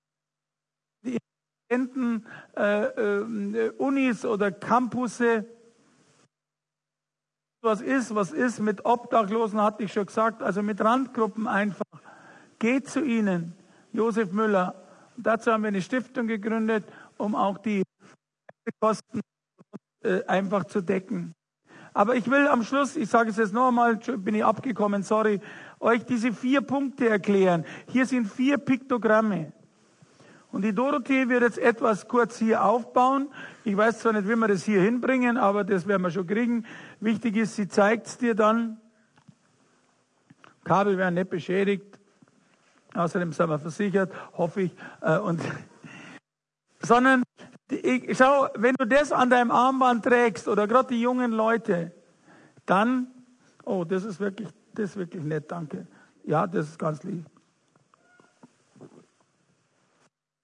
mit 1.78 1.97
äh, 2.57 2.84
äh, 2.84 3.70
Unis 3.78 4.24
oder 4.24 4.53
Campusse. 4.53 5.47
Was 7.62 7.80
ist, 7.80 8.14
was 8.14 8.32
ist 8.32 8.61
mit 8.61 8.84
Obdachlosen, 8.84 9.61
hatte 9.61 9.84
ich 9.84 9.93
schon 9.93 10.07
gesagt, 10.07 10.43
also 10.43 10.62
mit 10.62 10.80
Randgruppen 10.80 11.47
einfach. 11.47 11.84
Geht 12.59 12.88
zu 12.88 13.03
ihnen, 13.03 13.55
Josef 13.93 14.32
Müller. 14.32 14.74
Dazu 15.16 15.53
haben 15.53 15.62
wir 15.62 15.68
eine 15.68 15.82
Stiftung 15.82 16.26
gegründet, 16.26 16.84
um 17.22 17.34
auch 17.36 17.58
die 17.58 17.84
Kosten 18.80 19.20
äh, 20.02 20.24
einfach 20.26 20.64
zu 20.64 20.80
decken. 20.80 21.34
Aber 21.94 22.16
ich 22.16 22.28
will 22.30 22.48
am 22.48 22.64
Schluss, 22.64 22.96
ich 22.96 23.08
sage 23.08 23.30
es 23.30 23.36
jetzt 23.36 23.52
nochmal, 23.52 23.96
bin 23.96 24.34
ich 24.34 24.44
abgekommen, 24.44 25.02
sorry, 25.02 25.40
euch 25.78 26.04
diese 26.04 26.32
vier 26.32 26.62
Punkte 26.62 27.08
erklären. 27.08 27.64
Hier 27.86 28.06
sind 28.06 28.26
vier 28.26 28.58
Piktogramme. 28.58 29.52
Und 30.50 30.62
die 30.62 30.74
Dorothee 30.74 31.28
wird 31.28 31.42
jetzt 31.42 31.58
etwas 31.58 32.08
kurz 32.08 32.38
hier 32.38 32.64
aufbauen. 32.64 33.28
Ich 33.64 33.76
weiß 33.76 34.00
zwar 34.00 34.14
nicht, 34.14 34.28
wie 34.28 34.36
wir 34.36 34.48
das 34.48 34.64
hier 34.64 34.82
hinbringen, 34.82 35.36
aber 35.36 35.64
das 35.64 35.86
werden 35.86 36.02
wir 36.02 36.10
schon 36.10 36.26
kriegen. 36.26 36.66
Wichtig 37.00 37.36
ist, 37.36 37.56
sie 37.56 37.68
zeigt 37.68 38.06
es 38.06 38.18
dir 38.18 38.34
dann. 38.34 38.80
Kabel 40.64 40.98
werden 40.98 41.14
nicht 41.14 41.30
beschädigt. 41.30 41.98
Außerdem 42.94 43.32
sind 43.32 43.48
wir 43.48 43.58
versichert, 43.58 44.12
hoffe 44.36 44.62
ich. 44.62 44.76
Äh, 45.00 45.18
und 45.18 45.40
sondern 46.84 47.22
ich, 47.70 48.16
schau, 48.16 48.48
wenn 48.54 48.74
du 48.78 48.86
das 48.86 49.12
an 49.12 49.30
deinem 49.30 49.50
Armband 49.50 50.04
trägst 50.04 50.48
oder 50.48 50.66
gerade 50.66 50.88
die 50.88 51.00
jungen 51.00 51.32
Leute, 51.32 51.92
dann, 52.66 53.06
oh, 53.64 53.84
das 53.84 54.04
ist 54.04 54.20
wirklich, 54.20 54.48
das 54.74 54.90
ist 54.90 54.96
wirklich 54.96 55.24
nett, 55.24 55.50
danke. 55.50 55.86
Ja, 56.24 56.46
das 56.46 56.68
ist 56.68 56.78
ganz 56.78 57.02
lieb. 57.02 57.24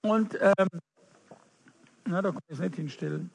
Und 0.03 0.39
ähm, 0.41 0.69
na, 2.07 2.23
da 2.23 2.31
kann 2.31 2.41
ich 2.49 2.55
es 2.55 2.61
nicht 2.61 2.77
hinstellen. 2.77 3.31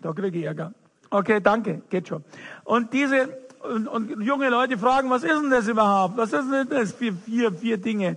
Da 0.00 0.12
kriege 0.12 0.38
ich 0.38 0.44
Ärger. 0.44 0.72
Okay, 1.10 1.40
danke, 1.40 1.82
geht 1.90 2.08
schon. 2.08 2.24
Und 2.64 2.92
diese 2.92 3.28
und, 3.62 3.86
und 3.86 4.20
junge 4.22 4.48
Leute 4.48 4.76
fragen, 4.76 5.10
was 5.10 5.22
ist 5.22 5.40
denn 5.40 5.50
das 5.50 5.68
überhaupt? 5.68 6.16
Was 6.16 6.32
ist 6.32 6.50
denn 6.50 6.68
das 6.68 6.92
für 6.92 7.12
vier, 7.12 7.52
vier 7.52 7.78
Dinge? 7.78 8.16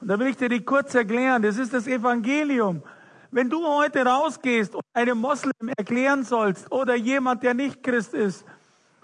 Und 0.00 0.08
da 0.08 0.18
will 0.18 0.28
ich 0.28 0.36
dir 0.36 0.48
die 0.48 0.60
kurz 0.60 0.94
erklären. 0.94 1.42
Das 1.42 1.58
ist 1.58 1.72
das 1.72 1.86
Evangelium. 1.86 2.82
Wenn 3.30 3.48
du 3.48 3.64
heute 3.64 4.04
rausgehst 4.04 4.74
und 4.74 4.84
einem 4.92 5.18
Moslem 5.18 5.68
erklären 5.76 6.24
sollst 6.24 6.70
oder 6.72 6.96
jemand, 6.96 7.42
der 7.42 7.54
nicht 7.54 7.82
Christ 7.82 8.14
ist, 8.14 8.44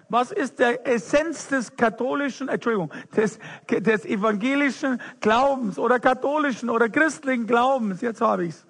was 0.08 0.30
ist 0.30 0.58
der 0.58 0.86
Essenz 0.86 1.48
des 1.48 1.76
katholischen, 1.76 2.48
Entschuldigung, 2.48 2.92
des, 3.16 3.38
des 3.70 4.04
evangelischen 4.04 5.00
Glaubens 5.20 5.78
oder 5.78 5.98
katholischen 5.98 6.70
oder 6.70 6.88
christlichen 6.88 7.46
Glaubens? 7.46 8.00
Jetzt 8.00 8.20
habe 8.20 8.46
ich's. 8.46 8.66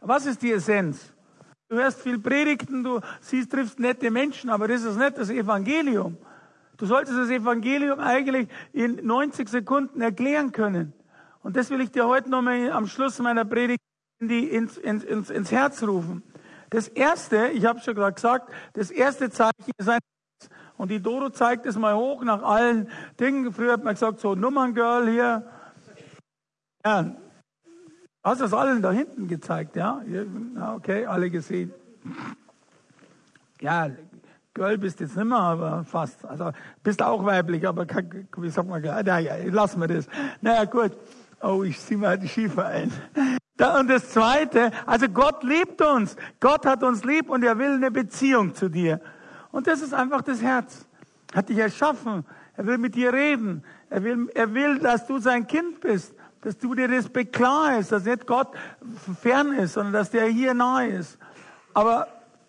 Was 0.00 0.26
ist 0.26 0.42
die 0.42 0.52
Essenz? 0.52 1.12
du 1.68 1.76
hörst 1.76 2.00
viel 2.00 2.18
Predigten, 2.18 2.84
du 2.84 3.00
siehst, 3.20 3.50
triffst 3.50 3.80
nette 3.80 4.10
Menschen, 4.10 4.50
aber 4.50 4.68
das 4.68 4.82
ist 4.82 4.96
nicht 4.96 5.18
das 5.18 5.30
Evangelium. 5.30 6.16
Du 6.76 6.86
solltest 6.86 7.16
das 7.16 7.30
Evangelium 7.30 8.00
eigentlich 8.00 8.48
in 8.72 9.04
90 9.04 9.48
Sekunden 9.48 10.00
erklären 10.00 10.52
können. 10.52 10.92
Und 11.46 11.54
das 11.54 11.70
will 11.70 11.80
ich 11.80 11.92
dir 11.92 12.08
heute 12.08 12.28
nochmal 12.28 12.72
am 12.72 12.88
Schluss 12.88 13.20
meiner 13.20 13.44
Predigt 13.44 13.80
in 14.18 14.26
die, 14.26 14.48
ins, 14.48 14.76
ins, 14.78 15.30
ins 15.30 15.52
Herz 15.52 15.80
rufen. 15.84 16.24
Das 16.70 16.88
erste, 16.88 17.50
ich 17.50 17.64
habe 17.66 17.78
schon 17.78 17.94
gerade 17.94 18.14
gesagt, 18.14 18.52
das 18.72 18.90
erste 18.90 19.30
Zeichen 19.30 19.70
ist 19.78 19.88
ein 19.88 20.00
und 20.76 20.90
die 20.90 21.00
Dodo 21.00 21.30
zeigt 21.30 21.64
es 21.66 21.78
mal 21.78 21.94
hoch 21.94 22.24
nach 22.24 22.42
allen 22.42 22.90
Dingen. 23.20 23.52
Früher 23.52 23.74
hat 23.74 23.84
man 23.84 23.94
gesagt, 23.94 24.18
so 24.18 24.34
Nummerngirl 24.34 25.08
hier. 25.08 25.48
Ja, 26.84 27.14
hast 28.24 28.40
das 28.40 28.52
allen 28.52 28.82
da 28.82 28.90
hinten 28.90 29.28
gezeigt, 29.28 29.76
ja? 29.76 30.02
Okay, 30.74 31.06
alle 31.06 31.30
gesehen. 31.30 31.72
Ja, 33.60 33.88
Girl 34.52 34.78
bist 34.78 34.98
jetzt 34.98 35.14
nicht 35.14 35.26
mehr, 35.26 35.38
aber 35.38 35.84
fast. 35.84 36.24
Also 36.24 36.50
bist 36.82 37.00
auch 37.02 37.24
weiblich, 37.24 37.68
aber 37.68 37.86
wie 38.36 38.50
sagt 38.50 38.68
man, 38.68 38.82
naja, 38.82 39.36
lassen 39.44 39.80
wir 39.80 39.86
das. 39.86 40.08
Naja, 40.40 40.64
gut. 40.64 40.90
Oh, 41.40 41.62
ich 41.62 41.78
ziehe 41.80 41.98
mal 41.98 42.18
die 42.18 42.28
Schiefer 42.28 42.66
ein. 42.66 42.92
Und 43.78 43.88
das 43.88 44.10
Zweite, 44.10 44.70
also 44.84 45.08
Gott 45.08 45.42
liebt 45.42 45.80
uns. 45.80 46.16
Gott 46.40 46.66
hat 46.66 46.82
uns 46.82 47.04
lieb 47.04 47.30
und 47.30 47.42
er 47.42 47.58
will 47.58 47.72
eine 47.72 47.90
Beziehung 47.90 48.54
zu 48.54 48.68
dir. 48.68 49.00
Und 49.50 49.66
das 49.66 49.80
ist 49.80 49.94
einfach 49.94 50.22
das 50.22 50.42
Herz. 50.42 50.86
Er 51.32 51.38
hat 51.38 51.48
dich 51.48 51.58
erschaffen. 51.58 52.24
Er 52.56 52.66
will 52.66 52.78
mit 52.78 52.94
dir 52.94 53.12
reden. 53.12 53.64
Er 53.88 54.02
will, 54.02 54.30
er 54.34 54.52
will, 54.52 54.78
dass 54.78 55.06
du 55.06 55.18
sein 55.18 55.46
Kind 55.46 55.80
bist. 55.80 56.14
Dass 56.42 56.58
du 56.58 56.74
dir 56.74 56.88
das 56.88 57.10
klar 57.32 57.78
ist, 57.78 57.92
dass 57.92 58.04
nicht 58.04 58.26
Gott 58.26 58.48
fern 59.20 59.52
ist, 59.52 59.74
sondern 59.74 59.94
dass 59.94 60.10
der 60.10 60.26
hier 60.26 60.54
nahe 60.54 60.88
ist. 60.88 61.18
Aber 61.74 62.08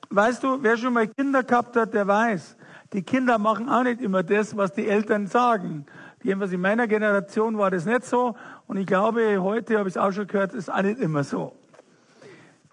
weißt 0.09 0.43
du, 0.43 0.61
wer 0.61 0.77
schon 0.77 0.93
mal 0.93 1.07
Kinder 1.07 1.43
gehabt 1.43 1.75
hat, 1.75 1.93
der 1.93 2.07
weiß, 2.07 2.57
die 2.93 3.01
Kinder 3.01 3.37
machen 3.37 3.69
auch 3.69 3.83
nicht 3.83 4.01
immer 4.01 4.23
das, 4.23 4.55
was 4.55 4.71
die 4.71 4.87
Eltern 4.87 5.27
sagen. 5.27 5.85
Jedenfalls 6.27 6.51
in 6.51 6.59
meiner 6.59 6.87
Generation 6.87 7.57
war 7.57 7.71
das 7.71 7.85
nicht 7.85 8.03
so. 8.03 8.35
Und 8.67 8.75
ich 8.75 8.85
glaube, 8.85 9.41
heute 9.41 9.77
habe 9.77 9.87
ich 9.87 9.95
es 9.95 9.97
auch 9.97 10.11
schon 10.11 10.27
gehört, 10.27 10.53
ist 10.53 10.69
auch 10.69 10.81
nicht 10.81 10.99
immer 10.99 11.23
so. 11.23 11.55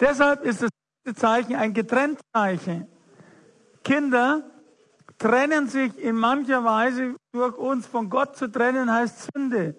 Deshalb 0.00 0.44
ist 0.44 0.62
das 0.62 1.14
Zeichen 1.14 1.54
ein 1.54 1.72
Getrenntzeichen. 1.72 2.88
Kinder 3.84 4.42
trennen 5.18 5.68
sich 5.68 5.96
in 6.02 6.16
mancher 6.16 6.64
Weise 6.64 7.14
durch 7.30 7.56
uns. 7.56 7.86
Von 7.86 8.10
Gott 8.10 8.36
zu 8.36 8.48
trennen 8.50 8.92
heißt 8.92 9.30
Sünde. 9.32 9.76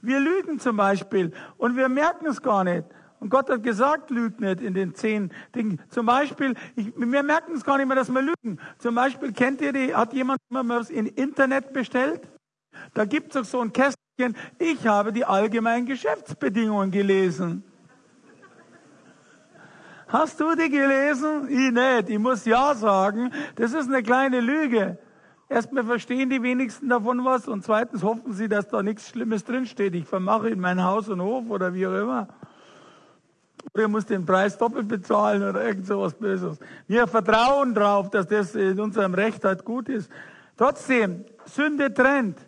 Wir 0.00 0.20
lügen 0.20 0.58
zum 0.58 0.78
Beispiel 0.78 1.30
und 1.58 1.76
wir 1.76 1.90
merken 1.90 2.24
es 2.24 2.40
gar 2.40 2.64
nicht. 2.64 2.84
Und 3.20 3.28
Gott 3.28 3.50
hat 3.50 3.62
gesagt, 3.62 4.08
lügt 4.08 4.40
nicht 4.40 4.62
in 4.62 4.72
den 4.72 4.94
zehn 4.94 5.30
Dingen. 5.54 5.78
Zum 5.90 6.06
Beispiel, 6.06 6.54
ich, 6.74 6.90
wir 6.96 7.22
merken 7.22 7.52
es 7.52 7.64
gar 7.64 7.76
nicht 7.76 7.86
mehr, 7.86 7.96
dass 7.96 8.08
wir 8.08 8.22
lügen. 8.22 8.58
Zum 8.78 8.94
Beispiel, 8.94 9.34
kennt 9.34 9.60
ihr 9.60 9.74
die, 9.74 9.94
hat 9.94 10.14
jemand 10.14 10.40
mal 10.48 10.66
was 10.66 10.88
im 10.88 11.04
Internet 11.04 11.74
bestellt? 11.74 12.32
Da 12.94 13.04
gibt 13.04 13.34
es 13.34 13.50
so 13.50 13.60
ein 13.60 13.72
Kästchen, 13.72 14.36
ich 14.58 14.86
habe 14.86 15.12
die 15.12 15.24
allgemeinen 15.24 15.86
Geschäftsbedingungen 15.86 16.90
gelesen. 16.90 17.64
Hast 20.12 20.38
du 20.40 20.54
die 20.54 20.68
gelesen? 20.68 21.48
Ich 21.48 21.72
nicht. 21.72 22.10
Ich 22.10 22.18
muss 22.18 22.44
ja 22.44 22.74
sagen. 22.74 23.32
Das 23.56 23.72
ist 23.72 23.88
eine 23.88 24.02
kleine 24.02 24.40
Lüge. 24.40 24.98
Erstmal 25.48 25.84
verstehen 25.84 26.28
die 26.28 26.42
wenigsten 26.42 26.90
davon 26.90 27.24
was 27.24 27.48
und 27.48 27.64
zweitens 27.64 28.02
hoffen 28.02 28.34
sie, 28.34 28.48
dass 28.48 28.68
da 28.68 28.82
nichts 28.82 29.08
Schlimmes 29.08 29.44
drinsteht. 29.44 29.94
Ich 29.94 30.06
vermache 30.06 30.50
in 30.50 30.60
mein 30.60 30.82
Haus 30.84 31.08
und 31.08 31.22
Hof 31.22 31.48
oder 31.48 31.72
wie 31.72 31.86
auch 31.86 31.94
immer. 31.94 32.28
Oder 33.72 33.84
ihr 33.84 33.88
müsst 33.88 34.10
den 34.10 34.26
Preis 34.26 34.58
doppelt 34.58 34.86
bezahlen 34.86 35.42
oder 35.42 35.64
irgend 35.64 35.86
sowas 35.86 36.12
Böses. 36.12 36.58
Wir 36.86 37.06
vertrauen 37.06 37.74
darauf, 37.74 38.10
dass 38.10 38.26
das 38.26 38.54
in 38.54 38.78
unserem 38.80 39.14
Recht 39.14 39.44
halt 39.44 39.64
gut 39.64 39.88
ist. 39.88 40.10
Trotzdem, 40.58 41.24
Sünde 41.46 41.92
trennt 41.92 42.38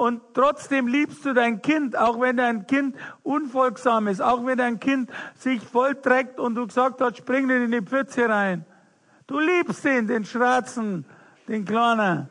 und 0.00 0.22
trotzdem 0.32 0.86
liebst 0.86 1.26
du 1.26 1.34
dein 1.34 1.60
Kind, 1.60 1.94
auch 1.94 2.18
wenn 2.22 2.38
dein 2.38 2.66
Kind 2.66 2.96
unfolgsam 3.22 4.08
ist, 4.08 4.22
auch 4.22 4.46
wenn 4.46 4.56
dein 4.56 4.80
Kind 4.80 5.10
sich 5.36 5.62
vollträgt 5.62 6.40
und 6.40 6.54
du 6.54 6.66
gesagt 6.66 7.02
hast, 7.02 7.18
spring 7.18 7.46
nicht 7.46 7.64
in 7.64 7.70
die 7.70 7.82
Pfütze 7.82 8.26
rein. 8.26 8.64
Du 9.26 9.38
liebst 9.38 9.84
ihn, 9.84 10.06
den 10.06 10.24
Schwarzen, 10.24 11.04
den 11.48 11.66
Kleinen. 11.66 12.30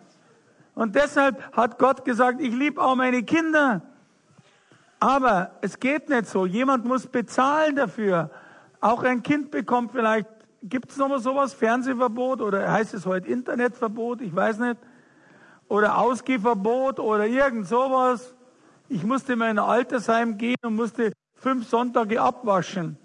Und 0.73 0.95
deshalb 0.95 1.55
hat 1.55 1.77
Gott 1.77 2.03
gesagt, 2.03 2.41
ich 2.41 2.55
liebe 2.55 2.81
auch 2.81 2.95
meine 2.95 3.21
Kinder. 3.21 3.83
Aber 4.99 5.51
es 5.61 5.79
geht 5.79 6.09
nicht 6.09 6.25
so. 6.25 6.47
Jemand 6.47 6.85
muss 6.85 7.05
bezahlen 7.05 7.75
dafür. 7.75 8.31
Auch 8.81 9.03
ein 9.03 9.21
Kind 9.21 9.51
bekommt 9.51 9.91
vielleicht, 9.91 10.27
gibt 10.63 10.89
es 10.89 10.97
nochmal 10.97 11.19
sowas, 11.19 11.53
Fernsehverbot 11.53 12.41
oder 12.41 12.71
heißt 12.71 12.95
es 12.95 13.05
heute 13.05 13.27
Internetverbot? 13.27 14.21
Ich 14.21 14.35
weiß 14.35 14.57
nicht 14.57 14.79
oder 15.69 15.97
Ausgehverbot 15.97 16.99
oder 16.99 17.25
irgend 17.25 17.67
sowas. 17.67 18.35
Ich 18.89 19.03
musste 19.03 19.33
in 19.33 19.39
mein 19.39 19.59
Altersheim 19.59 20.37
gehen 20.37 20.57
und 20.63 20.75
musste 20.75 21.13
fünf 21.35 21.69
Sonntage 21.69 22.21
abwaschen. 22.21 22.97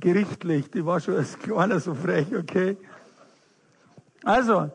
Gerichtlich, 0.00 0.70
die 0.70 0.86
war 0.86 1.00
schon 1.00 1.16
als 1.18 1.38
Kleiner 1.38 1.80
so 1.80 1.94
frech, 1.94 2.34
okay. 2.34 2.78
Also, 4.22 4.70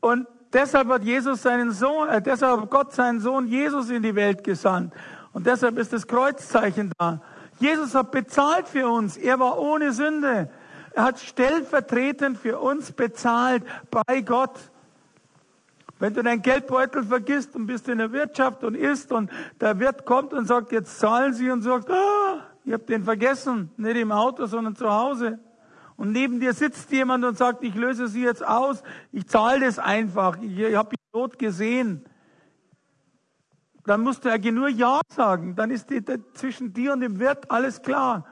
und 0.00 0.26
deshalb 0.52 0.88
hat 0.88 1.04
Jesus 1.04 1.42
seinen 1.42 1.70
Sohn, 1.70 2.08
äh, 2.08 2.20
deshalb 2.20 2.62
hat 2.62 2.70
Gott 2.70 2.92
seinen 2.92 3.20
Sohn 3.20 3.46
Jesus 3.46 3.90
in 3.90 4.02
die 4.02 4.14
Welt 4.14 4.42
gesandt. 4.42 4.92
Und 5.32 5.46
deshalb 5.46 5.78
ist 5.78 5.92
das 5.92 6.06
Kreuzzeichen 6.06 6.92
da. 6.98 7.22
Jesus 7.58 7.94
hat 7.94 8.10
bezahlt 8.10 8.66
für 8.66 8.88
uns. 8.88 9.16
Er 9.16 9.38
war 9.38 9.58
ohne 9.58 9.92
Sünde. 9.92 10.50
Er 10.94 11.04
hat 11.04 11.20
stellvertretend 11.20 12.38
für 12.38 12.58
uns 12.58 12.92
bezahlt 12.92 13.64
bei 13.90 14.20
Gott. 14.20 14.58
Wenn 15.98 16.14
du 16.14 16.22
deinen 16.22 16.42
Geldbeutel 16.42 17.04
vergisst 17.04 17.54
und 17.54 17.66
bist 17.66 17.88
in 17.88 17.98
der 17.98 18.12
Wirtschaft 18.12 18.64
und 18.64 18.74
isst 18.74 19.12
und 19.12 19.30
der 19.60 19.78
Wirt 19.78 20.04
kommt 20.04 20.32
und 20.32 20.46
sagt, 20.46 20.72
jetzt 20.72 20.98
zahlen 20.98 21.32
Sie 21.32 21.50
und 21.50 21.62
sagt, 21.62 21.90
ah, 21.90 22.40
ich 22.64 22.72
habe 22.72 22.84
den 22.84 23.04
vergessen, 23.04 23.70
nicht 23.76 23.96
im 23.96 24.12
Auto, 24.12 24.46
sondern 24.46 24.74
zu 24.74 24.90
Hause. 24.90 25.38
Und 25.96 26.12
neben 26.12 26.40
dir 26.40 26.52
sitzt 26.52 26.90
jemand 26.90 27.24
und 27.24 27.38
sagt, 27.38 27.62
ich 27.62 27.74
löse 27.74 28.08
Sie 28.08 28.22
jetzt 28.22 28.44
aus, 28.44 28.82
ich 29.12 29.28
zahle 29.28 29.64
das 29.64 29.78
einfach, 29.78 30.38
ich, 30.40 30.58
ich 30.58 30.74
habe 30.74 30.90
die 30.96 31.16
Not 31.16 31.38
gesehen. 31.38 32.04
Dann 33.84 34.00
musst 34.00 34.24
du 34.24 34.28
ja 34.28 34.50
nur 34.50 34.68
Ja 34.68 35.00
sagen, 35.08 35.54
dann 35.54 35.70
ist 35.70 35.90
die, 35.90 36.02
zwischen 36.34 36.72
dir 36.72 36.92
und 36.92 37.00
dem 37.00 37.18
Wirt 37.18 37.50
alles 37.50 37.82
klar. 37.82 38.26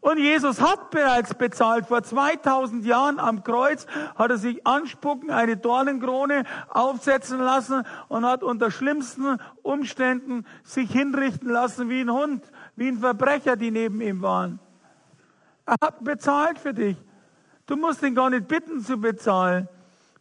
Und 0.00 0.18
Jesus 0.18 0.60
hat 0.60 0.90
bereits 0.90 1.34
bezahlt. 1.34 1.86
Vor 1.86 2.02
2000 2.02 2.84
Jahren 2.84 3.18
am 3.18 3.42
Kreuz 3.42 3.86
hat 4.14 4.30
er 4.30 4.38
sich 4.38 4.64
anspucken, 4.66 5.30
eine 5.30 5.56
Dornenkrone 5.56 6.44
aufsetzen 6.68 7.40
lassen 7.40 7.82
und 8.08 8.24
hat 8.24 8.44
unter 8.44 8.70
schlimmsten 8.70 9.38
Umständen 9.62 10.46
sich 10.62 10.90
hinrichten 10.92 11.50
lassen 11.50 11.88
wie 11.88 12.00
ein 12.00 12.12
Hund, 12.12 12.44
wie 12.76 12.88
ein 12.88 12.98
Verbrecher, 12.98 13.56
die 13.56 13.72
neben 13.72 14.00
ihm 14.00 14.22
waren. 14.22 14.60
Er 15.66 15.76
hat 15.82 16.02
bezahlt 16.04 16.58
für 16.58 16.72
dich. 16.72 16.96
Du 17.66 17.76
musst 17.76 18.02
ihn 18.02 18.14
gar 18.14 18.30
nicht 18.30 18.48
bitten 18.48 18.80
zu 18.80 18.98
bezahlen. 18.98 19.68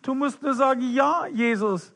Du 0.01 0.15
musst 0.15 0.41
nur 0.41 0.55
sagen, 0.55 0.81
ja, 0.93 1.27
Jesus. 1.27 1.93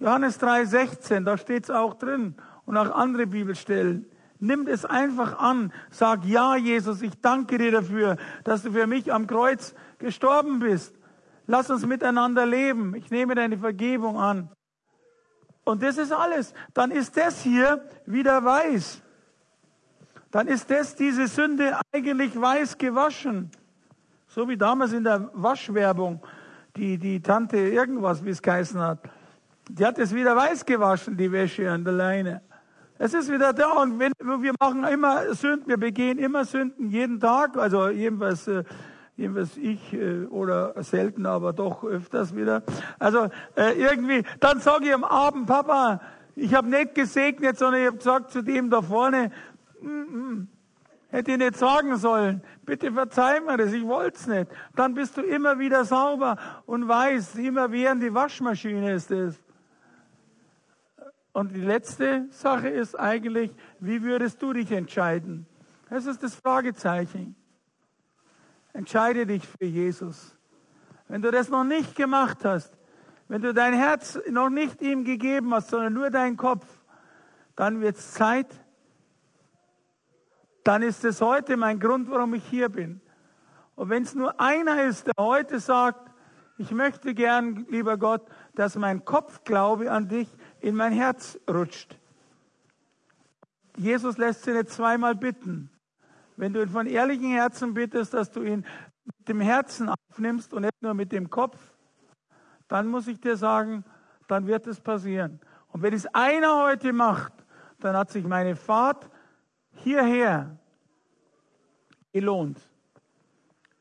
Johannes 0.00 0.40
3,16, 0.40 1.22
da 1.24 1.36
steht 1.36 1.64
es 1.64 1.70
auch 1.70 1.94
drin. 1.94 2.34
Und 2.64 2.78
auch 2.78 2.90
andere 2.90 3.26
Bibelstellen. 3.26 4.06
Nimm 4.44 4.66
es 4.66 4.84
einfach 4.84 5.38
an. 5.38 5.72
Sag, 5.90 6.26
ja, 6.26 6.54
Jesus, 6.56 7.00
ich 7.00 7.18
danke 7.22 7.56
dir 7.56 7.72
dafür, 7.72 8.18
dass 8.44 8.62
du 8.62 8.72
für 8.72 8.86
mich 8.86 9.10
am 9.10 9.26
Kreuz 9.26 9.74
gestorben 9.98 10.58
bist. 10.58 10.94
Lass 11.46 11.70
uns 11.70 11.86
miteinander 11.86 12.44
leben. 12.44 12.94
Ich 12.94 13.10
nehme 13.10 13.34
deine 13.34 13.56
Vergebung 13.56 14.18
an. 14.18 14.50
Und 15.64 15.82
das 15.82 15.96
ist 15.96 16.12
alles. 16.12 16.52
Dann 16.74 16.90
ist 16.90 17.16
das 17.16 17.40
hier 17.40 17.88
wieder 18.04 18.44
weiß. 18.44 19.02
Dann 20.30 20.46
ist 20.46 20.70
das, 20.70 20.94
diese 20.94 21.26
Sünde 21.26 21.78
eigentlich 21.90 22.38
weiß 22.38 22.76
gewaschen. 22.76 23.50
So 24.28 24.46
wie 24.46 24.58
damals 24.58 24.92
in 24.92 25.04
der 25.04 25.30
Waschwerbung, 25.32 26.20
die, 26.76 26.98
die 26.98 27.22
Tante 27.22 27.56
irgendwas, 27.56 28.22
wie 28.22 28.30
es 28.30 28.42
geheißen 28.42 28.80
hat. 28.80 28.98
Die 29.70 29.86
hat 29.86 29.98
es 29.98 30.14
wieder 30.14 30.36
weiß 30.36 30.66
gewaschen, 30.66 31.16
die 31.16 31.32
Wäsche 31.32 31.70
an 31.70 31.82
der 31.82 31.94
Leine. 31.94 32.42
Es 32.96 33.12
ist 33.12 33.30
wieder 33.30 33.52
da 33.52 33.72
und 33.72 33.98
wenn, 33.98 34.12
wir 34.20 34.52
machen 34.60 34.84
immer 34.84 35.34
Sünden, 35.34 35.66
wir 35.66 35.78
begehen 35.78 36.16
immer 36.18 36.44
Sünden 36.44 36.90
jeden 36.90 37.18
Tag, 37.18 37.56
also 37.56 37.88
jedenfalls, 37.88 38.46
äh, 38.46 38.62
jedenfalls 39.16 39.56
ich 39.56 39.92
äh, 39.92 40.26
oder 40.26 40.80
selten, 40.84 41.26
aber 41.26 41.52
doch 41.52 41.82
öfters 41.82 42.36
wieder. 42.36 42.62
Also 43.00 43.30
äh, 43.56 43.72
irgendwie, 43.76 44.22
dann 44.38 44.60
sage 44.60 44.86
ich 44.86 44.94
am 44.94 45.02
Abend, 45.02 45.46
Papa, 45.46 46.00
ich 46.36 46.54
habe 46.54 46.68
nicht 46.68 46.94
gesegnet, 46.94 47.58
sondern 47.58 47.80
ich 47.80 47.86
habe 47.88 47.96
gesagt 47.96 48.30
zu 48.30 48.42
dem 48.42 48.70
da 48.70 48.80
vorne, 48.80 49.32
mm, 49.80 49.88
mm, 49.88 50.48
hätte 51.08 51.32
ich 51.32 51.38
nicht 51.38 51.56
sagen 51.56 51.96
sollen, 51.96 52.42
bitte 52.64 52.92
verzeih 52.92 53.40
mir 53.40 53.56
das, 53.56 53.72
ich 53.72 53.84
wollte 53.84 54.18
es 54.18 54.26
nicht. 54.28 54.46
Dann 54.76 54.94
bist 54.94 55.16
du 55.16 55.22
immer 55.22 55.58
wieder 55.58 55.84
sauber 55.84 56.36
und 56.66 56.86
weißt, 56.86 57.38
immer 57.40 57.72
während 57.72 58.04
die 58.04 58.14
Waschmaschine 58.14 58.92
ist 58.92 59.10
es. 59.10 59.40
Und 61.34 61.52
die 61.52 61.60
letzte 61.60 62.28
Sache 62.30 62.68
ist 62.68 62.94
eigentlich, 62.94 63.50
wie 63.80 64.04
würdest 64.04 64.40
du 64.40 64.52
dich 64.52 64.70
entscheiden? 64.70 65.46
Das 65.90 66.06
ist 66.06 66.22
das 66.22 66.36
Fragezeichen. 66.36 67.34
Entscheide 68.72 69.26
dich 69.26 69.44
für 69.44 69.64
Jesus. 69.64 70.38
Wenn 71.08 71.22
du 71.22 71.32
das 71.32 71.48
noch 71.48 71.64
nicht 71.64 71.96
gemacht 71.96 72.44
hast, 72.44 72.78
wenn 73.26 73.42
du 73.42 73.52
dein 73.52 73.74
Herz 73.74 74.16
noch 74.30 74.48
nicht 74.48 74.80
ihm 74.80 75.02
gegeben 75.02 75.52
hast, 75.52 75.70
sondern 75.70 75.92
nur 75.92 76.08
deinen 76.08 76.36
Kopf, 76.36 76.64
dann 77.56 77.80
wird 77.80 77.96
es 77.96 78.12
Zeit, 78.12 78.46
dann 80.62 80.82
ist 80.82 81.04
es 81.04 81.20
heute 81.20 81.56
mein 81.56 81.80
Grund, 81.80 82.08
warum 82.10 82.34
ich 82.34 82.44
hier 82.44 82.68
bin. 82.68 83.00
Und 83.74 83.90
wenn 83.90 84.04
es 84.04 84.14
nur 84.14 84.40
einer 84.40 84.84
ist, 84.84 85.08
der 85.08 85.14
heute 85.18 85.58
sagt, 85.58 86.12
ich 86.58 86.70
möchte 86.70 87.14
gern, 87.14 87.66
lieber 87.68 87.98
Gott, 87.98 88.22
dass 88.54 88.76
mein 88.76 89.04
Kopfglaube 89.04 89.90
an 89.90 90.06
dich 90.06 90.28
in 90.64 90.74
mein 90.76 90.92
Herz 90.94 91.38
rutscht. 91.48 91.94
Jesus 93.76 94.16
lässt 94.16 94.44
sich 94.44 94.54
nicht 94.54 94.70
zweimal 94.70 95.14
bitten. 95.14 95.68
Wenn 96.36 96.54
du 96.54 96.62
ihn 96.62 96.70
von 96.70 96.86
ehrlichem 96.86 97.32
Herzen 97.32 97.74
bittest, 97.74 98.14
dass 98.14 98.30
du 98.30 98.42
ihn 98.42 98.64
mit 99.04 99.28
dem 99.28 99.40
Herzen 99.42 99.90
aufnimmst 99.90 100.54
und 100.54 100.62
nicht 100.62 100.80
nur 100.80 100.94
mit 100.94 101.12
dem 101.12 101.28
Kopf, 101.28 101.58
dann 102.66 102.86
muss 102.86 103.08
ich 103.08 103.20
dir 103.20 103.36
sagen, 103.36 103.84
dann 104.26 104.46
wird 104.46 104.66
es 104.66 104.80
passieren. 104.80 105.38
Und 105.68 105.82
wenn 105.82 105.92
es 105.92 106.06
einer 106.14 106.62
heute 106.62 106.94
macht, 106.94 107.34
dann 107.80 107.94
hat 107.94 108.10
sich 108.10 108.24
meine 108.24 108.56
Fahrt 108.56 109.10
hierher 109.72 110.56
gelohnt. 112.10 112.58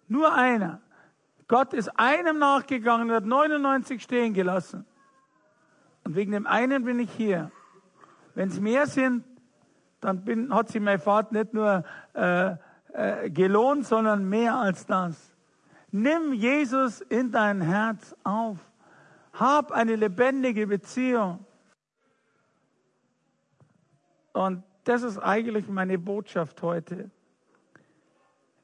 Nur 0.09 0.33
einer. 0.33 0.81
Gott 1.47 1.73
ist 1.73 1.87
einem 1.97 2.39
nachgegangen 2.39 3.09
und 3.09 3.15
hat 3.15 3.25
99 3.25 4.03
stehen 4.03 4.33
gelassen. 4.33 4.85
Und 6.03 6.15
wegen 6.15 6.31
dem 6.31 6.47
einen 6.47 6.83
bin 6.83 6.99
ich 6.99 7.11
hier. 7.11 7.51
Wenn 8.35 8.49
es 8.49 8.59
mehr 8.59 8.87
sind, 8.87 9.23
dann 10.01 10.23
bin, 10.23 10.53
hat 10.53 10.69
sich 10.69 10.81
mein 10.81 10.99
Vater 10.99 11.33
nicht 11.33 11.53
nur 11.53 11.83
äh, 12.13 12.55
äh, 12.93 13.29
gelohnt, 13.29 13.85
sondern 13.85 14.27
mehr 14.27 14.55
als 14.55 14.85
das. 14.85 15.33
Nimm 15.91 16.33
Jesus 16.33 17.01
in 17.01 17.31
dein 17.31 17.61
Herz 17.61 18.15
auf. 18.23 18.57
Hab 19.33 19.71
eine 19.71 19.95
lebendige 19.95 20.67
Beziehung. 20.67 21.45
Und 24.33 24.63
das 24.83 25.03
ist 25.03 25.19
eigentlich 25.19 25.67
meine 25.67 25.97
Botschaft 25.97 26.61
heute. 26.61 27.09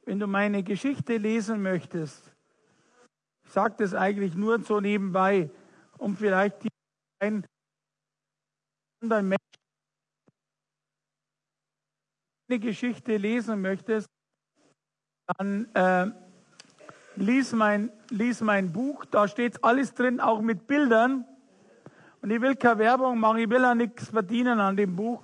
Wenn 0.05 0.19
du 0.19 0.27
meine 0.27 0.63
Geschichte 0.63 1.17
lesen 1.17 1.61
möchtest, 1.61 2.33
ich 3.45 3.51
sage 3.51 3.75
das 3.77 3.93
eigentlich 3.93 4.35
nur 4.35 4.59
so 4.61 4.79
nebenbei, 4.79 5.49
um 5.97 6.17
vielleicht 6.17 6.63
die 6.63 6.69
einen 7.19 7.45
anderen 9.01 9.29
Menschen 9.29 9.39
eine 12.49 12.59
Geschichte 12.59 13.17
lesen 13.17 13.61
möchtest, 13.61 14.07
dann 15.37 15.73
äh, 15.75 16.07
lies, 17.15 17.53
mein, 17.53 17.91
lies 18.09 18.41
mein 18.41 18.71
Buch, 18.71 19.05
da 19.05 19.27
steht 19.27 19.63
alles 19.63 19.93
drin, 19.93 20.19
auch 20.19 20.41
mit 20.41 20.65
Bildern. 20.65 21.25
Und 22.21 22.31
ich 22.31 22.41
will 22.41 22.55
keine 22.55 22.79
Werbung 22.79 23.19
machen, 23.19 23.37
ich 23.37 23.49
will 23.49 23.63
auch 23.63 23.75
nichts 23.75 24.09
verdienen 24.09 24.59
an 24.59 24.75
dem 24.75 24.95
Buch. 24.95 25.21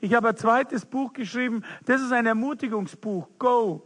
Ich 0.00 0.14
habe 0.14 0.28
ein 0.28 0.36
zweites 0.36 0.86
Buch 0.86 1.12
geschrieben, 1.12 1.64
das 1.84 2.00
ist 2.00 2.12
ein 2.12 2.26
Ermutigungsbuch, 2.26 3.28
Go. 3.38 3.84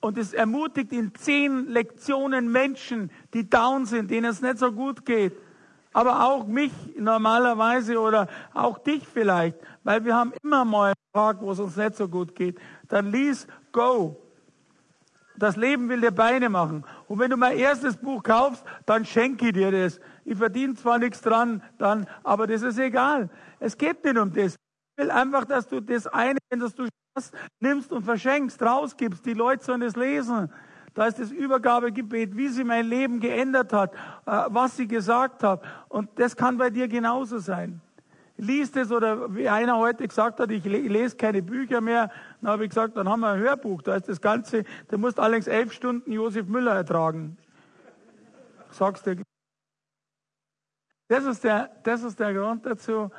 Und 0.00 0.16
es 0.18 0.32
ermutigt 0.32 0.92
in 0.92 1.14
zehn 1.14 1.68
Lektionen 1.68 2.50
Menschen, 2.50 3.10
die 3.32 3.48
down 3.48 3.86
sind, 3.86 4.10
denen 4.10 4.26
es 4.26 4.42
nicht 4.42 4.58
so 4.58 4.70
gut 4.70 5.04
geht. 5.04 5.34
Aber 5.94 6.24
auch 6.26 6.46
mich 6.46 6.72
normalerweise 6.98 7.98
oder 7.98 8.28
auch 8.52 8.78
dich 8.78 9.06
vielleicht, 9.06 9.56
weil 9.84 10.04
wir 10.04 10.14
haben 10.14 10.32
immer 10.42 10.64
mal 10.64 10.86
einen 10.86 10.94
Tag, 11.14 11.40
wo 11.40 11.52
es 11.52 11.60
uns 11.60 11.76
nicht 11.76 11.94
so 11.94 12.08
gut 12.08 12.34
geht. 12.34 12.58
Dann 12.88 13.10
lies 13.10 13.46
Go. 13.72 14.20
Das 15.36 15.56
Leben 15.56 15.88
will 15.88 16.00
dir 16.00 16.10
Beine 16.10 16.48
machen. 16.48 16.84
Und 17.06 17.20
wenn 17.20 17.30
du 17.30 17.36
mein 17.36 17.56
erstes 17.56 17.96
Buch 17.96 18.22
kaufst, 18.22 18.64
dann 18.86 19.04
schenke 19.04 19.46
ich 19.46 19.52
dir 19.52 19.70
das. 19.70 20.00
Ich 20.24 20.36
verdiene 20.36 20.74
zwar 20.74 20.98
nichts 20.98 21.20
dran, 21.20 21.62
dann, 21.78 22.06
aber 22.24 22.48
das 22.48 22.62
ist 22.62 22.78
egal. 22.78 23.30
Es 23.60 23.78
geht 23.78 24.04
nicht 24.04 24.18
um 24.18 24.32
das. 24.32 24.54
Ich 24.54 25.04
will 25.04 25.12
einfach, 25.12 25.44
dass 25.44 25.68
du 25.68 25.80
das 25.80 26.08
eine, 26.08 26.38
das 26.50 26.74
du 26.74 26.88
hast, 27.16 27.32
nimmst 27.60 27.92
und 27.92 28.04
verschenkst, 28.04 28.60
rausgibst. 28.60 29.24
Die 29.24 29.34
Leute 29.34 29.64
sollen 29.64 29.82
es 29.82 29.94
lesen. 29.94 30.52
Da 30.94 31.06
ist 31.06 31.18
das 31.18 31.32
Übergabegebet, 31.32 32.36
wie 32.36 32.48
sie 32.48 32.62
mein 32.62 32.86
Leben 32.86 33.18
geändert 33.18 33.72
hat, 33.72 33.92
äh, 34.26 34.44
was 34.48 34.76
sie 34.76 34.86
gesagt 34.86 35.42
hat. 35.42 35.62
Und 35.88 36.08
das 36.16 36.36
kann 36.36 36.56
bei 36.56 36.70
dir 36.70 36.86
genauso 36.86 37.38
sein. 37.38 37.80
Lies 38.36 38.74
es 38.74 38.90
oder 38.90 39.34
wie 39.34 39.48
einer 39.48 39.76
heute 39.76 40.06
gesagt 40.06 40.40
hat, 40.40 40.50
ich 40.50 40.64
lese 40.64 41.16
keine 41.16 41.42
Bücher 41.42 41.80
mehr. 41.80 42.10
Dann 42.40 42.50
habe 42.50 42.64
ich 42.64 42.70
gesagt, 42.70 42.96
dann 42.96 43.08
haben 43.08 43.20
wir 43.20 43.30
ein 43.30 43.40
Hörbuch. 43.40 43.82
Da 43.82 43.96
ist 43.96 44.08
das 44.08 44.20
Ganze, 44.20 44.64
du 44.88 44.98
musst 44.98 45.20
allerdings 45.20 45.46
elf 45.46 45.72
Stunden 45.72 46.10
Josef 46.10 46.46
Müller 46.46 46.74
ertragen. 46.74 47.36
Sagst 48.70 49.06
du. 49.06 49.22
Das 51.08 51.24
ist 51.26 51.44
der, 51.44 51.70
das 51.84 52.02
ist 52.02 52.18
der 52.18 52.34
Grund 52.34 52.66
dazu. 52.66 53.10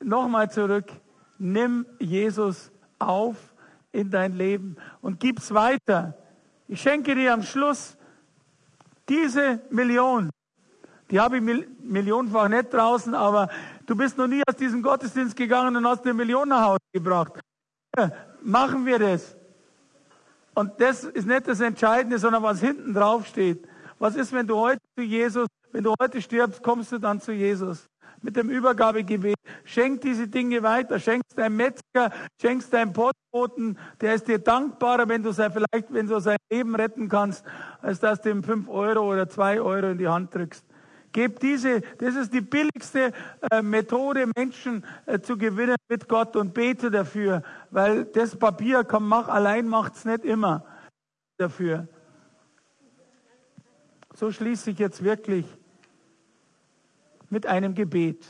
Nochmal 0.00 0.50
zurück. 0.50 0.86
Nimm 1.38 1.86
Jesus 1.98 2.70
auf 2.98 3.54
in 3.92 4.10
dein 4.10 4.34
Leben 4.34 4.76
und 5.00 5.18
gib's 5.18 5.52
weiter. 5.52 6.14
Ich 6.72 6.80
schenke 6.82 7.16
dir 7.16 7.32
am 7.32 7.42
Schluss 7.42 7.96
diese 9.08 9.60
Million. 9.70 10.30
Die 11.10 11.18
habe 11.18 11.38
ich 11.38 11.42
millionenfach 11.42 12.48
nicht 12.48 12.72
draußen, 12.72 13.12
aber 13.12 13.48
du 13.86 13.96
bist 13.96 14.16
noch 14.16 14.28
nie 14.28 14.40
aus 14.46 14.54
diesem 14.54 14.80
Gottesdienst 14.80 15.34
gegangen 15.34 15.74
und 15.74 15.84
hast 15.84 16.04
eine 16.04 16.14
Million 16.14 16.48
nach 16.48 16.64
Hause 16.64 16.78
gebracht. 16.92 17.40
Machen 18.42 18.86
wir 18.86 19.00
das. 19.00 19.36
Und 20.54 20.80
das 20.80 21.02
ist 21.02 21.26
nicht 21.26 21.48
das 21.48 21.58
Entscheidende, 21.58 22.20
sondern 22.20 22.44
was 22.44 22.60
hinten 22.60 22.94
drauf 22.94 23.26
steht. 23.26 23.66
Was 23.98 24.14
ist, 24.14 24.32
wenn 24.32 24.46
du 24.46 24.56
heute 24.56 24.80
zu 24.96 25.02
Jesus, 25.02 25.48
wenn 25.72 25.82
du 25.82 25.92
heute 26.00 26.22
stirbst, 26.22 26.62
kommst 26.62 26.92
du 26.92 26.98
dann 26.98 27.20
zu 27.20 27.32
Jesus? 27.32 27.88
Mit 28.22 28.36
dem 28.36 28.50
Übergabegebet. 28.50 29.36
Schenk 29.64 30.02
diese 30.02 30.28
Dinge 30.28 30.62
weiter. 30.62 30.98
Schenkst 30.98 31.36
deinem 31.36 31.56
Metzger, 31.56 32.10
schenkst 32.40 32.72
deinem 32.72 32.92
Postboten, 32.92 33.78
der 34.00 34.14
ist 34.14 34.28
dir 34.28 34.38
dankbarer, 34.38 35.08
wenn 35.08 35.22
du 35.22 35.32
sein, 35.32 35.52
vielleicht, 35.52 35.92
wenn 35.92 36.06
du 36.06 36.20
sein 36.20 36.36
Leben 36.50 36.74
retten 36.74 37.08
kannst, 37.08 37.44
als 37.80 38.00
dass 38.00 38.20
du 38.20 38.30
ihm 38.30 38.42
fünf 38.42 38.68
Euro 38.68 39.10
oder 39.10 39.28
zwei 39.28 39.60
Euro 39.60 39.90
in 39.90 39.98
die 39.98 40.08
Hand 40.08 40.34
drückst. 40.34 40.64
Gebt 41.12 41.42
diese, 41.42 41.80
das 41.98 42.14
ist 42.14 42.32
die 42.32 42.40
billigste 42.40 43.12
äh, 43.50 43.62
Methode, 43.62 44.30
Menschen 44.36 44.84
äh, 45.06 45.18
zu 45.18 45.36
gewinnen 45.36 45.74
mit 45.88 46.08
Gott 46.08 46.36
und 46.36 46.54
bete 46.54 46.90
dafür, 46.90 47.42
weil 47.70 48.04
das 48.04 48.36
Papier 48.36 48.84
kann 48.84 49.02
mach, 49.02 49.28
allein 49.28 49.66
macht's 49.66 50.04
nicht 50.04 50.24
immer 50.24 50.64
dafür. 51.36 51.88
So 54.14 54.30
schließe 54.30 54.70
ich 54.70 54.78
jetzt 54.78 55.02
wirklich 55.02 55.46
mit 57.30 57.46
einem 57.46 57.74
Gebet. 57.74 58.26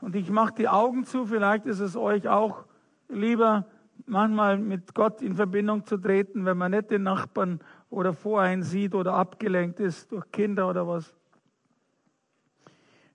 Und 0.00 0.16
ich 0.16 0.30
mache 0.30 0.54
die 0.54 0.68
Augen 0.68 1.04
zu, 1.04 1.26
vielleicht 1.26 1.66
ist 1.66 1.80
es 1.80 1.96
euch 1.96 2.28
auch 2.28 2.64
lieber, 3.08 3.66
manchmal 4.06 4.58
mit 4.58 4.94
Gott 4.94 5.22
in 5.22 5.34
Verbindung 5.34 5.84
zu 5.84 5.96
treten, 5.96 6.44
wenn 6.44 6.58
man 6.58 6.72
nicht 6.72 6.90
den 6.90 7.04
Nachbarn 7.04 7.60
oder 7.88 8.12
vor 8.12 8.40
einen 8.40 8.62
sieht 8.62 8.94
oder 8.94 9.14
abgelenkt 9.14 9.80
ist 9.80 10.10
durch 10.12 10.30
Kinder 10.32 10.68
oder 10.68 10.86
was. 10.86 11.14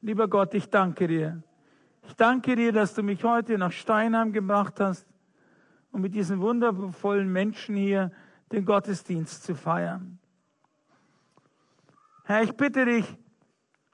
Lieber 0.01 0.27
Gott, 0.27 0.53
ich 0.53 0.69
danke 0.69 1.07
dir. 1.07 1.41
Ich 2.07 2.15
danke 2.15 2.55
dir, 2.55 2.71
dass 2.71 2.93
du 2.93 3.01
mich 3.01 3.23
heute 3.23 3.57
nach 3.57 3.71
Steinheim 3.71 4.31
gebracht 4.31 4.79
hast, 4.79 5.07
um 5.91 6.01
mit 6.01 6.13
diesen 6.13 6.39
wundervollen 6.39 7.31
Menschen 7.31 7.75
hier 7.75 8.11
den 8.51 8.65
Gottesdienst 8.65 9.43
zu 9.43 9.55
feiern. 9.55 10.19
Herr, 12.25 12.43
ich 12.43 12.55
bitte 12.55 12.86
dich, 12.86 13.17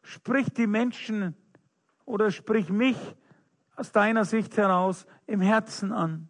Sprich 0.04 0.52
die 0.54 0.68
Menschen 0.68 1.36
oder 2.06 2.32
sprich 2.32 2.70
mich 2.70 2.98
aus 3.76 3.92
deiner 3.92 4.26
Sicht 4.26 4.58
heraus 4.58 5.06
im 5.28 5.42
Herzen 5.42 5.92
an. 5.92 6.30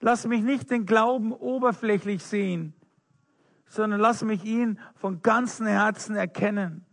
Lass 0.00 0.26
mich 0.26 0.42
nicht 0.42 0.70
den 0.70 0.86
Glauben 0.86 1.32
oberflächlich 1.32 2.22
sehen, 2.22 2.74
sondern 3.66 4.00
lass 4.00 4.22
mich 4.22 4.44
ihn 4.44 4.78
von 4.94 5.22
ganzem 5.22 5.66
Herzen 5.66 6.14
erkennen. 6.14 6.84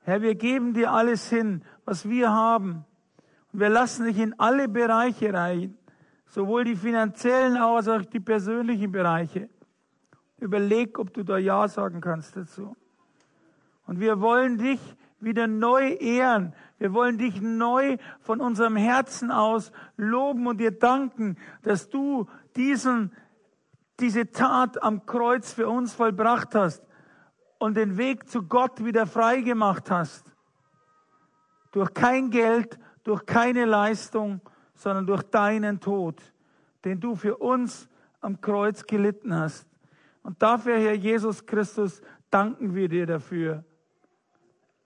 Herr, 0.00 0.22
wir 0.22 0.34
geben 0.34 0.72
dir 0.72 0.92
alles 0.92 1.28
hin, 1.28 1.62
was 1.84 2.08
wir 2.08 2.30
haben. 2.30 2.84
Und 3.52 3.60
wir 3.60 3.68
lassen 3.68 4.06
dich 4.06 4.18
in 4.18 4.38
alle 4.38 4.68
Bereiche 4.68 5.32
rein, 5.34 5.76
sowohl 6.26 6.64
die 6.64 6.76
finanziellen 6.76 7.56
als 7.56 7.88
auch 7.88 8.02
die 8.04 8.20
persönlichen 8.20 8.92
Bereiche. 8.92 9.50
Überleg, 10.38 10.98
ob 10.98 11.12
du 11.12 11.22
da 11.22 11.38
Ja 11.38 11.66
sagen 11.66 12.00
kannst 12.00 12.36
dazu. 12.36 12.76
Und 13.86 14.00
wir 14.00 14.20
wollen 14.20 14.58
dich 14.58 14.80
wieder 15.20 15.46
neu 15.46 15.92
ehren. 15.94 16.54
Wir 16.78 16.92
wollen 16.92 17.18
dich 17.18 17.40
neu 17.40 17.96
von 18.20 18.40
unserem 18.40 18.76
Herzen 18.76 19.30
aus 19.30 19.72
loben 19.96 20.46
und 20.46 20.58
dir 20.58 20.72
danken, 20.72 21.36
dass 21.62 21.88
du 21.88 22.26
diesen, 22.54 23.12
diese 24.00 24.30
Tat 24.30 24.82
am 24.82 25.06
Kreuz 25.06 25.52
für 25.52 25.68
uns 25.68 25.94
vollbracht 25.94 26.54
hast 26.54 26.82
und 27.58 27.76
den 27.76 27.96
Weg 27.96 28.28
zu 28.28 28.42
Gott 28.42 28.84
wieder 28.84 29.06
frei 29.06 29.40
gemacht 29.40 29.90
hast. 29.90 30.34
Durch 31.72 31.94
kein 31.94 32.30
Geld, 32.30 32.78
durch 33.04 33.24
keine 33.24 33.64
Leistung, 33.64 34.40
sondern 34.74 35.06
durch 35.06 35.22
deinen 35.22 35.80
Tod, 35.80 36.20
den 36.84 37.00
du 37.00 37.14
für 37.14 37.36
uns 37.38 37.88
am 38.20 38.40
Kreuz 38.40 38.86
gelitten 38.86 39.34
hast. 39.34 39.66
Und 40.22 40.42
dafür, 40.42 40.78
Herr 40.78 40.94
Jesus 40.94 41.46
Christus, 41.46 42.02
danken 42.30 42.74
wir 42.74 42.88
dir 42.88 43.06
dafür. 43.06 43.64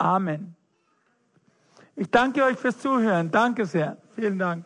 Amen. 0.01 0.57
Ich 1.95 2.11
danke 2.11 2.43
euch 2.43 2.57
fürs 2.57 2.79
Zuhören. 2.79 3.31
Danke 3.31 3.67
sehr. 3.67 3.99
Vielen 4.17 4.39
Dank. 4.39 4.65